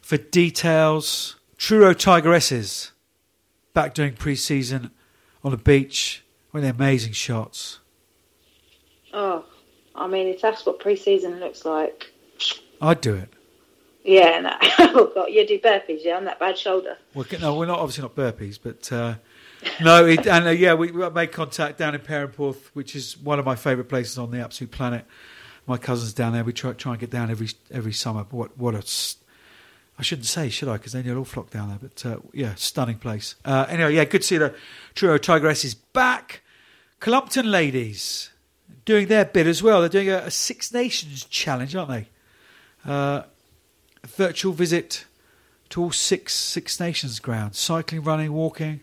for 0.00 0.16
details. 0.16 1.36
Truro 1.56 1.94
Tigresses 1.94 2.90
back 3.72 3.94
doing 3.94 4.14
pre-season 4.14 4.90
on 5.44 5.52
the 5.52 5.56
beach 5.56 6.24
with 6.52 6.64
amazing 6.64 7.12
shots. 7.12 7.78
Oh, 9.12 9.44
I 9.98 10.06
mean, 10.06 10.28
if 10.28 10.40
that's 10.40 10.64
what 10.64 10.80
pre-season 10.80 11.40
looks 11.40 11.64
like, 11.64 12.12
I'd 12.80 13.00
do 13.00 13.14
it. 13.14 13.28
Yeah, 14.04 14.40
no. 14.40 14.56
oh 14.78 15.12
God, 15.14 15.26
you 15.26 15.46
do 15.46 15.58
burpees, 15.58 16.00
yeah, 16.04 16.16
on 16.16 16.24
that 16.24 16.38
bad 16.38 16.56
shoulder. 16.56 16.96
Well, 17.14 17.26
no, 17.40 17.56
we're 17.56 17.66
not 17.66 17.78
obviously 17.78 18.02
not 18.02 18.14
burpees, 18.14 18.58
but 18.62 18.90
uh, 18.92 19.16
no, 19.82 20.06
it, 20.06 20.26
and 20.26 20.46
uh, 20.46 20.50
yeah, 20.50 20.74
we, 20.74 20.90
we, 20.90 21.08
made 21.10 21.32
contact 21.32 21.78
down 21.78 21.94
in 21.94 22.00
Perranporth, 22.00 22.68
which 22.74 22.94
is 22.94 23.18
one 23.18 23.38
of 23.38 23.44
my 23.44 23.56
favourite 23.56 23.88
places 23.88 24.18
on 24.18 24.30
the 24.30 24.40
absolute 24.40 24.70
planet. 24.70 25.04
My 25.66 25.76
cousins 25.76 26.14
down 26.14 26.32
there. 26.32 26.44
We 26.44 26.54
try 26.54 26.72
try 26.72 26.92
and 26.92 27.00
get 27.00 27.10
down 27.10 27.30
every 27.30 27.48
every 27.70 27.92
summer. 27.92 28.24
What 28.30 28.56
what 28.56 28.74
a 28.74 28.82
I 29.98 30.02
shouldn't 30.02 30.26
say, 30.26 30.48
should 30.48 30.68
I? 30.68 30.74
Because 30.74 30.92
then 30.92 31.04
you'll 31.04 31.18
all 31.18 31.24
flock 31.24 31.50
down 31.50 31.68
there. 31.68 31.78
But 31.78 32.06
uh, 32.06 32.20
yeah, 32.32 32.54
stunning 32.54 32.98
place. 32.98 33.34
Uh, 33.44 33.66
anyway, 33.68 33.94
yeah, 33.94 34.04
good 34.04 34.22
to 34.22 34.26
see 34.26 34.38
the 34.38 34.54
Truro 34.94 35.18
Tigresses 35.18 35.76
back. 35.92 36.42
Cullompton 37.00 37.50
ladies 37.50 38.30
doing 38.84 39.08
their 39.08 39.24
bit 39.24 39.46
as 39.46 39.62
well. 39.62 39.80
They're 39.80 39.88
doing 39.88 40.10
a, 40.10 40.18
a 40.18 40.30
Six 40.30 40.72
Nations 40.72 41.24
challenge, 41.24 41.76
aren't 41.76 41.90
they? 41.90 42.08
Uh, 42.84 43.22
virtual 44.06 44.52
visit 44.52 45.04
to 45.70 45.82
all 45.82 45.92
six 45.92 46.34
Six 46.34 46.80
Nations 46.80 47.18
grounds, 47.20 47.58
cycling, 47.58 48.02
running, 48.02 48.32
walking, 48.32 48.80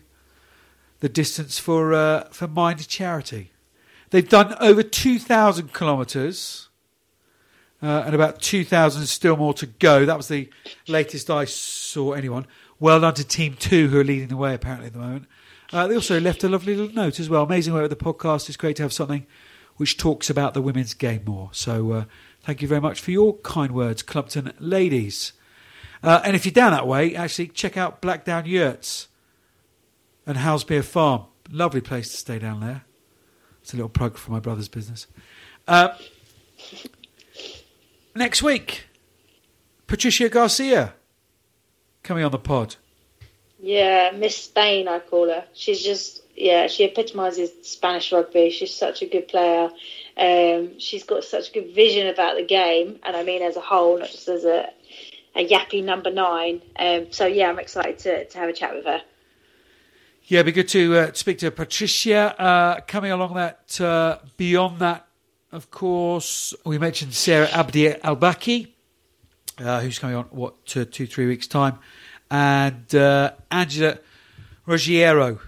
the 1.00 1.08
distance 1.08 1.58
for 1.58 1.92
uh, 1.92 2.24
for 2.30 2.46
Mind 2.46 2.86
Charity. 2.88 3.50
They've 4.10 4.28
done 4.28 4.54
over 4.60 4.82
two 4.82 5.18
thousand 5.18 5.74
kilometres. 5.74 6.68
Uh, 7.82 8.04
and 8.06 8.14
about 8.14 8.40
2,000 8.40 9.04
still 9.06 9.36
more 9.36 9.52
to 9.52 9.66
go. 9.66 10.06
That 10.06 10.16
was 10.16 10.28
the 10.28 10.48
latest 10.88 11.30
I 11.30 11.44
saw 11.44 12.12
anyone. 12.12 12.46
Well 12.80 13.00
done 13.00 13.12
to 13.14 13.24
Team 13.24 13.54
2, 13.58 13.88
who 13.88 14.00
are 14.00 14.04
leading 14.04 14.28
the 14.28 14.36
way 14.36 14.54
apparently 14.54 14.86
at 14.86 14.94
the 14.94 14.98
moment. 14.98 15.26
Uh, 15.72 15.86
they 15.86 15.94
also 15.94 16.18
left 16.18 16.42
a 16.42 16.48
lovely 16.48 16.74
little 16.74 16.94
note 16.94 17.20
as 17.20 17.28
well. 17.28 17.42
Amazing 17.42 17.74
work 17.74 17.82
with 17.82 17.98
the 17.98 18.04
podcast. 18.04 18.48
It's 18.48 18.56
great 18.56 18.76
to 18.76 18.82
have 18.82 18.94
something 18.94 19.26
which 19.76 19.96
talks 19.96 20.30
about 20.30 20.54
the 20.54 20.62
women's 20.62 20.94
game 20.94 21.22
more. 21.24 21.50
So 21.52 21.92
uh, 21.92 22.04
thank 22.40 22.62
you 22.62 22.68
very 22.68 22.80
much 22.80 23.00
for 23.00 23.10
your 23.10 23.34
kind 23.38 23.72
words, 23.72 24.02
Cullompton 24.02 24.52
ladies. 24.58 25.32
Uh, 26.02 26.20
and 26.24 26.36
if 26.36 26.44
you're 26.44 26.52
down 26.52 26.72
that 26.72 26.86
way, 26.86 27.14
actually 27.14 27.48
check 27.48 27.76
out 27.76 28.00
Blackdown 28.02 28.46
Yurts 28.46 29.08
and 30.26 30.38
Howsmere 30.38 30.84
Farm. 30.84 31.24
Lovely 31.50 31.80
place 31.80 32.10
to 32.10 32.16
stay 32.16 32.38
down 32.38 32.60
there. 32.60 32.84
It's 33.62 33.72
a 33.72 33.76
little 33.76 33.88
plug 33.88 34.16
for 34.16 34.30
my 34.30 34.40
brother's 34.40 34.68
business. 34.68 35.06
Uh, 35.66 35.96
next 38.14 38.42
week, 38.42 38.84
Patricia 39.86 40.28
Garcia 40.28 40.94
coming 42.02 42.24
on 42.24 42.30
the 42.30 42.38
pod. 42.38 42.76
Yeah, 43.60 44.12
Miss 44.14 44.36
Spain, 44.36 44.86
I 44.86 45.00
call 45.00 45.28
her. 45.28 45.44
She's 45.54 45.82
just 45.82 46.22
yeah, 46.36 46.66
she 46.66 46.84
epitomises 46.84 47.50
Spanish 47.62 48.12
rugby. 48.12 48.50
She's 48.50 48.74
such 48.74 49.02
a 49.02 49.06
good 49.06 49.28
player. 49.28 49.70
Um, 50.16 50.78
she's 50.78 51.04
got 51.04 51.24
such 51.24 51.50
a 51.50 51.52
good 51.52 51.74
vision 51.74 52.06
about 52.06 52.36
the 52.36 52.44
game, 52.44 52.98
and 53.02 53.16
I 53.16 53.22
mean 53.22 53.42
as 53.42 53.56
a 53.56 53.60
whole, 53.60 53.98
not 53.98 54.08
just 54.08 54.28
as 54.28 54.44
a 54.44 54.70
a 55.34 55.46
yappy 55.46 55.84
number 55.84 56.10
nine. 56.10 56.62
Um, 56.78 57.12
so 57.12 57.26
yeah, 57.26 57.48
I'm 57.48 57.58
excited 57.58 57.98
to, 58.00 58.24
to 58.26 58.38
have 58.38 58.48
a 58.48 58.52
chat 58.52 58.74
with 58.74 58.86
her. 58.86 59.02
Yeah, 60.24 60.40
it'd 60.40 60.46
be 60.46 60.52
good 60.52 60.68
to 60.68 60.96
uh, 60.96 61.12
speak 61.12 61.38
to 61.38 61.50
Patricia. 61.50 62.34
Uh, 62.40 62.80
coming 62.80 63.12
along 63.12 63.34
that, 63.34 63.80
uh, 63.80 64.18
beyond 64.36 64.80
that, 64.80 65.06
of 65.52 65.70
course, 65.70 66.52
we 66.64 66.78
mentioned 66.78 67.14
Sarah 67.14 67.48
Abdi 67.52 67.90
Albaki, 67.92 68.72
uh, 69.58 69.80
who's 69.80 70.00
coming 70.00 70.16
on, 70.16 70.24
what, 70.24 70.66
two, 70.66 70.84
two, 70.84 71.06
three 71.06 71.26
weeks' 71.26 71.46
time, 71.46 71.78
and 72.28 72.92
uh, 72.94 73.32
Angela 73.52 73.98
Ruggiero, 74.66 75.38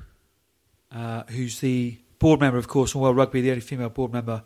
uh, 0.94 1.24
who's 1.28 1.60
the 1.60 1.98
board 2.18 2.40
member, 2.40 2.58
of 2.58 2.68
course, 2.68 2.94
World 2.94 3.16
Rugby, 3.16 3.40
the 3.40 3.50
only 3.50 3.60
female 3.60 3.88
board 3.88 4.12
member, 4.12 4.42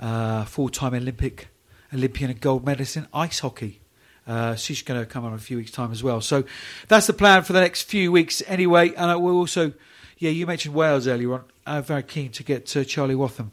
uh, 0.00 0.44
full-time 0.44 0.94
Olympic, 0.94 1.48
Olympian 1.92 2.30
and 2.30 2.40
gold 2.40 2.64
medalist 2.64 2.96
in 2.96 3.06
ice 3.12 3.40
hockey. 3.40 3.80
Uh, 4.26 4.54
she's 4.54 4.82
going 4.82 5.00
to 5.00 5.06
come 5.06 5.24
on 5.24 5.32
in 5.32 5.38
a 5.38 5.40
few 5.40 5.56
weeks' 5.56 5.70
time 5.70 5.90
as 5.90 6.02
well. 6.02 6.20
So 6.20 6.44
that's 6.86 7.06
the 7.06 7.14
plan 7.14 7.42
for 7.42 7.54
the 7.54 7.60
next 7.60 7.82
few 7.82 8.12
weeks, 8.12 8.42
anyway. 8.46 8.92
And 8.94 9.22
we'll 9.22 9.36
also, 9.36 9.72
yeah, 10.18 10.30
you 10.30 10.46
mentioned 10.46 10.74
Wales 10.74 11.08
earlier 11.08 11.32
on. 11.32 11.44
I'm 11.66 11.82
very 11.82 12.02
keen 12.02 12.30
to 12.32 12.42
get 12.42 12.76
uh, 12.76 12.84
Charlie 12.84 13.14
Wathan, 13.14 13.52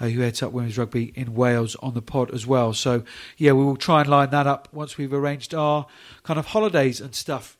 uh, 0.00 0.08
who 0.08 0.20
heads 0.20 0.42
up 0.42 0.52
women's 0.52 0.76
rugby 0.76 1.12
in 1.14 1.34
Wales, 1.34 1.76
on 1.76 1.94
the 1.94 2.02
pod 2.02 2.34
as 2.34 2.44
well. 2.44 2.72
So 2.72 3.04
yeah, 3.36 3.52
we 3.52 3.64
will 3.64 3.76
try 3.76 4.00
and 4.00 4.10
line 4.10 4.30
that 4.30 4.48
up 4.48 4.68
once 4.72 4.98
we've 4.98 5.12
arranged 5.12 5.54
our 5.54 5.86
kind 6.24 6.40
of 6.40 6.46
holidays 6.46 7.00
and 7.00 7.14
stuff. 7.14 7.56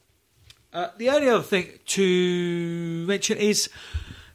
Uh, 0.72 0.88
the 0.98 1.08
only 1.08 1.28
other 1.28 1.44
thing 1.44 1.78
to 1.86 3.06
mention 3.06 3.38
is 3.38 3.70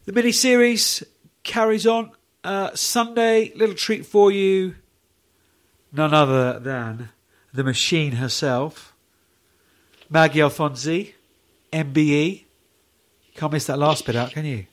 the 0.06 0.14
mini 0.14 0.32
series 0.32 1.04
carries 1.44 1.86
on. 1.88 2.12
Uh, 2.44 2.72
Sunday, 2.74 3.52
little 3.56 3.76
treat 3.76 4.06
for 4.06 4.32
you. 4.32 4.76
none 5.92 6.14
other 6.14 6.60
than 6.60 7.10
the 7.54 7.64
machine 7.64 8.14
herself, 8.14 8.96
Maggie 10.10 10.40
Alfonsi, 10.40 11.14
MBE. 11.72 12.46
Can't 13.36 13.52
miss 13.54 13.66
that 13.68 13.78
last 13.78 14.06
bit 14.06 14.16
out, 14.16 14.32
can 14.32 14.46
you? 14.46 14.66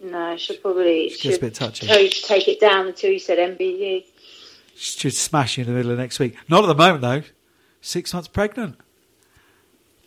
No, 0.00 0.36
should 0.36 0.60
probably 0.62 1.08
Just 1.10 1.22
gets 1.22 1.36
a 1.36 1.40
bit 1.40 1.54
touchy. 1.54 1.86
tell 1.86 2.00
you 2.00 2.08
to 2.08 2.22
take 2.22 2.48
it 2.48 2.60
down 2.60 2.86
until 2.88 3.10
you 3.10 3.18
said 3.18 3.38
MBE. 3.38 4.04
She 4.74 4.98
Should 5.00 5.14
smash 5.14 5.58
you 5.58 5.62
in 5.64 5.70
the 5.70 5.76
middle 5.76 5.90
of 5.92 5.98
next 5.98 6.18
week. 6.18 6.36
Not 6.48 6.62
at 6.64 6.68
the 6.68 6.74
moment, 6.74 7.00
though. 7.02 7.22
Six 7.80 8.12
months 8.14 8.28
pregnant. 8.28 8.76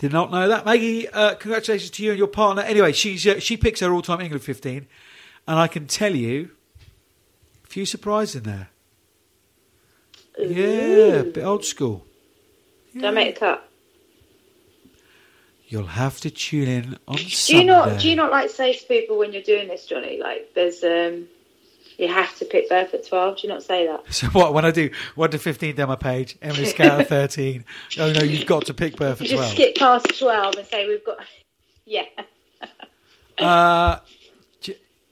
Did 0.01 0.11
not 0.11 0.31
know 0.31 0.47
that. 0.47 0.65
Maggie, 0.65 1.07
uh, 1.09 1.35
congratulations 1.35 1.91
to 1.91 2.03
you 2.03 2.09
and 2.09 2.17
your 2.17 2.27
partner. 2.27 2.63
Anyway, 2.63 2.91
she's 2.91 3.27
uh, 3.27 3.39
she 3.39 3.55
picks 3.55 3.81
her 3.81 3.93
all-time 3.93 4.19
England 4.19 4.43
15, 4.43 4.87
and 5.47 5.59
I 5.59 5.67
can 5.67 5.85
tell 5.85 6.15
you, 6.15 6.49
a 7.63 7.67
few 7.67 7.85
surprises 7.85 8.37
in 8.37 8.43
there. 8.43 8.69
Yeah, 10.39 11.19
a 11.19 11.23
bit 11.25 11.43
old 11.43 11.63
school. 11.65 12.03
Did 12.95 13.05
I 13.05 13.11
make 13.11 13.35
the 13.35 13.39
cut? 13.41 13.69
You'll 15.67 15.85
have 15.85 16.19
to 16.21 16.31
tune 16.31 16.67
in 16.67 16.97
on 17.07 17.17
Do 17.17 17.29
Sunday. 17.29 17.59
you 17.61 17.67
not 17.67 17.99
do 17.99 18.09
you 18.09 18.15
not 18.15 18.31
like 18.31 18.49
say 18.49 18.73
to 18.73 18.85
people 18.87 19.19
when 19.19 19.33
you're 19.33 19.43
doing 19.43 19.67
this, 19.67 19.85
Johnny? 19.85 20.19
Like 20.19 20.55
there's 20.55 20.83
um 20.83 21.27
you 22.01 22.07
have 22.07 22.35
to 22.39 22.45
pick 22.45 22.69
Burf 22.69 22.93
at 22.93 23.07
twelve. 23.07 23.37
Do 23.37 23.47
you 23.47 23.53
not 23.53 23.63
say 23.63 23.87
that? 23.87 24.01
So 24.13 24.27
what? 24.27 24.53
When 24.53 24.65
I 24.65 24.71
do 24.71 24.89
one 25.15 25.31
to 25.31 25.37
fifteen 25.37 25.75
down 25.75 25.87
my 25.87 25.95
page, 25.95 26.37
Emily 26.41 26.65
Scarratt 26.65 26.99
at 27.01 27.07
thirteen. 27.09 27.63
Oh 27.99 28.11
no, 28.11 28.21
you've 28.21 28.47
got 28.47 28.65
to 28.65 28.73
pick 28.73 28.95
Burf 28.95 29.19
You 29.19 29.25
at 29.25 29.29
just 29.29 29.33
twelve. 29.35 29.51
skip 29.51 29.75
past 29.75 30.19
twelve 30.19 30.55
and 30.55 30.67
say 30.67 30.87
we've 30.87 31.05
got 31.05 31.17
Yeah. 31.85 32.03
Uh, 33.37 33.99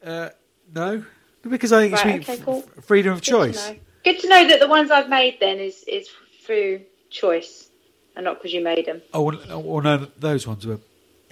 uh, 0.06 0.30
no, 0.74 1.04
because 1.48 1.74
I 1.74 1.82
think 1.90 1.94
Right, 1.96 2.16
it's 2.22 2.30
okay, 2.30 2.42
cool. 2.44 2.62
freedom 2.82 3.14
of 3.14 3.20
Good 3.22 3.30
choice. 3.32 3.70
know. 3.70 3.76
Good 4.04 4.20
to 4.20 4.30
know 4.30 4.48
that 4.50 4.60
the 4.60 4.68
ones 4.68 4.92
I've 4.92 5.10
made 5.10 5.40
then 5.40 5.58
is 5.60 5.84
is 5.88 6.08
through 6.44 6.82
choice 7.10 7.70
and 8.16 8.26
not 8.26 8.36
because 8.38 8.54
you 8.54 8.64
made 8.64 8.86
them. 8.86 9.02
Oh, 9.14 9.22
well, 9.24 9.40
oh, 9.50 9.60
well, 9.60 9.82
no, 9.84 10.08
those 10.20 10.46
ones 10.48 10.66
were. 10.68 10.80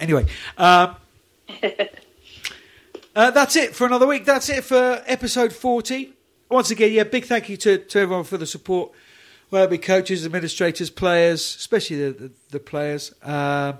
Anyway, 0.00 0.26
um, 0.56 0.96
uh, 3.14 3.30
that's 3.30 3.56
it 3.56 3.74
for 3.74 3.86
another 3.86 4.06
week. 4.06 4.24
That's 4.24 4.48
it 4.48 4.64
for 4.64 5.02
episode 5.06 5.52
40. 5.52 6.12
Once 6.50 6.70
again, 6.70 6.92
yeah, 6.92 7.04
big 7.04 7.24
thank 7.24 7.48
you 7.48 7.56
to, 7.58 7.78
to 7.78 7.98
everyone 7.98 8.24
for 8.24 8.38
the 8.38 8.46
support, 8.46 8.92
whether 9.50 9.66
it 9.66 9.70
be 9.70 9.78
coaches, 9.78 10.24
administrators, 10.24 10.88
players, 10.88 11.40
especially 11.40 11.96
the, 11.96 12.10
the, 12.12 12.30
the 12.50 12.60
players. 12.60 13.12
Um, 13.22 13.78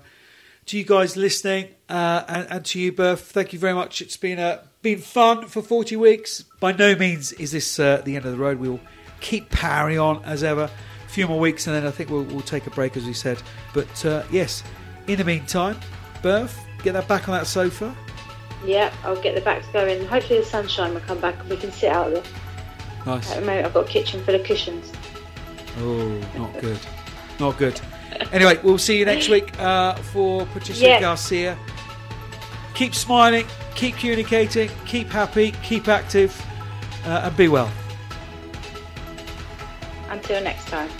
to 0.66 0.76
you 0.76 0.85
guys 0.85 1.16
listening, 1.16 1.68
uh, 1.89 2.24
and, 2.29 2.47
and 2.51 2.64
to 2.66 2.79
you, 2.79 2.93
Burf, 2.93 3.20
thank 3.20 3.55
you 3.55 3.59
very 3.59 3.72
much. 3.72 4.03
It's 4.03 4.18
been 4.18 4.39
uh, 4.39 4.62
been 4.83 4.99
fun 4.99 5.47
for 5.47 5.62
40 5.62 5.97
weeks. 5.97 6.45
By 6.61 6.72
no 6.72 6.95
means 6.95 7.33
is 7.33 7.53
this 7.53 7.79
uh, 7.79 8.03
the 8.05 8.16
end 8.16 8.26
of 8.26 8.33
the 8.33 8.39
road. 8.39 8.59
We'll 8.59 8.81
keep 9.20 9.51
powering 9.51 9.99
on 9.99 10.22
as 10.24 10.45
ever. 10.45 10.64
A 10.64 11.11
few 11.11 11.26
more 11.26 11.41
weeks, 11.41 11.66
and 11.66 11.74
then 11.74 11.87
I 11.87 11.91
think 11.91 12.11
we'll, 12.11 12.24
we'll 12.24 12.43
take 12.43 12.66
a 12.66 12.70
break, 12.70 12.97
as 12.99 13.07
we 13.07 13.14
said. 13.14 13.41
But 13.72 14.05
uh, 14.05 14.24
yes, 14.31 14.62
in 15.07 15.16
the 15.16 15.24
meantime, 15.24 15.76
Burf, 16.22 16.55
get 16.83 16.93
that 16.93 17.09
back 17.09 17.29
on 17.31 17.35
that 17.35 17.47
sofa. 17.47 17.97
Yeah, 18.64 18.92
I'll 19.04 19.20
get 19.20 19.34
the 19.34 19.40
backs 19.40 19.66
going. 19.68 20.04
Hopefully 20.06 20.40
the 20.40 20.44
sunshine 20.44 20.94
will 20.94 21.00
come 21.00 21.20
back 21.20 21.38
and 21.40 21.48
we 21.48 21.56
can 21.56 21.70
sit 21.72 21.90
out 21.90 22.12
there. 22.12 22.22
Nice. 23.06 23.30
At 23.30 23.40
the 23.40 23.46
moment 23.46 23.66
I've 23.66 23.74
got 23.74 23.86
a 23.86 23.88
kitchen 23.88 24.22
full 24.24 24.34
of 24.34 24.44
cushions. 24.44 24.92
Oh, 25.78 26.09
not 26.36 26.61
good. 26.61 26.78
Not 27.38 27.56
good. 27.56 27.80
Anyway, 28.32 28.59
we'll 28.62 28.78
see 28.78 28.98
you 28.98 29.04
next 29.04 29.28
week 29.28 29.59
uh, 29.61 29.94
for 29.94 30.44
Patricia 30.46 30.84
Yeah. 30.84 31.00
Garcia. 31.00 31.56
Keep 32.74 32.94
smiling, 32.94 33.46
keep 33.74 33.96
communicating, 33.96 34.70
keep 34.86 35.09
happy, 35.09 35.52
keep 35.62 35.88
active, 35.88 36.40
uh, 37.04 37.22
and 37.24 37.36
be 37.36 37.48
well. 37.48 37.70
Until 40.11 40.42
next 40.42 40.66
time. 40.68 40.90